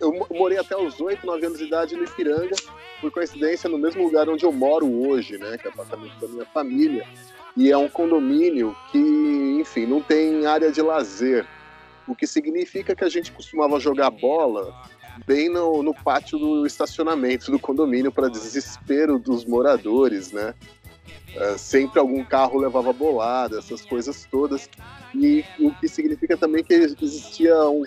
eu 0.00 0.12
mo- 0.12 0.26
morei 0.30 0.58
até 0.58 0.76
os 0.76 1.00
8, 1.00 1.26
9 1.26 1.46
anos 1.46 1.58
de 1.58 1.64
idade 1.64 1.96
no 1.96 2.04
Ipiranga, 2.04 2.54
por 3.00 3.10
coincidência, 3.10 3.68
no 3.68 3.78
mesmo 3.78 4.02
lugar 4.04 4.28
onde 4.28 4.44
eu 4.44 4.52
moro 4.52 4.86
hoje, 5.08 5.38
né? 5.38 5.56
Que 5.58 5.66
é 5.68 5.70
o 5.70 5.72
apartamento 5.72 6.18
da 6.20 6.28
minha 6.28 6.46
família. 6.46 7.04
E 7.56 7.70
é 7.70 7.76
um 7.76 7.88
condomínio 7.88 8.76
que, 8.90 8.98
enfim, 9.60 9.86
não 9.86 10.00
tem 10.00 10.46
área 10.46 10.70
de 10.70 10.80
lazer. 10.82 11.46
O 12.06 12.14
que 12.14 12.26
significa 12.26 12.94
que 12.94 13.04
a 13.04 13.08
gente 13.08 13.30
costumava 13.32 13.78
jogar 13.78 14.10
bola 14.10 14.72
bem 15.26 15.48
no, 15.48 15.82
no 15.82 15.94
pátio 15.94 16.38
do 16.38 16.66
estacionamento 16.66 17.50
do 17.50 17.58
condomínio, 17.58 18.12
para 18.12 18.28
desespero 18.28 19.18
dos 19.18 19.44
moradores, 19.44 20.32
né? 20.32 20.54
É, 21.34 21.58
sempre 21.58 22.00
algum 22.00 22.24
carro 22.24 22.58
levava 22.58 22.92
bolada, 22.92 23.58
essas 23.58 23.84
coisas 23.84 24.26
todas. 24.30 24.68
E 25.14 25.44
o 25.58 25.72
que 25.74 25.88
significa 25.88 26.36
também 26.36 26.64
que 26.64 26.74
existia 26.74 27.54
um 27.68 27.82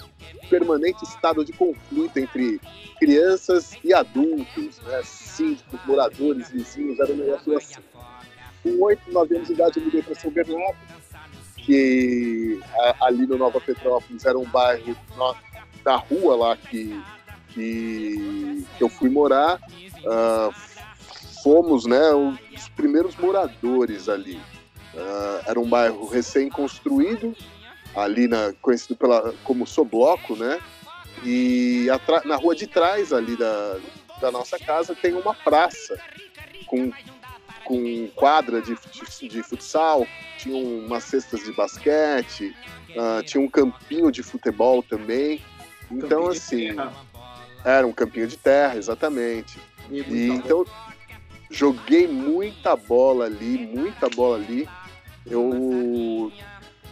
permanente 0.50 1.04
estado 1.04 1.44
de 1.44 1.52
conflito 1.52 2.18
entre 2.18 2.60
crianças 3.00 3.74
e 3.84 3.94
adultos, 3.94 4.80
né? 4.82 5.02
síndicos, 5.04 5.80
moradores, 5.86 6.50
vizinhos, 6.50 7.00
era 7.00 7.12
um 7.12 7.18
negócio 7.18 7.58
assim. 7.58 7.82
Com 8.64 8.80
8, 8.84 9.12
9 9.12 9.36
anos 9.36 9.48
de 9.48 9.54
idade, 9.54 9.80
eu 9.80 9.86
mudei 9.86 10.04
para 10.04 10.14
São 10.14 10.30
Bernardo, 10.30 10.78
que 11.58 12.60
ali 13.02 13.26
no 13.26 13.38
Nova 13.38 13.60
Petrópolis 13.60 14.24
era 14.24 14.38
um 14.38 14.46
bairro 14.46 14.96
da 15.84 15.96
rua 15.96 16.36
lá 16.36 16.58
que, 16.58 17.02
que, 17.54 18.66
que 18.78 18.84
eu 18.84 18.90
fui 18.90 19.10
morar. 19.10 19.60
Ah, 20.06 20.50
fomos 21.44 21.86
né, 21.86 22.12
os 22.14 22.70
primeiros 22.70 23.16
moradores 23.16 24.08
ali. 24.10 24.40
Ah, 24.96 25.42
era 25.48 25.60
um 25.60 25.68
bairro 25.68 26.08
recém-construído, 26.08 27.36
ali 27.96 28.28
na, 28.28 28.54
conhecido 28.62 28.96
pela, 28.96 29.34
como 29.44 29.66
Sobloco, 29.66 30.36
né? 30.36 30.60
E 31.24 31.90
atra- 31.90 32.24
na 32.26 32.36
rua 32.36 32.56
de 32.56 32.68
trás 32.68 33.14
ali 33.14 33.36
da, 33.36 33.78
da 34.20 34.32
nossa 34.32 34.58
casa 34.58 34.96
tem 34.96 35.14
uma 35.14 35.34
praça 35.34 36.00
com, 36.66 36.92
com 37.66 38.08
quadra 38.16 38.62
de, 38.62 38.76
de 39.30 39.44
futsal, 39.44 40.08
tinha 40.38 40.56
umas 40.56 41.04
cestas 41.04 41.44
de 41.44 41.52
basquete, 41.52 42.56
ah, 42.98 43.22
tinha 43.26 43.42
um 43.42 43.50
campinho 43.50 44.12
de 44.12 44.24
futebol 44.24 44.82
também. 44.82 45.42
Então, 45.92 46.28
assim. 46.28 46.70
Era 47.64 47.86
um 47.86 47.94
campinho 47.94 48.28
de 48.28 48.38
terra, 48.38 48.76
exatamente. 48.76 49.60
E, 49.90 50.30
então, 50.30 50.66
joguei 51.50 52.08
muita 52.08 52.76
bola 52.76 53.26
ali, 53.26 53.68
muita 53.68 54.10
bola 54.10 54.38
ali. 54.38 54.68
Eu, 55.26 56.32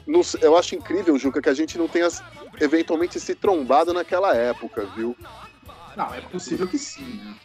não 0.06 0.22
eu 0.42 0.58
acho 0.58 0.76
incrível, 0.76 1.18
Juca, 1.18 1.42
que 1.42 1.50
a 1.50 1.54
gente 1.54 1.78
não 1.78 1.88
tenha 1.88 2.08
eventualmente 2.60 3.20
se 3.20 3.34
trombado 3.34 3.94
naquela 3.94 4.36
época, 4.36 4.86
viu? 4.96 5.16
Não, 5.96 6.14
é 6.14 6.22
possível 6.22 6.68
que 6.68 6.78
sim, 6.78 7.22
né? 7.24 7.36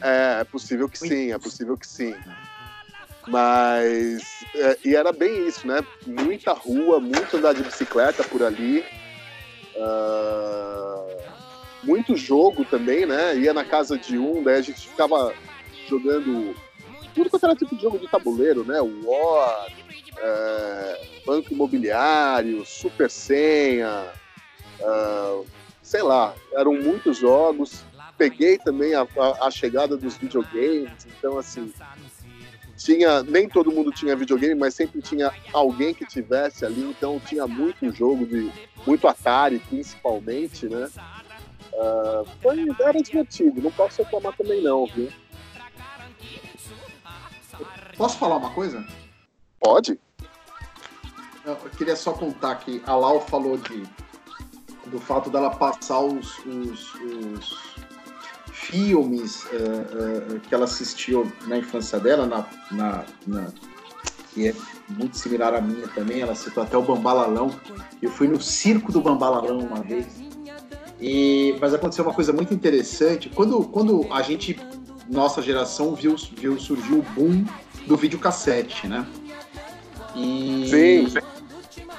É, 0.00 0.40
é 0.40 0.44
possível 0.44 0.88
que 0.88 0.98
sim, 0.98 1.32
é 1.32 1.38
possível 1.38 1.76
que 1.76 1.86
sim. 1.86 2.14
Mas. 3.26 4.22
é, 4.54 4.78
e 4.84 4.94
era 4.94 5.12
bem 5.12 5.46
isso, 5.46 5.66
né? 5.66 5.84
Muita 6.06 6.52
rua, 6.52 7.00
muito 7.00 7.36
andar 7.36 7.54
de 7.54 7.62
bicicleta 7.62 8.22
por 8.24 8.42
ali. 8.42 8.84
Ah, 9.76 11.39
muito 11.82 12.16
jogo 12.16 12.64
também, 12.64 13.06
né? 13.06 13.36
Ia 13.36 13.52
na 13.54 13.64
casa 13.64 13.98
de 13.98 14.18
um, 14.18 14.42
daí 14.42 14.56
a 14.56 14.62
gente 14.62 14.88
ficava 14.88 15.34
jogando 15.88 16.54
tudo 17.14 17.28
quanto 17.30 17.44
era 17.46 17.56
tipo 17.56 17.74
de 17.74 17.82
jogo 17.82 17.98
de 17.98 18.08
tabuleiro, 18.08 18.64
né? 18.64 18.80
War, 18.80 19.66
é, 20.18 21.00
Banco 21.26 21.52
Imobiliário, 21.52 22.64
Super 22.64 23.10
Senha, 23.10 24.06
ah, 24.82 25.42
sei 25.82 26.02
lá, 26.02 26.34
eram 26.54 26.74
muitos 26.74 27.16
jogos. 27.18 27.82
Peguei 28.16 28.58
também 28.58 28.94
a, 28.94 29.02
a- 29.02 29.46
a 29.46 29.50
chegada 29.50 29.96
dos 29.96 30.16
videogames, 30.18 30.90
então 31.06 31.38
assim, 31.38 31.72
tinha, 32.76 33.22
nem 33.22 33.48
todo 33.48 33.72
mundo 33.72 33.90
tinha 33.90 34.14
videogame, 34.14 34.54
mas 34.54 34.74
sempre 34.74 35.00
tinha 35.00 35.32
alguém 35.52 35.94
que 35.94 36.04
tivesse 36.06 36.64
ali, 36.66 36.82
então 36.82 37.18
tinha 37.20 37.46
muito 37.46 37.90
jogo 37.90 38.26
de 38.26 38.50
muito 38.86 39.08
Atari, 39.08 39.58
principalmente, 39.58 40.66
né? 40.66 40.88
Foi, 42.42 42.66
era 42.80 43.02
divertido, 43.02 43.60
não 43.62 43.70
posso 43.72 44.02
reclamar 44.02 44.36
também 44.36 44.62
não, 44.62 44.86
viu? 44.86 45.10
Posso 47.96 48.18
falar 48.18 48.36
uma 48.36 48.50
coisa? 48.50 48.84
Pode? 49.60 49.98
Eu 51.44 51.56
queria 51.76 51.96
só 51.96 52.12
contar 52.12 52.54
que 52.56 52.82
a 52.86 52.94
Lau 52.94 53.20
falou 53.26 53.56
de, 53.56 53.82
do 54.86 54.98
fato 55.00 55.30
dela 55.30 55.50
passar 55.50 56.00
os, 56.00 56.38
os- 56.46 56.94
os 56.94 57.74
filmes 58.52 59.46
eh, 59.52 59.56
eh, 59.56 60.38
que 60.48 60.54
ela 60.54 60.64
assistiu 60.64 61.30
na 61.46 61.56
infância 61.58 61.98
dela, 61.98 62.26
na, 62.26 62.46
na, 62.70 63.04
na- 63.26 63.52
que 64.32 64.48
é 64.48 64.54
muito 64.88 65.16
similar 65.18 65.54
à 65.54 65.60
minha 65.60 65.88
também. 65.88 66.20
Ela 66.20 66.34
citou 66.34 66.62
até 66.62 66.76
o 66.76 66.82
Bambalalão. 66.82 67.50
Eu 68.00 68.10
fui 68.10 68.28
no 68.28 68.40
circo 68.40 68.92
do 68.92 69.00
Bambalalão 69.00 69.58
uma 69.58 69.82
vez. 69.82 70.06
E, 71.00 71.56
mas 71.60 71.72
aconteceu 71.72 72.04
uma 72.04 72.12
coisa 72.14 72.32
muito 72.32 72.52
interessante. 72.52 73.28
Quando, 73.30 73.62
quando 73.64 74.06
a 74.12 74.20
gente, 74.22 74.58
nossa 75.08 75.40
geração, 75.40 75.94
viu, 75.94 76.14
viu 76.36 76.58
surgir 76.60 76.92
o 76.94 77.02
boom 77.02 77.44
do 77.86 77.96
videocassete, 77.96 78.86
né? 78.86 79.06
E, 80.14 80.66
Sim. 80.68 81.30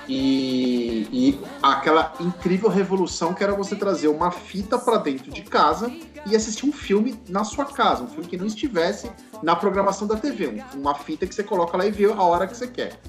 E, 0.07 1.07
e 1.11 1.39
aquela 1.63 2.13
incrível 2.19 2.67
revolução 2.69 3.33
que 3.33 3.43
era 3.43 3.53
você 3.55 3.75
trazer 3.75 4.07
uma 4.09 4.29
fita 4.29 4.77
para 4.77 4.97
dentro 4.97 5.31
de 5.31 5.41
casa 5.41 5.91
e 6.25 6.35
assistir 6.35 6.65
um 6.65 6.71
filme 6.73 7.17
na 7.29 7.43
sua 7.43 7.65
casa, 7.65 8.03
um 8.03 8.07
filme 8.07 8.27
que 8.27 8.35
não 8.35 8.45
estivesse 8.45 9.09
na 9.41 9.55
programação 9.55 10.07
da 10.07 10.17
TV, 10.17 10.47
um- 10.75 10.79
uma 10.81 10.95
fita 10.95 11.25
que 11.25 11.33
você 11.33 11.43
coloca 11.43 11.77
lá 11.77 11.85
e 11.85 11.91
vê 11.91 12.05
a 12.11 12.21
hora 12.21 12.45
que 12.45 12.57
você 12.57 12.67
quer. 12.67 12.99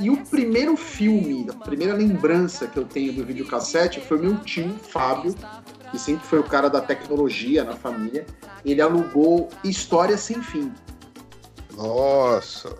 E 0.00 0.08
o 0.08 0.24
primeiro 0.24 0.76
filme, 0.76 1.46
a 1.50 1.54
primeira 1.54 1.94
lembrança 1.94 2.66
que 2.66 2.78
eu 2.78 2.84
tenho 2.84 3.12
do 3.12 3.24
videocassete 3.24 4.00
foi 4.00 4.18
meu 4.18 4.36
tio, 4.38 4.74
Fábio, 4.90 5.34
que 5.90 5.98
sempre 5.98 6.26
foi 6.26 6.38
o 6.38 6.44
cara 6.44 6.70
da 6.70 6.80
tecnologia 6.80 7.64
na 7.64 7.76
família. 7.76 8.26
Ele 8.64 8.80
alugou 8.80 9.50
História 9.62 10.16
Sem 10.16 10.42
Fim. 10.42 10.72
Nossa. 11.76 12.74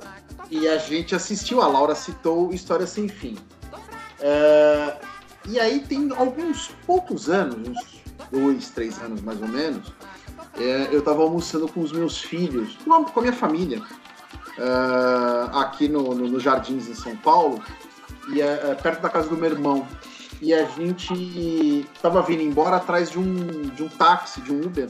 E 0.51 0.67
a 0.67 0.79
gente 0.79 1.15
assistiu, 1.15 1.61
a 1.61 1.67
Laura 1.67 1.95
citou 1.95 2.53
História 2.53 2.87
Sem 2.87 3.07
Fim. 3.07 3.37
É, 4.21 4.97
e 5.47 5.61
aí 5.61 5.81
tem 5.81 6.11
alguns 6.17 6.69
poucos 6.87 7.29
anos, 7.29 7.69
uns 7.69 8.01
dois, 8.31 8.71
três 8.71 8.99
anos 9.03 9.21
mais 9.21 9.41
ou 9.41 9.49
menos, 9.49 9.93
é, 10.59 10.89
eu 10.91 11.01
estava 11.01 11.23
almoçando 11.23 11.69
com 11.69 11.81
os 11.81 11.93
meus 11.93 12.19
filhos, 12.19 12.77
com 12.85 12.93
a, 12.93 13.05
com 13.05 13.21
a 13.21 13.23
minha 13.23 13.35
família, 13.35 13.83
é, 14.59 15.59
aqui 15.59 15.89
no, 15.89 16.15
no, 16.15 16.29
no 16.29 16.41
Jardins, 16.41 16.89
em 16.89 16.95
São 16.95 17.17
Paulo, 17.17 17.63
e 18.33 18.41
é, 18.41 18.71
é, 18.71 18.75
perto 18.75 19.01
da 19.01 19.09
casa 19.09 19.29
do 19.29 19.37
meu 19.37 19.51
irmão. 19.51 19.87
E 20.41 20.55
a 20.55 20.65
gente 20.65 21.87
estava 21.95 22.23
vindo 22.23 22.43
embora 22.43 22.77
atrás 22.77 23.11
de 23.11 23.19
um, 23.19 23.63
de 23.71 23.83
um 23.83 23.89
táxi, 23.89 24.41
de 24.41 24.53
um 24.53 24.61
Uber. 24.65 24.89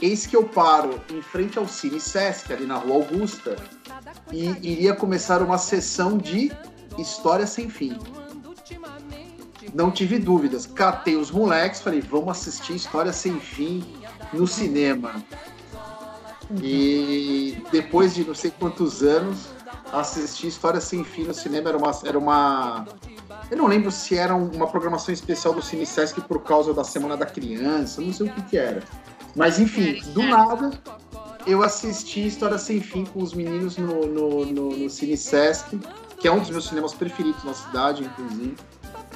Eis 0.00 0.26
que 0.26 0.36
eu 0.36 0.44
paro 0.44 1.00
em 1.10 1.20
frente 1.20 1.58
ao 1.58 1.66
Cine 1.66 2.00
Sesc, 2.00 2.52
ali 2.52 2.64
na 2.64 2.76
Rua 2.76 2.96
Augusta, 2.96 3.56
e 4.30 4.46
iria 4.62 4.94
começar 4.94 5.42
uma 5.42 5.58
sessão 5.58 6.16
de 6.16 6.52
História 6.96 7.46
Sem 7.46 7.68
Fim. 7.68 7.98
Não 9.74 9.90
tive 9.90 10.18
dúvidas. 10.18 10.66
Catei 10.66 11.16
os 11.16 11.30
moleques, 11.30 11.80
falei, 11.80 12.00
vamos 12.00 12.30
assistir 12.30 12.76
História 12.76 13.12
Sem 13.12 13.40
Fim 13.40 13.84
no 14.32 14.46
cinema. 14.46 15.22
E 16.62 17.62
depois 17.70 18.14
de 18.14 18.24
não 18.24 18.34
sei 18.34 18.50
quantos 18.50 19.02
anos, 19.02 19.48
assistir 19.92 20.48
História 20.48 20.80
Sem 20.80 21.04
Fim 21.04 21.24
no 21.24 21.34
cinema 21.34 21.68
era 21.68 21.78
uma, 21.78 21.90
era 22.04 22.18
uma, 22.18 22.86
Eu 23.50 23.56
não 23.56 23.66
lembro 23.66 23.90
se 23.90 24.16
era 24.16 24.34
um- 24.34 24.50
uma 24.50 24.66
programação 24.66 25.12
especial 25.12 25.54
do 25.54 25.62
Cine 25.62 25.86
por 26.26 26.42
causa 26.42 26.72
da 26.74 26.84
Semana 26.84 27.16
da 27.16 27.26
Criança, 27.26 28.00
não 28.00 28.12
sei 28.12 28.28
o 28.28 28.32
que 28.32 28.42
que 28.42 28.58
era. 28.58 28.82
Mas 29.34 29.58
enfim, 29.58 30.00
do 30.12 30.22
nada, 30.22 30.70
eu 31.46 31.62
assisti 31.62 32.26
História 32.26 32.58
Sem 32.58 32.80
Fim 32.80 33.04
com 33.04 33.22
os 33.22 33.32
meninos 33.34 33.76
no, 33.76 34.06
no, 34.06 34.44
no, 34.46 34.76
no 34.76 34.90
Cine 34.90 35.16
Sesc, 35.16 35.78
que 36.18 36.26
é 36.26 36.32
um 36.32 36.40
dos 36.40 36.50
meus 36.50 36.66
cinemas 36.68 36.92
preferidos 36.94 37.44
na 37.44 37.54
cidade, 37.54 38.04
inclusive. 38.04 38.56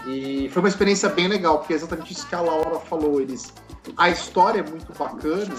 E 0.07 0.48
foi 0.53 0.62
uma 0.62 0.68
experiência 0.68 1.09
bem 1.09 1.28
legal, 1.28 1.59
porque 1.59 1.72
é 1.72 1.76
exatamente 1.76 2.12
isso 2.12 2.26
que 2.26 2.34
a 2.34 2.40
Laura 2.40 2.80
falou. 2.80 3.20
Eles, 3.20 3.53
a 3.96 4.11
história 4.11 4.61
é 4.61 4.62
muito 4.62 4.92
bacana 4.98 5.55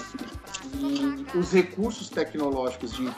e 0.74 1.26
os 1.36 1.52
recursos 1.52 2.10
tecnológicos 2.10 2.92
de 2.92 3.10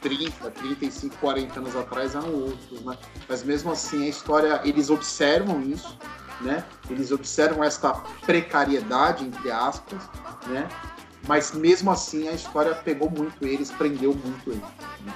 30, 0.00 0.50
35, 0.50 1.16
40 1.16 1.60
anos 1.60 1.76
atrás 1.76 2.14
eram 2.14 2.32
outros, 2.32 2.80
né? 2.82 2.96
Mas 3.28 3.42
mesmo 3.42 3.72
assim 3.72 4.04
a 4.04 4.08
história, 4.08 4.60
eles 4.64 4.90
observam 4.90 5.60
isso, 5.62 5.98
né? 6.40 6.64
Eles 6.88 7.10
observam 7.10 7.64
esta 7.64 7.92
precariedade 8.24 9.24
entre 9.24 9.50
aspas, 9.50 10.02
né? 10.46 10.68
Mas 11.26 11.52
mesmo 11.52 11.90
assim 11.90 12.28
a 12.28 12.32
história 12.32 12.74
pegou 12.74 13.10
muito 13.10 13.44
eles, 13.44 13.70
prendeu 13.70 14.14
muito 14.14 14.50
eles. 14.50 14.62
né? 15.04 15.12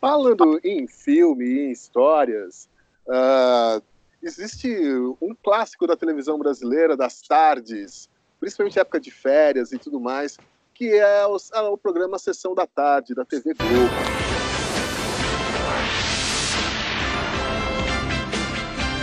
Falando 0.00 0.58
em 0.64 0.86
filme 0.86 1.44
e 1.44 1.60
em 1.66 1.70
histórias, 1.70 2.70
ah, 3.06 3.82
existe 4.22 4.74
um 5.20 5.34
clássico 5.34 5.86
da 5.86 5.94
televisão 5.94 6.38
brasileira, 6.38 6.96
das 6.96 7.20
tardes, 7.20 8.08
principalmente 8.40 8.78
época 8.78 8.98
de 8.98 9.10
férias 9.10 9.72
e 9.72 9.78
tudo 9.78 10.00
mais, 10.00 10.38
que 10.72 10.94
é 10.94 11.26
o, 11.26 11.36
é 11.52 11.60
o 11.60 11.76
programa 11.76 12.18
Sessão 12.18 12.54
da 12.54 12.66
Tarde, 12.66 13.14
da 13.14 13.26
TV 13.26 13.52
Globo. 13.52 13.90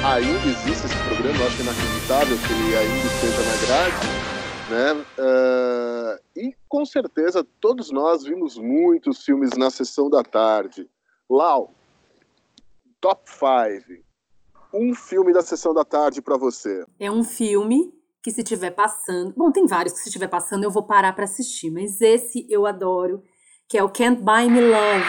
Ainda 0.03 0.47
existe 0.47 0.87
esse 0.87 0.95
programa, 1.07 1.37
eu 1.37 1.47
acho 1.47 1.61
inacreditável 1.61 2.37
que 2.37 2.53
ele 2.53 2.75
ainda 2.75 3.07
esteja 3.07 3.41
na 3.43 3.67
grade, 3.67 4.26
né? 4.69 5.05
Ah, 5.17 6.19
e 6.35 6.53
com 6.67 6.85
certeza 6.85 7.45
todos 7.59 7.91
nós 7.91 8.23
vimos 8.23 8.57
muitos 8.57 9.23
filmes 9.23 9.51
na 9.57 9.69
sessão 9.69 10.09
da 10.09 10.23
tarde. 10.23 10.89
Lau, 11.29 11.73
top 13.01 13.21
5. 13.29 14.03
Um 14.73 14.93
filme 14.93 15.33
da 15.33 15.41
sessão 15.41 15.73
da 15.73 15.85
tarde 15.85 16.21
para 16.21 16.37
você. 16.37 16.85
É 16.99 17.09
um 17.09 17.23
filme 17.23 17.93
que 18.21 18.31
se 18.31 18.41
estiver 18.41 18.71
passando, 18.71 19.33
bom, 19.35 19.51
tem 19.51 19.65
vários 19.65 19.93
que 19.93 19.99
se 19.99 20.09
estiver 20.09 20.27
passando 20.27 20.65
eu 20.65 20.71
vou 20.71 20.83
parar 20.83 21.13
pra 21.13 21.23
assistir, 21.23 21.71
mas 21.71 22.01
esse 22.01 22.45
eu 22.49 22.65
adoro, 22.65 23.23
que 23.69 23.77
é 23.77 23.83
o 23.83 23.89
Can't 23.89 24.21
Buy 24.21 24.49
Me 24.49 24.61
Love. 24.61 25.03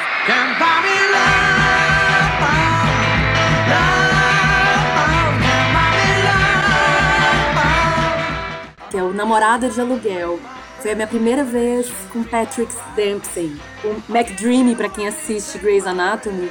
Que 8.90 8.96
é 8.96 9.02
o 9.02 9.12
Namorada 9.12 9.68
de 9.68 9.80
Aluguel. 9.80 10.38
Foi 10.80 10.92
a 10.92 10.94
minha 10.94 11.06
primeira 11.06 11.44
vez 11.44 11.90
com 12.12 12.22
Patrick 12.22 12.72
Dempsey. 12.94 13.56
O 13.84 14.12
McDreamy, 14.12 14.74
pra 14.76 14.88
quem 14.88 15.08
assiste 15.08 15.58
Grey's 15.58 15.86
Anatomy, 15.86 16.50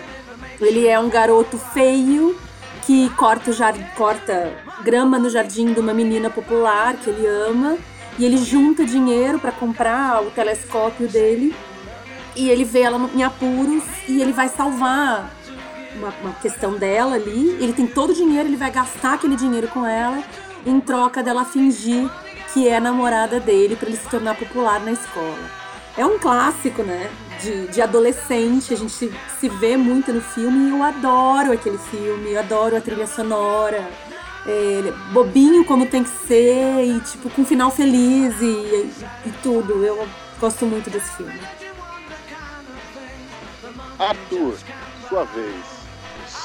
ele 0.60 0.88
é 0.88 1.00
um 1.00 1.10
garoto 1.10 1.58
feio 1.58 2.38
que 2.86 3.10
corta, 3.12 3.52
corta 3.96 4.54
grama 4.84 5.18
no 5.18 5.30
jardim 5.30 5.74
de 5.74 5.80
uma 5.80 5.94
menina 5.94 6.30
popular 6.30 6.96
que 6.96 7.10
ele 7.10 7.26
ama. 7.26 7.78
E 8.20 8.26
ele 8.26 8.38
junta 8.38 8.84
dinheiro 8.84 9.38
pra 9.38 9.52
comprar 9.52 10.24
o 10.24 10.32
telescópio 10.32 11.08
dele. 11.08 11.56
E 12.36 12.50
ele 12.50 12.64
vê 12.64 12.82
ela 12.82 13.00
em 13.16 13.24
apuros 13.24 13.84
e 14.08 14.22
ele 14.22 14.32
vai 14.32 14.50
salvar 14.50 15.32
uma, 15.96 16.14
uma 16.22 16.34
questão 16.42 16.74
dela 16.74 17.16
ali. 17.16 17.58
Ele 17.62 17.74
tem 17.74 17.88
todo 17.88 18.10
o 18.10 18.14
dinheiro, 18.14 18.50
ele 18.50 18.58
vai 18.58 18.72
gastar 18.72 19.14
aquele 19.14 19.36
dinheiro 19.36 19.68
com 19.68 19.86
ela 19.86 20.24
em 20.66 20.80
troca 20.80 21.24
dela 21.24 21.46
fingir 21.46 22.10
que 22.54 22.68
é 22.68 22.80
namorada 22.80 23.40
dele 23.40 23.76
para 23.76 23.90
ele 23.90 23.98
se 23.98 24.10
tornar 24.10 24.36
popular 24.36 24.80
na 24.80 24.92
escola. 24.92 25.38
É 25.98 26.06
um 26.06 26.20
clássico, 26.20 26.84
né? 26.84 27.10
De, 27.42 27.68
de 27.68 27.82
adolescente, 27.82 28.74
a 28.74 28.78
gente 28.78 28.92
se, 28.94 29.50
vê 29.50 29.78
muito 29.78 30.12
no 30.12 30.22
filme 30.22 30.68
e 30.68 30.72
eu 30.72 30.84
adoro 30.84 31.52
aquele 31.52 31.78
filme, 31.78 32.34
eu 32.34 32.40
adoro 32.40 32.78
a 32.78 32.82
trilha 32.82 33.08
sonora. 33.08 33.88
É, 34.46 34.88
é 34.88 34.92
bobinho 35.12 35.66
como 35.66 35.86
tem 35.86 36.04
que 36.04 36.10
ser 36.28 36.84
e 36.84 37.00
tipo 37.02 37.30
com 37.30 37.44
final 37.44 37.70
feliz 37.70 38.40
e, 38.42 38.46
e, 38.46 39.06
e 39.26 39.32
tudo. 39.44 39.84
Eu 39.84 40.08
gosto 40.40 40.66
muito 40.66 40.90
desse 40.90 41.12
filme. 41.14 41.40
Arthur, 44.00 44.56
sua 45.10 45.24
vez. 45.26 45.77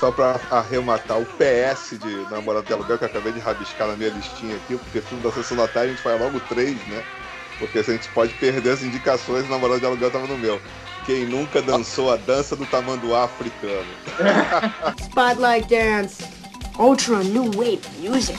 Só 0.03 0.11
pra 0.11 0.41
arrematar 0.51 1.17
o 1.21 1.25
PS 1.25 1.97
de 1.97 2.29
Namorado 2.29 2.67
de 2.67 2.73
Aluguel, 2.73 2.99
que 2.99 3.05
eu 3.05 3.09
acabei 3.09 3.33
de 3.33 3.39
rabiscar 3.39 3.87
na 3.87 3.95
minha 3.95 4.11
listinha 4.11 4.57
aqui, 4.57 4.77
porque 4.77 5.01
filme 5.01 5.23
da 5.23 5.31
Sessão 5.31 5.57
da 5.57 5.69
Tarde 5.69 5.91
a 5.91 5.93
gente 5.93 6.03
faz 6.03 6.21
logo 6.21 6.41
três, 6.41 6.77
né? 6.89 7.05
Porque 7.57 7.85
se 7.85 7.93
a 7.93 7.95
gente 7.95 8.09
pode 8.09 8.35
perder 8.35 8.71
as 8.71 8.83
indicações, 8.83 9.49
Namorado 9.49 9.79
de 9.79 9.87
Aluguel 9.87 10.11
tava 10.11 10.27
no 10.27 10.37
meu. 10.37 10.61
Quem 11.07 11.25
nunca 11.25 11.63
dançou 11.63 12.13
a 12.13 12.17
dança 12.17 12.57
do 12.57 12.67
tamanduá 12.67 13.27
africano? 13.27 13.87
Spotlight 14.99 15.69
dance. 15.69 16.25
Ultra 16.81 17.23
new 17.23 17.45
wave 17.57 17.83
music. 18.01 18.37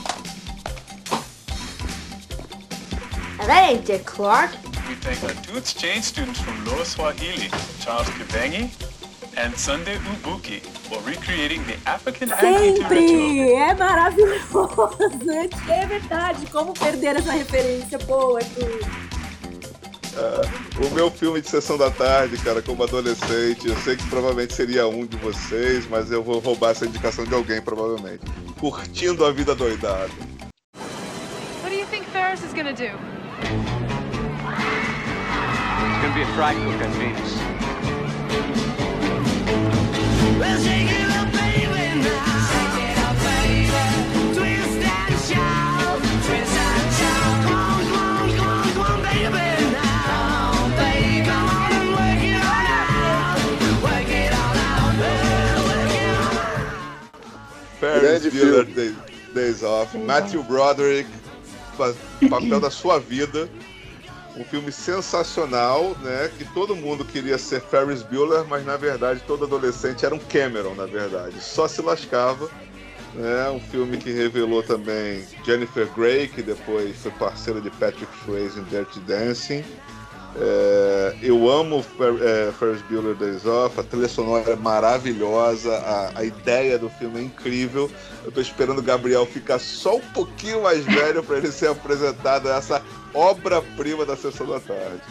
Now 3.38 3.47
that 3.47 3.70
ain't 3.70 3.86
Dick 3.86 4.03
Clark. 4.03 4.53
We 4.89 4.95
take 4.95 5.24
a 5.24 5.34
two 5.41 5.57
exchange 5.57 6.03
students 6.03 6.41
from 6.41 6.61
Lower 6.66 6.84
Swahili, 6.84 7.49
Charles 7.80 8.09
Kibengi 8.09 8.70
and 9.38 9.57
Sunday 9.57 9.97
Ubuki, 9.97 10.59
for 10.61 10.99
recreating 11.01 11.63
the 11.65 11.77
African. 11.86 12.29
Sempre! 12.29 13.53
É 13.53 13.73
maravilhoso! 13.73 14.69
É 15.69 15.86
verdade! 15.86 16.45
Como 16.51 16.73
perder 16.73 17.15
essa 17.17 17.31
referência 17.31 17.97
boa, 17.99 18.39
é 18.39 18.43
tudo. 18.43 19.13
Ah, 20.15 20.41
o 20.86 20.89
meu 20.93 21.09
filme 21.09 21.41
de 21.41 21.49
sessão 21.49 21.77
da 21.77 21.89
tarde, 21.89 22.38
cara, 22.38 22.61
como 22.61 22.84
adolescente, 22.84 23.67
eu 23.67 23.75
sei 23.77 23.95
que 23.95 24.05
provavelmente 24.07 24.53
seria 24.53 24.88
um 24.88 25.05
de 25.05 25.17
vocês, 25.17 25.88
mas 25.89 26.11
eu 26.11 26.21
vou 26.23 26.39
roubar 26.39 26.71
essa 26.71 26.86
indicação 26.86 27.25
de 27.25 27.34
alguém, 27.34 27.61
provavelmente. 27.61 28.23
Curtindo 28.59 29.25
a 29.25 29.31
vida 29.31 29.55
doidada. 29.55 30.11
What 31.61 31.69
do 31.69 31.75
you 31.75 31.88
think 31.88 32.05
Ferris 32.11 32.43
is 32.43 32.53
gonna 32.53 32.73
do? 32.73 32.84
It's 32.84 32.93
gonna 36.01 36.13
be 36.13 36.21
a 36.21 36.27
fry 36.36 36.53
cook 36.53 36.81
on 36.86 36.91
Venus. 36.99 37.34
Ferris 57.80 58.22
Grande 58.22 58.32
Bueller 58.32 58.66
Day- 58.76 58.95
Days 59.34 59.64
Off, 59.64 59.93
Matthew 59.95 60.43
Broderick, 60.43 61.07
papel 62.30 62.59
da 62.59 62.70
sua 62.70 62.99
vida. 62.99 63.49
Um 64.36 64.43
filme 64.43 64.71
sensacional, 64.71 65.95
né? 66.01 66.31
Que 66.38 66.45
todo 66.53 66.75
mundo 66.75 67.05
queria 67.05 67.38
ser 67.38 67.61
Ferris 67.61 68.01
Bueller, 68.01 68.45
mas 68.47 68.65
na 68.65 68.77
verdade 68.77 69.21
todo 69.27 69.45
adolescente 69.45 70.05
era 70.05 70.15
um 70.15 70.19
Cameron, 70.19 70.73
na 70.73 70.86
verdade. 70.86 71.39
Só 71.39 71.67
se 71.67 71.81
lascava. 71.81 72.49
Né? 73.13 73.47
Um 73.51 73.59
filme 73.59 73.97
que 73.97 74.11
revelou 74.11 74.63
também 74.63 75.23
Jennifer 75.45 75.88
Grey, 75.93 76.27
que 76.27 76.41
depois 76.41 76.97
foi 76.97 77.11
parceira 77.11 77.61
de 77.61 77.69
Patrick 77.69 78.11
Swayze 78.25 78.59
em 78.59 78.63
Dirty 78.63 78.99
Dancing. 79.01 79.63
É, 80.36 81.15
eu 81.21 81.47
amo 81.47 81.84
Fer, 81.84 82.15
é, 82.19 82.51
Ferris 82.53 82.81
Bueller 82.89 83.13
Days 83.13 83.45
Off, 83.45 83.79
a 83.79 83.84
trilha 83.84 84.07
sonora 84.07 84.53
é 84.53 84.55
maravilhosa, 84.55 85.75
a, 85.75 86.19
a 86.19 86.23
ideia 86.23 86.79
do 86.79 86.89
filme 86.89 87.19
é 87.19 87.23
incrível. 87.23 87.89
Eu 88.25 88.31
tô 88.31 88.41
esperando 88.41 88.79
o 88.79 88.84
Gabriel 88.84 89.27
ficar 89.27 89.59
só 89.59 89.97
um 89.97 90.01
pouquinho 90.13 90.63
mais 90.63 90.84
velho 90.86 91.21
para 91.21 91.38
ele 91.38 91.51
ser 91.51 91.67
apresentado 91.67 92.49
a 92.49 92.55
essa 92.55 92.81
obra-prima 93.14 94.05
da 94.05 94.16
sessão 94.16 94.47
da 94.47 94.59
tarde. 94.59 95.01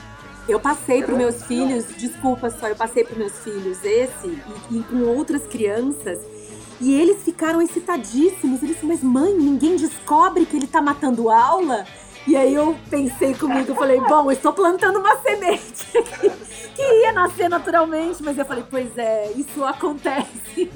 Eu 0.49 0.59
passei 0.59 1.03
para 1.03 1.15
meus 1.15 1.45
filhos, 1.45 1.85
desculpa 1.97 2.51
só, 2.51 2.69
eu 2.69 2.75
passei 2.75 3.05
para 3.05 3.17
meus 3.17 3.33
filhos 3.39 3.79
esse 3.85 4.27
e, 4.27 4.79
e 4.79 4.83
com 4.83 5.03
outras 5.05 5.47
crianças. 5.47 6.19
E 6.81 6.93
eles 7.01 7.23
ficaram 7.23 7.63
excitadíssimos. 7.63 8.61
Eles 8.61 8.75
disseram, 8.75 8.89
mas 8.89 9.03
mãe, 9.05 9.33
ninguém 9.35 9.77
descobre 9.77 10.45
que 10.45 10.57
ele 10.57 10.67
tá 10.67 10.83
matando 10.83 11.31
aula? 11.31 11.87
E 12.27 12.37
aí 12.37 12.55
eu 12.55 12.77
pensei 12.91 13.35
comigo, 13.35 13.71
eu 13.71 13.77
falei, 13.77 14.01
bom, 14.01 14.27
eu 14.27 14.33
estou 14.33 14.53
plantando 14.53 14.99
uma 14.99 15.17
semente 15.23 15.99
aqui, 15.99 16.31
que 16.75 16.83
ia 16.83 17.13
nascer 17.13 17.49
naturalmente, 17.49 18.23
mas 18.23 18.39
eu 18.39 18.45
falei, 18.45 18.65
pois 18.69 18.97
é, 18.97 19.33
isso 19.35 19.65
acontece. 19.65 20.71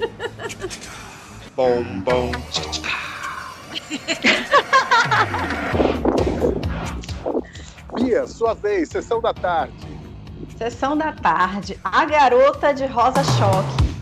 Bom, 1.55 1.83
bom. 2.01 2.31
Bia, 7.97 8.27
sua 8.27 8.53
vez, 8.53 8.89
sessão 8.89 9.19
da 9.19 9.33
tarde. 9.33 9.73
Sessão 10.57 10.97
da 10.97 11.11
tarde. 11.11 11.79
A 11.83 12.05
garota 12.05 12.73
de 12.73 12.85
rosa 12.85 13.23
choque. 13.23 13.96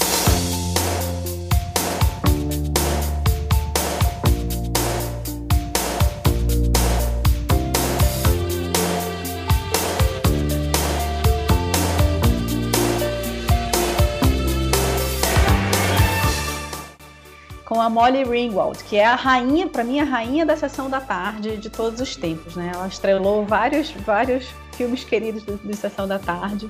A 17.85 17.89
Molly 17.89 18.23
Ringwald, 18.23 18.83
que 18.83 18.97
é 18.97 19.05
a 19.05 19.15
rainha, 19.15 19.67
para 19.67 19.83
mim, 19.83 19.99
a 19.99 20.03
rainha 20.03 20.45
da 20.45 20.57
sessão 20.57 20.89
da 20.89 20.99
tarde 20.99 21.57
de 21.57 21.69
todos 21.69 22.01
os 22.01 22.15
tempos, 22.15 22.55
né? 22.55 22.71
Ela 22.73 22.87
estrelou 22.87 23.45
vários, 23.45 23.91
vários 23.91 24.47
filmes 24.73 25.03
queridos 25.03 25.43
de, 25.43 25.55
de 25.55 25.75
sessão 25.75 26.07
da 26.07 26.19
tarde. 26.19 26.69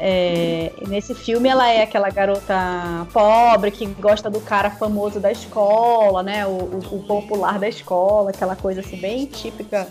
É, 0.00 0.72
nesse 0.86 1.12
filme 1.12 1.48
ela 1.48 1.68
é 1.68 1.82
aquela 1.82 2.08
garota 2.08 2.54
pobre 3.12 3.72
que 3.72 3.84
gosta 3.84 4.30
do 4.30 4.40
cara 4.40 4.70
famoso 4.70 5.18
da 5.18 5.30
escola, 5.30 6.22
né? 6.22 6.46
O, 6.46 6.50
o, 6.50 6.78
o 6.92 7.02
popular 7.04 7.58
da 7.58 7.68
escola, 7.68 8.30
aquela 8.30 8.56
coisa 8.56 8.80
assim 8.80 8.96
bem 8.96 9.26
típica 9.26 9.88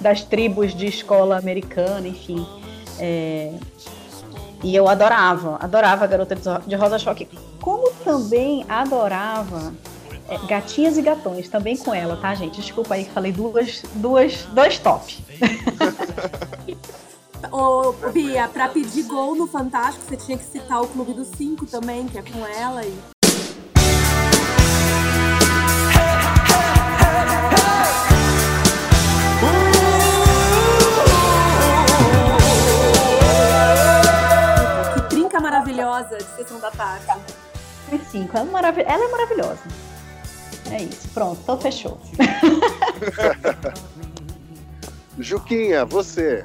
das 0.00 0.22
tribos 0.22 0.74
de 0.74 0.86
escola 0.86 1.38
americana, 1.38 2.08
enfim. 2.08 2.46
É, 2.98 3.52
e 4.62 4.74
eu 4.74 4.88
adorava, 4.88 5.58
adorava 5.60 6.04
a 6.04 6.06
Garota 6.06 6.36
de 6.66 6.74
Rosa 6.74 6.98
Choque. 6.98 7.28
Como 7.60 7.92
também 8.04 8.64
adorava 8.68 9.72
é, 10.32 10.38
Gatinhas 10.46 10.96
e 10.96 11.02
Gatões, 11.02 11.50
também 11.50 11.76
com 11.76 11.94
ela, 11.94 12.16
tá, 12.16 12.34
gente? 12.34 12.58
Desculpa 12.58 12.94
aí 12.94 13.04
que 13.04 13.10
falei 13.10 13.32
duas, 13.32 13.82
duas, 13.96 14.44
dois 14.46 14.78
top. 14.78 15.22
Ô, 17.52 17.92
Bia, 18.12 18.48
pra 18.48 18.68
pedir 18.68 19.02
gol 19.02 19.34
no 19.34 19.46
Fantástico, 19.46 20.06
você 20.08 20.16
tinha 20.16 20.38
que 20.38 20.44
citar 20.44 20.80
o 20.80 20.88
Clube 20.88 21.12
dos 21.12 21.28
Cinco 21.28 21.66
também, 21.66 22.06
que 22.06 22.16
é 22.16 22.22
com 22.22 22.46
ela. 22.46 22.82
E... 22.82 22.98
Que 34.94 35.08
trinca 35.10 35.40
maravilhosa 35.40 36.16
de 36.16 36.36
Sessão 36.36 36.58
da 36.58 36.70
Tarde. 36.70 37.04
Cinco. 38.10 38.36
Ela 38.36 38.48
é, 38.48 38.50
marav 38.50 38.78
ela 38.78 39.04
é 39.04 39.08
maravilhosa. 39.08 39.81
É 40.72 40.82
isso. 40.82 41.08
Pronto, 41.12 41.38
então 41.42 41.60
fechou. 41.60 42.00
Juquinha, 45.18 45.84
você. 45.84 46.42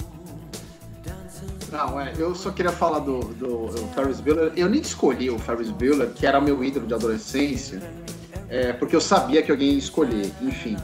Não, 1.72 2.00
é, 2.00 2.14
eu 2.18 2.36
só 2.36 2.52
queria 2.52 2.72
falar 2.72 3.00
do, 3.00 3.20
do, 3.20 3.68
do 3.68 3.88
Ferris 3.94 4.20
Bueller. 4.20 4.52
Eu 4.56 4.70
nem 4.70 4.82
escolhi 4.82 5.30
o 5.30 5.40
Ferris 5.40 5.70
Bueller, 5.70 6.10
que 6.10 6.26
era 6.26 6.42
meu 6.42 6.64
ídolo 6.64 6.86
de 6.86 6.94
adolescência, 6.94 7.82
é, 8.50 8.74
porque 8.74 8.96
eu 8.96 9.02
sabia 9.02 9.42
que 9.42 9.52
alguém 9.52 9.72
ia 9.72 9.78
escolher. 9.78 10.32
Enfim, 10.42 10.78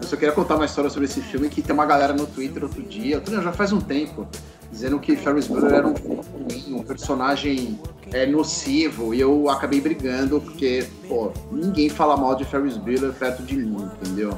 eu 0.00 0.06
só 0.06 0.16
queria 0.16 0.32
contar 0.32 0.56
uma 0.56 0.64
história 0.64 0.90
sobre 0.90 1.06
esse 1.06 1.20
filme 1.20 1.48
que 1.48 1.62
tem 1.62 1.72
uma 1.72 1.86
galera 1.86 2.12
no 2.12 2.26
Twitter 2.26 2.64
outro 2.64 2.82
dia, 2.82 3.16
outro, 3.16 3.40
já 3.40 3.52
faz 3.52 3.72
um 3.72 3.80
tempo, 3.80 4.26
dizendo 4.70 4.98
que 4.98 5.16
Ferris 5.16 5.46
Bueller 5.46 5.72
era 5.72 5.86
um, 5.86 5.94
um, 5.94 6.78
um 6.78 6.82
personagem 6.82 7.78
é, 8.12 8.26
nocivo 8.26 9.14
e 9.14 9.20
eu 9.20 9.48
acabei 9.50 9.80
brigando 9.80 10.40
porque, 10.40 10.86
pô, 11.06 11.32
ninguém 11.50 11.88
fala 11.88 12.16
mal 12.16 12.34
de 12.34 12.44
Ferris 12.44 12.76
Bueller 12.76 13.12
perto 13.12 13.42
de 13.42 13.56
mim, 13.56 13.88
entendeu? 14.00 14.36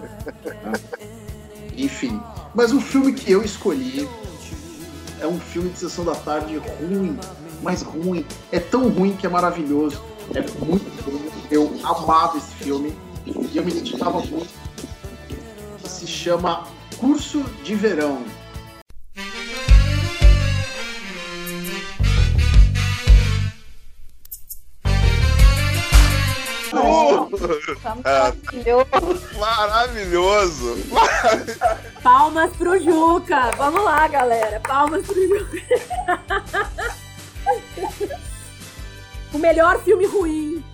Enfim, 1.77 2.21
mas 2.55 2.73
o 2.73 2.81
filme 2.81 3.13
que 3.13 3.31
eu 3.31 3.43
escolhi 3.43 4.09
é 5.21 5.27
um 5.27 5.39
filme 5.39 5.71
de 5.71 5.79
sessão 5.79 6.05
da 6.05 6.15
tarde 6.15 6.57
ruim, 6.57 7.19
mas 7.63 7.83
ruim. 7.83 8.25
É 8.51 8.59
tão 8.59 8.89
ruim 8.89 9.15
que 9.17 9.27
é 9.27 9.29
maravilhoso. 9.29 10.03
É 10.35 10.41
muito 10.65 11.05
bom. 11.05 11.19
Eu 11.51 11.73
amava 11.85 12.39
esse 12.39 12.55
filme 12.55 12.95
e 13.27 13.57
eu 13.57 13.65
me 13.65 13.71
identificava 13.71 14.21
muito. 14.21 14.49
Se 15.85 16.07
chama 16.07 16.67
Curso 16.99 17.45
de 17.63 17.75
Verão. 17.75 18.23
Maravilhoso! 29.39 30.77
Palmas 32.03 32.55
pro 32.57 32.79
Juca! 32.79 33.51
Vamos 33.57 33.85
lá, 33.85 34.07
galera! 34.09 34.61
Palmas 34.61 35.07
pro 35.07 35.15
Juca! 35.15 35.63
o 39.33 39.39
melhor 39.39 39.83
filme 39.83 40.07
ruim. 40.07 40.65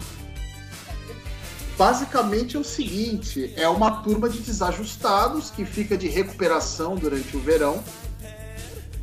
Basicamente 1.76 2.56
é 2.56 2.60
o 2.60 2.64
seguinte: 2.64 3.52
é 3.56 3.68
uma 3.68 4.02
turma 4.02 4.28
de 4.28 4.38
desajustados 4.40 5.50
que 5.50 5.64
fica 5.64 5.96
de 5.96 6.08
recuperação 6.08 6.94
durante 6.96 7.36
o 7.36 7.40
verão. 7.40 7.82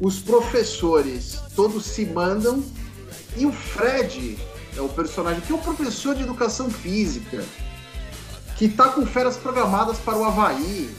Os 0.01 0.19
professores 0.19 1.39
todos 1.55 1.85
se 1.85 2.05
mandam 2.05 2.63
e 3.37 3.45
o 3.45 3.51
Fred 3.51 4.37
é 4.77 4.81
o 4.81 4.89
personagem 4.89 5.41
que 5.41 5.51
é 5.51 5.55
o 5.55 5.59
professor 5.59 6.15
de 6.15 6.23
educação 6.23 6.69
física, 6.69 7.43
que 8.57 8.67
tá 8.67 8.89
com 8.89 9.05
férias 9.05 9.37
programadas 9.37 9.97
para 9.99 10.17
o 10.17 10.23
Havaí, 10.23 10.93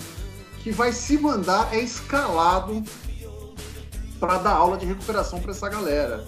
que 0.63 0.71
vai 0.71 0.93
se 0.93 1.19
mandar, 1.19 1.69
é 1.73 1.81
escalado 1.81 2.83
para 4.19 4.39
dar 4.39 4.53
aula 4.53 4.77
de 4.77 4.87
recuperação 4.87 5.41
para 5.41 5.51
essa 5.51 5.69
galera. 5.69 6.25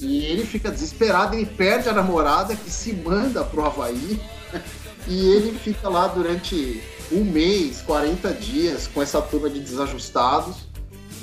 E 0.00 0.24
ele 0.24 0.44
fica 0.44 0.70
desesperado, 0.70 1.36
ele 1.36 1.46
perde 1.46 1.88
a 1.88 1.92
namorada 1.92 2.56
que 2.56 2.70
se 2.70 2.92
manda 2.92 3.44
pro 3.44 3.64
Havaí 3.64 4.20
e 5.06 5.26
ele 5.30 5.58
fica 5.58 5.88
lá 5.88 6.08
durante 6.08 6.82
um 7.12 7.24
mês, 7.24 7.82
40 7.82 8.32
dias 8.34 8.88
com 8.88 9.02
essa 9.02 9.22
turma 9.22 9.48
de 9.48 9.60
desajustados 9.60 10.73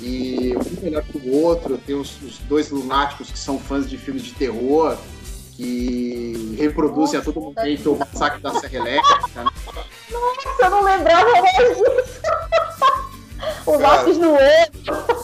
e 0.02 0.54
um 0.56 0.82
melhor 0.82 1.02
que 1.04 1.16
o 1.16 1.32
outro. 1.42 1.78
Tem 1.78 1.94
os, 1.94 2.20
os, 2.22 2.38
dois 2.40 2.70
lunáticos 2.70 3.30
que 3.30 3.38
são 3.38 3.58
fãs 3.58 3.88
de 3.88 3.96
filmes 3.96 4.24
de 4.24 4.32
terror, 4.32 4.98
que 5.56 6.56
reproduzem 6.58 7.20
a 7.20 7.22
todo 7.22 7.40
momento 7.40 7.92
o 7.92 7.98
massacre 7.98 8.40
da 8.40 8.52
Serra 8.58 8.76
Elétrica. 8.76 9.44
Né? 9.44 9.50
Nossa, 10.10 10.64
eu 10.64 10.70
não 10.70 10.82
lembrava 10.82 11.30
mais 11.30 11.56
disso. 11.56 11.84
o 13.66 13.78
lápis 13.78 14.18
no 14.18 14.32
olho. 14.32 15.22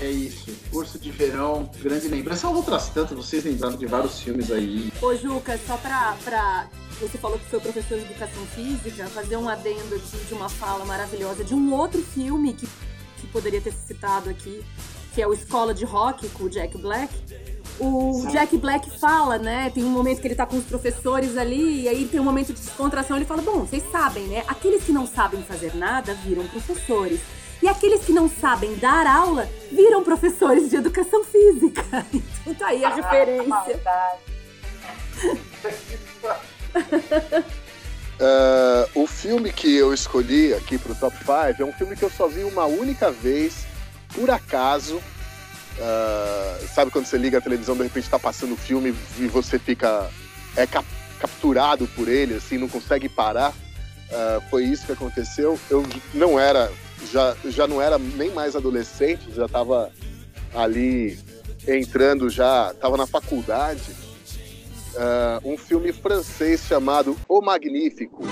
É 0.00 0.10
isso. 0.10 0.52
Curso 0.70 0.98
de 0.98 1.10
verão, 1.10 1.70
grande 1.80 2.08
lembrança. 2.08 2.42
São 2.42 2.54
outras 2.54 2.88
tantas, 2.88 3.16
vocês 3.16 3.44
lembraram 3.44 3.76
de 3.76 3.86
vários 3.86 4.20
filmes 4.20 4.50
aí. 4.50 4.92
Ô, 5.00 5.14
Juca, 5.14 5.58
só 5.66 5.76
pra, 5.76 6.16
pra. 6.24 6.66
Você 7.00 7.18
falou 7.18 7.38
que 7.38 7.44
foi 7.46 7.60
professor 7.60 7.98
de 7.98 8.04
educação 8.04 8.46
física, 8.46 9.06
fazer 9.08 9.36
um 9.36 9.48
adendo 9.48 9.94
aqui 9.94 10.16
de 10.26 10.34
uma 10.34 10.48
fala 10.48 10.84
maravilhosa 10.84 11.42
de 11.42 11.54
um 11.54 11.74
outro 11.74 12.00
filme 12.00 12.52
que 12.52 12.66
que 13.22 13.28
poderia 13.28 13.60
ter 13.60 13.72
citado 13.72 14.28
aqui, 14.28 14.62
que 15.14 15.22
é 15.22 15.26
o 15.26 15.32
Escola 15.32 15.72
de 15.72 15.84
Rock 15.84 16.28
com 16.30 16.44
o 16.44 16.50
Jack 16.50 16.76
Black. 16.76 17.14
O. 17.78 18.26
Jack 18.30 18.56
Black 18.58 18.98
fala, 18.98 19.38
né? 19.38 19.70
Tem 19.70 19.84
um 19.84 19.90
momento 19.90 20.20
que 20.20 20.26
ele 20.26 20.34
tá 20.34 20.44
com 20.44 20.56
os 20.56 20.64
professores 20.64 21.36
ali, 21.36 21.82
e 21.82 21.88
aí 21.88 22.06
tem 22.06 22.20
um 22.20 22.24
momento 22.24 22.52
de 22.52 22.60
descontração. 22.60 23.16
Ele 23.16 23.24
fala: 23.24 23.40
Bom, 23.40 23.60
vocês 23.60 23.82
sabem, 23.90 24.24
né? 24.26 24.44
Aqueles 24.46 24.84
que 24.84 24.92
não 24.92 25.06
sabem 25.06 25.42
fazer 25.42 25.74
nada 25.74 26.12
viram 26.14 26.46
professores. 26.48 27.20
E 27.62 27.68
aqueles 27.68 28.04
que 28.04 28.12
não 28.12 28.28
sabem 28.28 28.74
dar 28.76 29.06
aula 29.06 29.48
viram 29.70 30.02
professores 30.02 30.68
de 30.68 30.76
educação 30.76 31.24
física. 31.24 31.84
Então 32.42 32.54
tá 32.54 32.66
aí 32.66 32.84
a 32.84 32.92
referência. 32.92 33.80
Uh, 38.22 39.02
o 39.02 39.04
filme 39.04 39.52
que 39.52 39.74
eu 39.74 39.92
escolhi 39.92 40.54
aqui 40.54 40.78
para 40.78 40.92
o 40.92 40.94
Top 40.94 41.16
5 41.16 41.60
é 41.60 41.64
um 41.64 41.72
filme 41.72 41.96
que 41.96 42.04
eu 42.04 42.10
só 42.10 42.28
vi 42.28 42.44
uma 42.44 42.66
única 42.66 43.10
vez, 43.10 43.66
por 44.14 44.30
acaso. 44.30 44.98
Uh, 44.98 46.68
sabe 46.72 46.92
quando 46.92 47.06
você 47.06 47.18
liga 47.18 47.38
a 47.38 47.40
televisão, 47.40 47.74
de 47.74 47.82
repente 47.82 48.04
está 48.04 48.20
passando 48.20 48.54
o 48.54 48.56
filme 48.56 48.94
e 49.18 49.26
você 49.26 49.58
fica 49.58 50.08
é 50.54 50.68
cap 50.68 50.86
capturado 51.18 51.86
por 51.96 52.08
ele, 52.08 52.34
assim, 52.34 52.58
não 52.58 52.68
consegue 52.68 53.08
parar? 53.08 53.50
Uh, 53.50 54.40
foi 54.48 54.66
isso 54.66 54.86
que 54.86 54.92
aconteceu. 54.92 55.58
Eu 55.68 55.84
não 56.14 56.38
era, 56.38 56.70
já, 57.12 57.34
já 57.46 57.66
não 57.66 57.82
era 57.82 57.98
nem 57.98 58.30
mais 58.30 58.54
adolescente, 58.54 59.32
já 59.34 59.46
estava 59.46 59.90
ali 60.54 61.18
entrando, 61.66 62.30
já 62.30 62.70
estava 62.72 62.96
na 62.96 63.06
faculdade 63.06 64.01
uh, 64.94 65.48
um 65.48 65.56
filme 65.56 65.92
francês 65.92 66.60
chamado 66.62 67.16
O 67.28 67.40
Magnífico. 67.40 68.22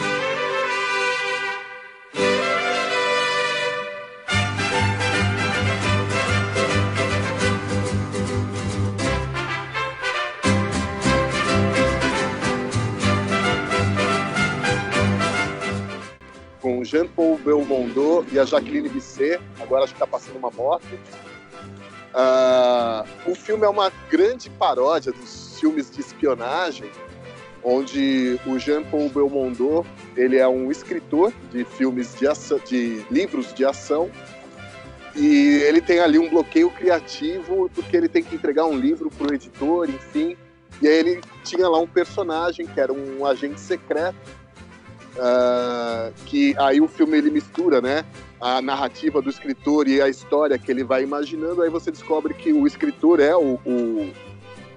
com 16.61 16.85
Jean-Paul 16.85 17.39
Belmondo 17.39 18.25
e 18.31 18.39
a 18.39 18.45
Jacqueline 18.45 18.89
Bisset, 18.89 19.41
agora 19.59 19.85
acho 19.85 19.95
que 19.95 20.03
está 20.03 20.07
passando 20.07 20.37
uma 20.37 20.51
moto. 20.51 20.87
Ah, 22.13 23.05
o 23.27 23.35
filme 23.35 23.65
é 23.65 23.69
uma 23.69 23.91
grande 24.11 24.51
paródia 24.51 25.13
dos 25.13 25.50
filmes 25.61 25.91
de 25.91 26.01
espionagem, 26.01 26.91
onde 27.63 28.41
o 28.47 28.59
Jean-Paul 28.59 29.11
Belmondo 29.11 29.85
ele 30.17 30.39
é 30.39 30.49
um 30.49 30.71
escritor 30.71 31.33
de 31.53 31.65
filmes 31.65 32.17
de 32.19 32.27
de 32.67 33.05
livros 33.11 33.53
de 33.53 33.65
ação, 33.65 34.11
e 35.15 35.63
ele 35.65 35.81
tem 35.81 35.99
ali 36.01 36.19
um 36.19 36.31
bloqueio 36.31 36.71
criativo 36.71 37.71
porque 37.75 37.97
ele 37.97 38.09
tem 38.09 38.23
que 38.23 38.35
entregar 38.35 38.65
um 38.65 38.79
livro 38.79 39.11
para 39.11 39.31
o 39.31 39.35
editor, 39.35 39.89
enfim. 39.89 40.37
E 40.81 40.89
aí 40.89 40.95
ele 40.95 41.21
tinha 41.45 41.69
lá 41.69 41.79
um 41.79 41.87
personagem 41.87 42.67
que 42.67 42.81
era 42.81 42.93
um 42.93 43.27
agente 43.27 43.61
secreto, 43.61 44.17
ah, 45.19 46.11
que 46.25 46.55
aí 46.59 46.81
o 46.81 46.89
filme 46.89 47.19
ele 47.19 47.31
mistura, 47.31 47.81
né? 47.81 48.05
A 48.41 48.63
narrativa 48.63 49.21
do 49.21 49.29
escritor 49.29 49.89
e 49.89 50.01
a 50.01 50.09
história 50.09 50.57
que 50.57 50.71
ele 50.71 50.85
vai 50.85 51.03
imaginando, 51.03 51.61
aí 51.61 51.69
você 51.69 51.91
descobre 51.91 52.33
que 52.33 52.53
o 52.53 52.67
escritor 52.67 53.21
é 53.21 53.37
o, 53.37 53.59
o, 53.67 54.11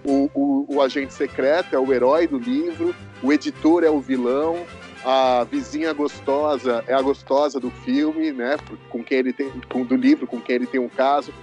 o, 0.04 0.30
o, 0.34 0.76
o 0.76 0.82
agente 0.82 1.14
secreto, 1.14 1.76
é 1.76 1.80
o 1.80 1.94
herói 1.94 2.28
do 2.28 2.38
livro, 2.38 2.96
o 3.22 3.32
editor 3.32 3.84
é 3.84 3.90
o 3.90 4.00
vilão, 4.00 4.66
a 5.06 5.46
vizinha 5.50 5.92
gostosa 5.94 6.84
é 6.88 6.94
a 6.94 7.02
gostosa 7.02 7.60
do 7.60 7.70
filme, 7.70 8.32
né? 8.32 8.58
Com 8.90 9.04
quem 9.04 9.20
ele 9.20 9.34
tem, 9.34 9.52
com, 9.70 9.84
do 9.84 9.96
livro, 9.96 10.26
com 10.26 10.40
quem 10.40 10.56
ele 10.56 10.68
tem 10.68 10.80
um 10.80 10.90
caso. 10.90 11.34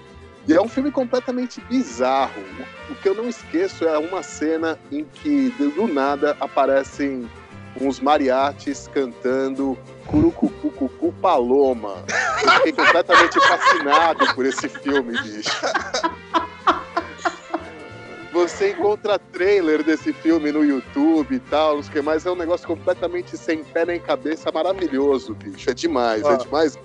E 0.49 0.55
é 0.55 0.61
um 0.61 0.69
filme 0.69 0.91
completamente 0.91 1.61
bizarro. 1.63 2.43
O 2.89 2.95
que 2.95 3.09
eu 3.09 3.15
não 3.15 3.29
esqueço 3.29 3.85
é 3.85 3.99
uma 3.99 4.23
cena 4.23 4.79
em 4.91 5.05
que 5.05 5.51
do 5.51 5.87
nada 5.87 6.37
aparecem 6.41 7.29
uns 7.81 8.01
mariachis 8.01 8.89
cantando 8.89 9.79
Curucucucucu 10.07 11.13
Paloma. 11.21 12.05
Eu 12.43 12.51
fiquei 12.53 12.73
completamente 12.73 13.39
fascinado 13.47 14.35
por 14.35 14.47
esse 14.47 14.69
filme, 14.69 15.13
bicho. 15.23 15.51
Você 18.33 18.70
encontra 18.70 19.18
trailer 19.18 19.83
desse 19.83 20.12
filme 20.12 20.53
no 20.53 20.64
YouTube 20.64 21.35
e 21.35 21.41
tal, 21.41 21.76
não 21.76 21.83
sei 21.83 21.91
o 21.91 21.93
que 21.95 22.03
mais. 22.03 22.24
É 22.24 22.31
um 22.31 22.37
negócio 22.37 22.66
completamente 22.66 23.37
sem 23.37 23.64
pé 23.64 23.85
nem 23.85 23.99
cabeça, 23.99 24.53
maravilhoso, 24.53 25.35
bicho. 25.35 25.68
É 25.68 25.74
demais, 25.74 26.22
é 26.22 26.28
Ah. 26.28 26.37
demais. 26.37 26.78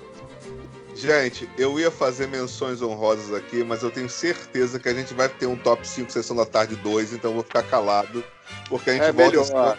Gente, 0.95 1.47
eu 1.57 1.77
ia 1.79 1.91
fazer 1.91 2.25
menções 2.27 2.81
honrosas 2.81 3.33
aqui, 3.33 3.63
mas 3.63 3.83
eu 3.83 3.91
tenho 3.91 4.09
certeza 4.09 4.79
que 4.79 4.87
a 4.89 4.93
gente 4.93 5.13
vai 5.13 5.27
ter 5.27 5.45
um 5.45 5.57
top 5.57 5.85
5 5.87 6.11
Sessão 6.11 6.35
da 6.35 6.45
Tarde 6.45 6.75
2, 6.77 7.13
então 7.13 7.31
eu 7.31 7.35
vou 7.35 7.43
ficar 7.43 7.63
calado. 7.63 8.23
Porque 8.69 8.89
a 8.91 8.93
gente 8.93 9.03
É 9.03 9.11
volta. 9.11 9.31
melhor. 9.41 9.77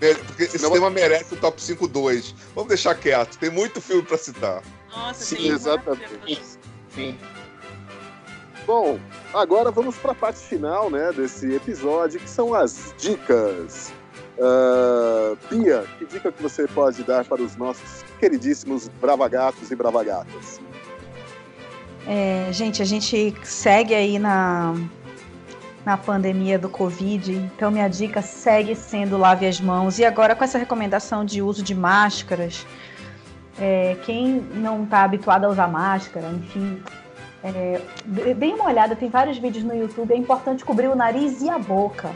É, 0.00 0.14
Porque 0.14 0.42
esse 0.44 0.58
Senão- 0.58 0.72
tema 0.72 0.90
merece 0.90 1.34
o 1.34 1.36
top 1.38 1.60
5 1.60 1.88
2. 1.88 2.32
Vamos 2.54 2.68
deixar 2.68 2.94
quieto, 2.94 3.36
tem 3.38 3.50
muito 3.50 3.80
filme 3.80 4.02
pra 4.02 4.16
citar. 4.18 4.62
Nossa, 4.94 5.24
Sim, 5.24 5.50
exatamente. 5.50 6.40
Sim. 6.94 7.18
Bom, 8.68 8.98
agora 9.32 9.70
vamos 9.70 9.96
para 9.96 10.12
a 10.12 10.14
parte 10.14 10.40
final 10.40 10.90
né, 10.90 11.10
desse 11.10 11.54
episódio, 11.54 12.20
que 12.20 12.28
são 12.28 12.52
as 12.52 12.94
dicas. 12.98 13.94
Ah, 14.38 15.34
Pia, 15.48 15.86
que 15.98 16.04
dica 16.04 16.30
que 16.30 16.42
você 16.42 16.68
pode 16.68 17.02
dar 17.02 17.24
para 17.24 17.40
os 17.40 17.56
nossos 17.56 18.04
queridíssimos 18.20 18.86
bravagatos 19.00 19.70
e 19.70 19.74
bravagatas? 19.74 20.60
É, 22.06 22.52
gente, 22.52 22.82
a 22.82 22.84
gente 22.84 23.34
segue 23.42 23.94
aí 23.94 24.18
na, 24.18 24.74
na 25.82 25.96
pandemia 25.96 26.58
do 26.58 26.68
Covid, 26.68 27.32
então 27.36 27.70
minha 27.70 27.88
dica 27.88 28.20
segue 28.20 28.76
sendo 28.76 29.16
lave 29.16 29.46
as 29.46 29.58
mãos. 29.58 29.98
E 29.98 30.04
agora, 30.04 30.36
com 30.36 30.44
essa 30.44 30.58
recomendação 30.58 31.24
de 31.24 31.40
uso 31.40 31.62
de 31.62 31.74
máscaras, 31.74 32.66
é, 33.58 33.96
quem 34.04 34.42
não 34.54 34.84
está 34.84 35.04
habituado 35.04 35.46
a 35.46 35.48
usar 35.48 35.68
máscara, 35.68 36.28
enfim, 36.28 36.82
é, 37.42 37.80
uma 38.54 38.66
olhada, 38.66 38.96
tem 38.96 39.08
vários 39.08 39.38
vídeos 39.38 39.64
no 39.64 39.74
YouTube, 39.74 40.12
é 40.12 40.16
importante 40.16 40.64
cobrir 40.64 40.88
o 40.88 40.96
nariz 40.96 41.40
e 41.40 41.48
a 41.48 41.58
boca. 41.58 42.10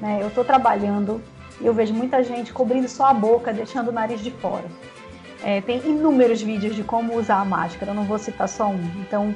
né? 0.00 0.18
Eu 0.20 0.28
estou 0.28 0.44
trabalhando 0.44 1.22
e 1.60 1.66
eu 1.66 1.72
vejo 1.72 1.94
muita 1.94 2.22
gente 2.22 2.52
cobrindo 2.52 2.88
só 2.88 3.06
a 3.06 3.14
boca, 3.14 3.52
deixando 3.52 3.88
o 3.88 3.92
nariz 3.92 4.20
de 4.20 4.30
fora. 4.30 4.64
É, 5.44 5.60
tem 5.60 5.78
inúmeros 5.86 6.42
vídeos 6.42 6.74
de 6.74 6.82
como 6.82 7.16
usar 7.16 7.40
a 7.40 7.44
máscara, 7.44 7.92
eu 7.92 7.94
não 7.94 8.04
vou 8.04 8.18
citar 8.18 8.48
só 8.48 8.68
um. 8.68 8.82
Então, 9.00 9.34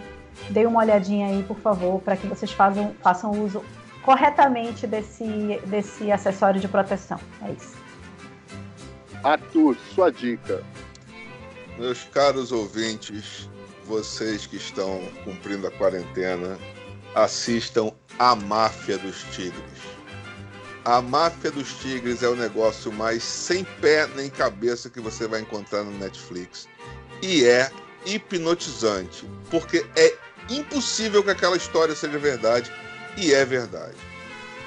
dê 0.49 0.67
uma 0.67 0.81
olhadinha 0.81 1.29
aí, 1.29 1.43
por 1.43 1.59
favor, 1.59 2.01
para 2.01 2.17
que 2.17 2.27
vocês 2.27 2.51
façam, 2.51 2.93
façam 3.03 3.31
uso 3.31 3.63
corretamente 4.03 4.87
desse, 4.87 5.61
desse 5.67 6.11
acessório 6.11 6.61
de 6.61 6.67
proteção. 6.67 7.21
É 7.47 7.53
isso. 7.53 7.77
Arthur, 9.23 9.77
sua 9.95 10.11
dica. 10.11 10.63
Meus 11.81 12.05
caros 12.13 12.53
ouvintes, 12.53 13.49
vocês 13.87 14.45
que 14.45 14.57
estão 14.57 15.01
cumprindo 15.25 15.67
a 15.67 15.71
quarentena, 15.71 16.59
assistam 17.15 17.91
A 18.19 18.37
Máfia 18.37 18.99
dos 18.99 19.23
Tigres. 19.35 19.81
A 20.85 21.01
Máfia 21.01 21.51
dos 21.51 21.73
Tigres 21.79 22.23
é 22.23 22.29
o 22.29 22.37
negócio 22.37 22.93
mais 22.93 23.23
sem 23.23 23.65
pé 23.81 24.07
nem 24.15 24.29
cabeça 24.29 24.91
que 24.91 25.01
você 25.01 25.27
vai 25.27 25.41
encontrar 25.41 25.83
no 25.83 25.93
Netflix. 25.93 26.69
E 27.23 27.47
é 27.47 27.71
hipnotizante, 28.05 29.27
porque 29.51 29.87
é 29.97 30.15
impossível 30.51 31.25
que 31.25 31.31
aquela 31.31 31.57
história 31.57 31.95
seja 31.95 32.19
verdade, 32.19 32.71
e 33.17 33.33
é 33.33 33.43
verdade. 33.43 33.97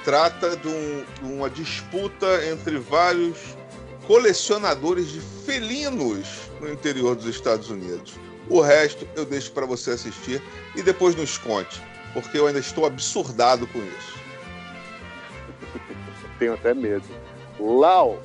Trata 0.02 0.56
de, 0.56 0.66
um- 0.66 1.04
de 1.22 1.32
uma 1.32 1.48
disputa 1.48 2.44
entre 2.44 2.76
vários 2.76 3.38
colecionadores 4.06 5.10
de 5.10 5.20
felinos 5.20 6.50
no 6.60 6.70
interior 6.70 7.14
dos 7.16 7.26
Estados 7.26 7.70
Unidos. 7.70 8.14
O 8.48 8.60
resto 8.60 9.06
eu 9.16 9.24
deixo 9.24 9.52
para 9.52 9.66
você 9.66 9.92
assistir 9.92 10.42
e 10.76 10.82
depois 10.82 11.14
nos 11.14 11.38
conte, 11.38 11.82
porque 12.12 12.38
eu 12.38 12.46
ainda 12.46 12.58
estou 12.58 12.84
absurdado 12.84 13.66
com 13.66 13.78
isso. 13.78 14.18
Tenho 16.38 16.54
até 16.54 16.74
medo. 16.74 17.04
Lau, 17.58 18.20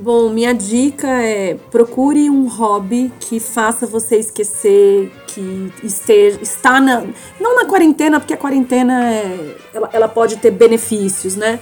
Bom, 0.00 0.30
minha 0.30 0.54
dica 0.54 1.08
é 1.08 1.56
procure 1.72 2.30
um 2.30 2.46
hobby 2.46 3.10
que 3.18 3.40
faça 3.40 3.84
você 3.84 4.16
esquecer 4.16 5.10
que 5.26 5.72
esteja, 5.82 6.38
está 6.40 6.80
na, 6.80 7.04
não 7.40 7.56
na 7.56 7.64
quarentena, 7.64 8.20
porque 8.20 8.32
a 8.32 8.36
quarentena 8.36 9.12
é, 9.12 9.56
ela, 9.74 9.90
ela 9.92 10.08
pode 10.08 10.36
ter 10.36 10.52
benefícios, 10.52 11.34
né? 11.34 11.58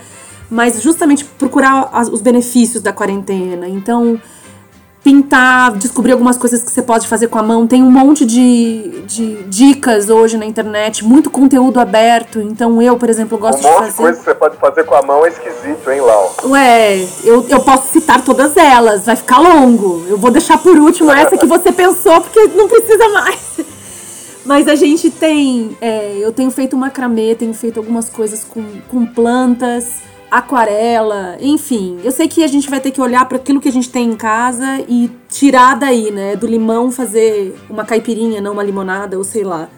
Mas 0.51 0.80
justamente 0.80 1.24
procurar 1.24 1.88
as- 1.92 2.09
os 2.09 2.20
benefícios 2.20 2.82
da 2.82 2.92
quarentena. 2.92 3.68
Então, 3.68 4.20
pintar, 5.03 5.72
descobrir 5.76 6.11
algumas 6.12 6.36
coisas 6.36 6.64
que 6.64 6.70
você 6.70 6.82
pode 6.82 7.07
fazer 7.07 7.28
com 7.28 7.38
a 7.38 7.42
mão. 7.42 7.64
Tem 7.66 7.80
um 7.82 7.90
monte 7.90 8.24
de, 8.26 9.03
de 9.07 9.42
dicas 9.44 10.09
hoje 10.11 10.36
na 10.36 10.44
internet, 10.44 11.05
muito 11.05 11.30
conteúdo 11.30 11.78
aberto. 11.78 12.40
Então, 12.40 12.82
eu, 12.82 12.97
por 12.97 13.09
exemplo, 13.09 13.38
gosto 13.38 13.59
de 13.61 13.68
fazer. 13.68 14.16
que 14.16 14.24
você 14.24 14.34
pode 14.34 14.57
fazer 14.57 14.84
com 14.84 14.94
a 14.97 15.03
mão 15.03 15.24
é 15.24 15.28
esquisito, 15.28 15.88
hein, 15.90 16.01
Lau? 16.01 16.34
Ué, 16.47 17.07
eu, 17.22 17.47
eu 17.49 17.61
posso 17.61 17.92
citar 17.92 18.24
todas 18.24 18.57
elas, 18.57 19.07
vai 19.07 19.14
ficar 19.14 19.38
longo. 19.38 20.05
Eu 20.09 20.18
vou 20.18 20.30
deixar 20.32 20.59
por 20.59 20.76
último 20.76 21.12
essa 21.12 21.36
que 21.38 21.47
você 21.47 21.70
pensou, 21.70 22.20
porque 22.20 22.40
não 22.57 22.68
precisa 22.68 23.09
mais. 23.11 23.38
Mas 24.44 24.66
a 24.68 24.74
gente 24.76 25.11
tem. 25.11 25.76
é, 25.80 26.16
eu 26.20 26.32
tenho 26.32 26.51
feito 26.51 26.76
macramê, 26.76 27.34
tenho 27.36 27.55
feito 27.55 27.78
algumas 27.78 28.09
coisas 28.09 28.44
com, 28.44 28.64
com 28.88 29.05
plantas, 29.07 29.86
aquarela, 30.39 31.37
enfim. 31.41 32.01
Eu 32.05 32.11
sei 32.11 32.28
que 32.28 32.45
a 32.45 32.47
gente 32.47 32.68
vai 32.68 32.80
ter 32.80 32.91
que 32.91 33.01
olhar 33.01 33.24
para 33.26 33.37
aquilo 33.37 33.61
que 33.61 33.68
a 33.68 33.72
gente 33.72 33.91
tem 33.91 34.11
em 34.11 34.16
casa 34.16 34.84
e 34.89 35.11
tirar 35.28 35.74
daí, 35.74 36.11
né? 36.11 36.37
Do 36.37 36.47
limão 36.47 36.91
fazer 36.93 37.57
uma 37.68 37.84
caipirinha, 37.84 38.41
não 38.41 38.53
uma 38.53 38.62
limonada, 38.62 39.16
ou 39.16 39.24
sei 39.24 39.45
lá. 39.45 39.68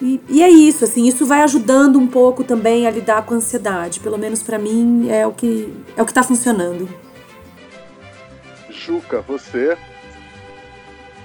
E, 0.00 0.20
e 0.28 0.42
é 0.42 0.48
isso, 0.48 0.84
assim, 0.84 1.08
isso 1.08 1.26
vai 1.26 1.42
ajudando 1.42 1.98
um 1.98 2.06
pouco 2.06 2.44
também 2.44 2.86
a 2.86 2.90
lidar 2.90 3.22
com 3.24 3.34
a 3.34 3.36
ansiedade. 3.38 4.00
Pelo 4.00 4.16
menos 4.16 4.42
pra 4.42 4.58
mim 4.58 5.08
é 5.10 5.26
o 5.26 5.32
que 5.32 5.72
é 5.96 6.02
o 6.02 6.06
que 6.06 6.14
tá 6.14 6.22
funcionando. 6.22 6.88
Juca, 8.70 9.20
você. 9.22 9.76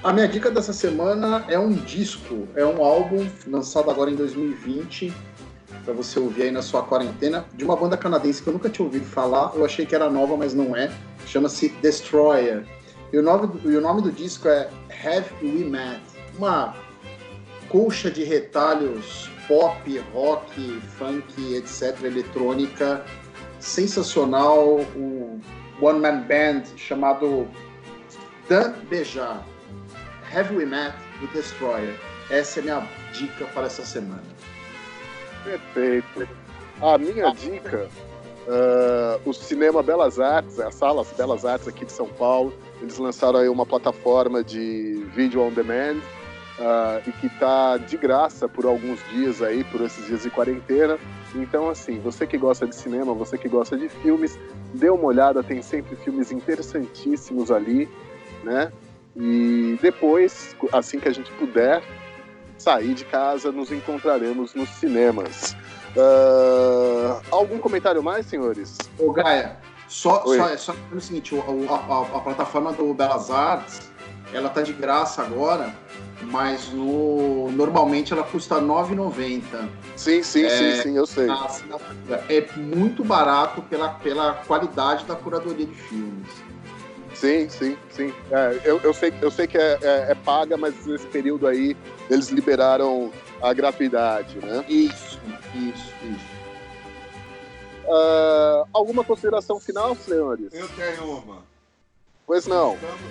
A 0.03 0.11
minha 0.11 0.27
dica 0.27 0.51
dessa 0.51 0.73
semana 0.73 1.45
é 1.47 1.57
um 1.57 1.71
disco, 1.71 2.45
é 2.55 2.65
um 2.65 2.83
álbum 2.83 3.25
lançado 3.47 3.89
agora 3.89 4.11
em 4.11 4.15
2020, 4.15 5.13
para 5.83 5.93
você 5.93 6.19
ouvir 6.19 6.43
aí 6.43 6.51
na 6.51 6.61
sua 6.61 6.83
quarentena, 6.83 7.45
de 7.53 7.63
uma 7.65 7.75
banda 7.75 7.97
canadense 7.97 8.41
que 8.41 8.47
eu 8.47 8.53
nunca 8.53 8.69
tinha 8.69 8.85
ouvido 8.85 9.05
falar, 9.05 9.51
eu 9.55 9.65
achei 9.65 9.85
que 9.85 9.93
era 9.93 10.09
nova, 10.09 10.37
mas 10.37 10.53
não 10.53 10.75
é. 10.75 10.91
Chama-se 11.25 11.69
Destroyer. 11.81 12.65
E 13.11 13.17
o, 13.17 13.21
nome, 13.23 13.47
do- 13.47 13.71
e 13.71 13.75
o 13.75 13.81
nome 13.81 14.01
do 14.01 14.11
disco 14.11 14.47
é 14.47 14.69
Have 15.03 15.25
We 15.41 15.63
Met? 15.65 16.01
Uma 16.37 16.73
colcha 17.69 18.09
de 18.09 18.23
retalhos 18.23 19.29
pop, 19.47 19.99
rock, 20.13 20.81
funk, 20.97 21.55
etc., 21.55 22.01
eletrônica, 22.03 23.03
sensacional. 23.59 24.79
O 24.95 25.39
one 25.81 25.99
man 25.99 26.21
band 26.21 26.63
chamado 26.77 27.47
Dan 28.47 28.73
Bejar. 28.89 29.43
Have 30.33 30.55
We 30.55 30.65
Met 30.65 30.93
do 31.19 31.27
Destroyer. 31.27 31.93
Essa 32.29 32.59
é 32.59 32.61
a 32.61 32.63
minha 32.63 32.87
dica 33.13 33.45
para 33.53 33.67
essa 33.67 33.85
semana. 33.85 34.23
Perfeito. 35.43 36.27
A 36.81 36.97
minha 36.97 37.31
dica, 37.31 37.87
ah, 38.47 39.19
o 39.25 39.33
Cinema 39.33 39.81
Belas 39.81 40.19
Artes, 40.19 40.59
a 40.59 40.71
Sala 40.71 41.05
Belas 41.17 41.45
Artes 41.45 41.67
aqui 41.67 41.85
de 41.85 41.91
São 41.91 42.07
Paulo, 42.07 42.53
eles 42.81 42.97
lançaram 42.97 43.39
aí 43.39 43.49
uma 43.49 43.65
plataforma 43.65 44.43
de 44.43 45.05
vídeo 45.15 45.41
on 45.41 45.51
demand 45.51 46.01
ah, 46.59 47.01
e 47.05 47.11
que 47.11 47.29
tá 47.39 47.77
de 47.77 47.97
graça 47.97 48.47
por 48.47 48.65
alguns 48.65 48.99
dias 49.09 49.41
aí, 49.41 49.63
por 49.63 49.81
esses 49.81 50.05
dias 50.05 50.23
de 50.23 50.29
quarentena. 50.29 50.97
Então, 51.35 51.69
assim, 51.69 51.99
você 51.99 52.27
que 52.27 52.37
gosta 52.37 52.67
de 52.67 52.75
cinema, 52.75 53.13
você 53.13 53.37
que 53.37 53.47
gosta 53.47 53.77
de 53.77 53.89
filmes, 53.89 54.37
dê 54.73 54.89
uma 54.89 55.05
olhada, 55.05 55.41
tem 55.41 55.61
sempre 55.61 55.95
filmes 55.95 56.31
interessantíssimos 56.31 57.51
ali, 57.51 57.89
né? 58.43 58.71
E 59.15 59.77
depois, 59.81 60.55
assim 60.71 60.99
que 60.99 61.07
a 61.07 61.13
gente 61.13 61.31
puder 61.33 61.81
sair 62.63 62.93
de 62.93 63.03
casa, 63.05 63.51
nos 63.51 63.71
encontraremos 63.71 64.55
nos 64.55 64.69
cinemas. 64.69 65.55
Ah, 65.97 67.21
algum 67.29 67.59
comentário 67.59 68.01
mais, 68.01 68.25
senhores? 68.25 68.77
Ô, 68.97 69.11
Gaia, 69.11 69.57
só, 69.87 70.23
Oi. 70.25 70.37
só, 70.37 70.49
é 70.49 70.57
só 70.57 70.75
o 70.91 71.01
seguinte, 71.01 71.35
a, 71.37 71.73
a- 71.73 72.17
a 72.17 72.21
plataforma 72.21 72.71
do 72.73 72.93
Belas 72.93 73.29
Artes, 73.29 73.91
ela 74.33 74.49
tá 74.49 74.61
de 74.61 74.73
graça 74.73 75.21
agora, 75.21 75.75
mas 76.23 76.69
no, 76.71 77.51
normalmente 77.51 78.13
ela 78.13 78.23
custa 78.23 78.55
R$ 78.55 78.61
9,90. 78.61 79.43
Sim, 79.95 80.23
sim, 80.23 80.49
sim, 80.49 80.81
sim, 80.81 80.97
eu 80.97 81.05
sei. 81.05 81.27
É 82.29 82.47
muito 82.57 83.03
barato 83.03 83.61
pela, 83.63 83.89
pela 83.89 84.33
qualidade 84.47 85.05
da 85.05 85.15
curadoria 85.15 85.65
de 85.65 85.75
filmes. 85.75 86.27
Sim, 87.23 87.47
sim, 87.47 87.77
sim. 87.91 88.13
É, 88.29 88.59
eu, 88.69 88.81
eu, 88.81 88.93
sei, 88.93 89.13
eu 89.21 89.31
sei 89.31 89.47
que 89.47 89.57
é, 89.57 89.79
é- 89.81 90.11
é 90.11 90.15
paga, 90.25 90.57
mas 90.57 90.85
nesse 90.85 91.07
período 91.07 91.47
aí 91.47 91.73
eles 92.09 92.27
liberaram 92.27 93.13
a 93.41 93.53
gratuidade, 93.53 94.37
né? 94.45 94.65
Isso, 94.67 95.17
isso, 95.55 95.93
isso. 96.03 96.33
Ah, 97.89 98.65
alguma 98.73 99.05
consideração 99.05 99.57
final, 99.57 99.95
senhores? 99.95 100.51
Eu 100.51 100.67
tenho 100.75 101.17
uma. 101.17 101.43
Pois 102.27 102.45
não. 102.45 102.73
Estamos, 102.75 103.01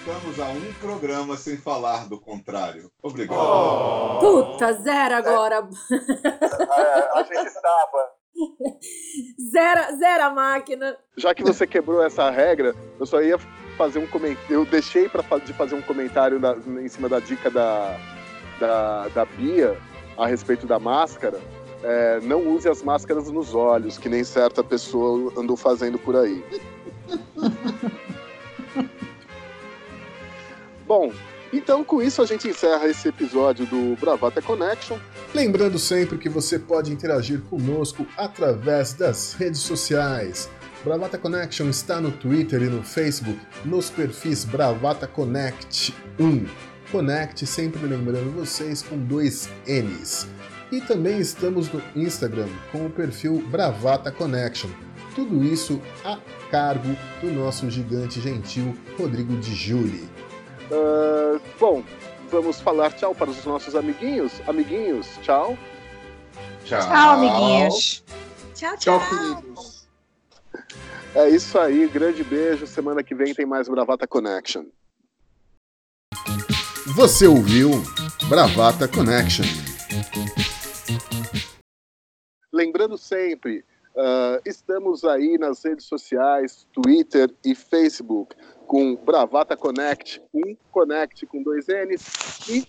estamos 0.00 0.40
a 0.40 0.48
um 0.48 0.72
programa 0.74 1.34
sem 1.38 1.56
falar 1.56 2.06
do 2.10 2.20
contrário. 2.20 2.90
Obrigado. 3.02 4.18
Puta, 4.20 4.70
zero 4.74 5.14
agora. 5.14 5.66
É, 5.90 7.18
a 7.18 7.22
gente 7.22 7.46
estava. 7.46 8.21
Zero, 9.52 9.96
zero 9.98 10.24
a 10.24 10.30
máquina. 10.30 10.96
Já 11.16 11.34
que 11.34 11.42
você 11.42 11.66
quebrou 11.66 12.02
essa 12.04 12.30
regra, 12.30 12.74
eu 12.98 13.06
só 13.06 13.20
ia 13.22 13.38
fazer 13.76 13.98
um 13.98 14.06
comentário. 14.06 14.46
Eu 14.50 14.64
deixei 14.64 15.08
para 15.08 15.22
de 15.38 15.52
fazer 15.52 15.74
um 15.74 15.82
comentário 15.82 16.38
na- 16.40 16.56
em 16.80 16.88
cima 16.88 17.08
da 17.08 17.20
dica 17.20 17.50
da, 17.50 17.98
da, 18.58 19.08
da 19.08 19.24
Bia 19.24 19.76
a 20.16 20.26
respeito 20.26 20.66
da 20.66 20.78
máscara. 20.78 21.38
É, 21.82 22.20
não 22.20 22.46
use 22.46 22.68
as 22.68 22.82
máscaras 22.82 23.28
nos 23.30 23.54
olhos, 23.54 23.98
que 23.98 24.08
nem 24.08 24.22
certa 24.22 24.62
pessoa 24.62 25.32
andou 25.36 25.56
fazendo 25.56 25.98
por 25.98 26.14
aí. 26.16 26.42
Bom, 30.86 31.12
então 31.52 31.82
com 31.84 32.00
isso 32.02 32.22
a 32.22 32.26
gente 32.26 32.48
encerra 32.48 32.86
esse 32.86 33.08
episódio 33.08 33.66
do 33.66 33.96
Bravata 34.00 34.40
Connection. 34.42 34.98
Lembrando 35.34 35.78
sempre 35.78 36.18
que 36.18 36.28
você 36.28 36.58
pode 36.58 36.92
interagir 36.92 37.40
conosco 37.42 38.06
através 38.18 38.92
das 38.92 39.32
redes 39.32 39.60
sociais. 39.60 40.50
Bravata 40.84 41.16
Connection 41.16 41.70
está 41.70 42.00
no 42.02 42.12
Twitter 42.12 42.60
e 42.62 42.66
no 42.66 42.82
Facebook, 42.82 43.38
nos 43.64 43.88
perfis 43.88 44.44
Bravata 44.44 45.06
Connect 45.06 45.94
1. 46.20 46.46
Connect, 46.90 47.46
sempre 47.46 47.86
lembrando 47.86 48.30
vocês, 48.32 48.82
com 48.82 48.98
dois 48.98 49.48
N's. 49.66 50.28
E 50.70 50.82
também 50.82 51.18
estamos 51.18 51.72
no 51.72 51.82
Instagram 51.96 52.48
com 52.70 52.84
o 52.84 52.90
perfil 52.90 53.42
Bravata 53.50 54.12
Connection. 54.12 54.68
Tudo 55.14 55.42
isso 55.42 55.80
a 56.04 56.18
cargo 56.50 56.94
do 57.22 57.30
nosso 57.32 57.70
gigante 57.70 58.20
gentil 58.20 58.76
Rodrigo 58.98 59.34
Di 59.36 59.54
Giuli. 59.54 60.10
Ah, 60.70 61.40
bom, 61.58 61.82
vamos 62.32 62.60
falar 62.60 62.90
tchau 62.92 63.14
para 63.14 63.30
os 63.30 63.44
nossos 63.44 63.76
amiguinhos. 63.76 64.40
Amiguinhos, 64.48 65.06
tchau. 65.22 65.56
Tchau. 66.64 66.80
Tchau, 66.80 67.10
amiguinhos. 67.10 68.02
Tchau, 68.54 68.76
Tchau, 68.78 68.98
tchau. 68.98 69.08
queridos. 69.08 69.86
É 71.14 71.28
isso 71.28 71.58
aí, 71.58 71.86
grande 71.88 72.24
beijo. 72.24 72.66
Semana 72.66 73.02
que 73.02 73.14
vem 73.14 73.34
tem 73.34 73.44
mais 73.44 73.68
Bravata 73.68 74.06
Connection. 74.06 74.64
Você 76.96 77.26
ouviu 77.26 77.70
Bravata 78.28 78.88
Connection. 78.88 79.44
Lembrando 82.50 82.96
sempre, 82.96 83.64
ah, 83.96 84.40
estamos 84.46 85.04
aí 85.04 85.36
nas 85.38 85.62
redes 85.62 85.84
sociais, 85.84 86.66
Twitter 86.72 87.30
e 87.44 87.54
Facebook, 87.54 88.34
com 88.72 88.96
Bravata 88.96 89.54
Connect, 89.54 90.22
um 90.32 90.56
Connect 90.70 91.26
com 91.26 91.42
dois 91.42 91.66
N's, 91.66 92.48
e 92.48 92.66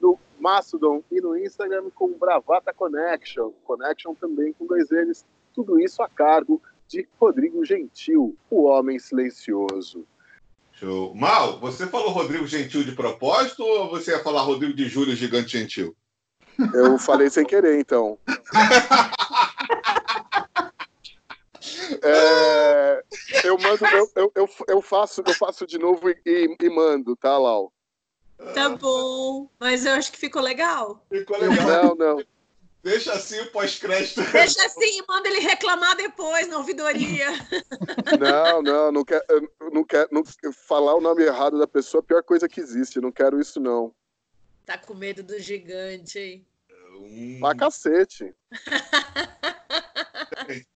no 0.00 0.18
Mastodon 0.40 1.00
e 1.12 1.20
no 1.20 1.38
Instagram 1.38 1.90
com 1.94 2.12
Bravata 2.18 2.74
Connection, 2.74 3.52
Connection 3.64 4.16
também 4.16 4.52
com 4.52 4.66
dois 4.66 4.90
N's, 4.90 5.24
tudo 5.54 5.78
isso 5.78 6.02
a 6.02 6.08
cargo 6.08 6.60
de 6.88 7.06
Rodrigo 7.20 7.64
Gentil, 7.64 8.36
o 8.50 8.64
homem 8.64 8.98
silencioso. 8.98 10.04
Show. 10.72 11.14
Mal, 11.14 11.60
você 11.60 11.86
falou 11.86 12.10
Rodrigo 12.10 12.48
Gentil 12.48 12.82
de 12.82 12.90
propósito 12.90 13.62
ou 13.62 13.88
você 13.88 14.10
ia 14.10 14.24
falar 14.24 14.42
Rodrigo 14.42 14.74
de 14.74 14.88
Júlio 14.88 15.14
Gigante 15.14 15.56
Gentil? 15.56 15.94
Eu 16.74 16.98
falei 16.98 17.30
sem 17.30 17.46
querer, 17.46 17.78
então. 17.78 18.18
É, 22.02 23.04
eu 23.44 23.56
mando, 23.58 23.84
eu, 23.86 24.10
eu, 24.16 24.32
eu, 24.34 24.48
eu 24.68 24.82
faço, 24.82 25.22
eu 25.26 25.34
faço 25.34 25.66
de 25.66 25.78
novo 25.78 26.10
e, 26.10 26.20
e- 26.24 26.56
e 26.60 26.70
mando, 26.70 27.16
tá, 27.16 27.36
Lau? 27.38 27.72
Tá 28.52 28.70
bom. 28.70 29.48
Mas 29.58 29.86
eu 29.86 29.92
acho 29.92 30.12
que 30.12 30.18
ficou 30.18 30.42
legal. 30.42 31.04
Ficou 31.10 31.38
Não, 31.38 31.94
não. 31.94 32.22
Deixa 32.82 33.14
assim 33.14 33.40
o 33.40 33.50
pós-crédito. 33.50 34.20
Deixa 34.30 34.66
assim, 34.66 35.00
manda 35.08 35.26
ele 35.26 35.40
reclamar 35.40 35.96
depois 35.96 36.46
na 36.48 36.58
ouvidoria. 36.58 37.28
Não, 38.20 38.60
não, 38.60 38.92
não 38.92 39.04
quero, 39.04 39.24
não 39.72 39.84
quero 39.84 40.08
não, 40.12 40.22
falar 40.52 40.94
o 40.94 41.00
nome 41.00 41.22
errado 41.22 41.58
da 41.58 41.66
pessoa, 41.66 42.00
é 42.00 42.04
a 42.04 42.06
pior 42.06 42.22
coisa 42.22 42.46
que 42.46 42.60
existe. 42.60 43.00
Não 43.00 43.10
quero 43.10 43.40
isso, 43.40 43.58
não. 43.58 43.94
Tá 44.66 44.76
com 44.76 44.92
medo 44.92 45.22
do 45.22 45.38
gigante, 45.38 46.18
hein? 46.18 46.46
Pra 47.40 47.54
cacete. 47.54 48.34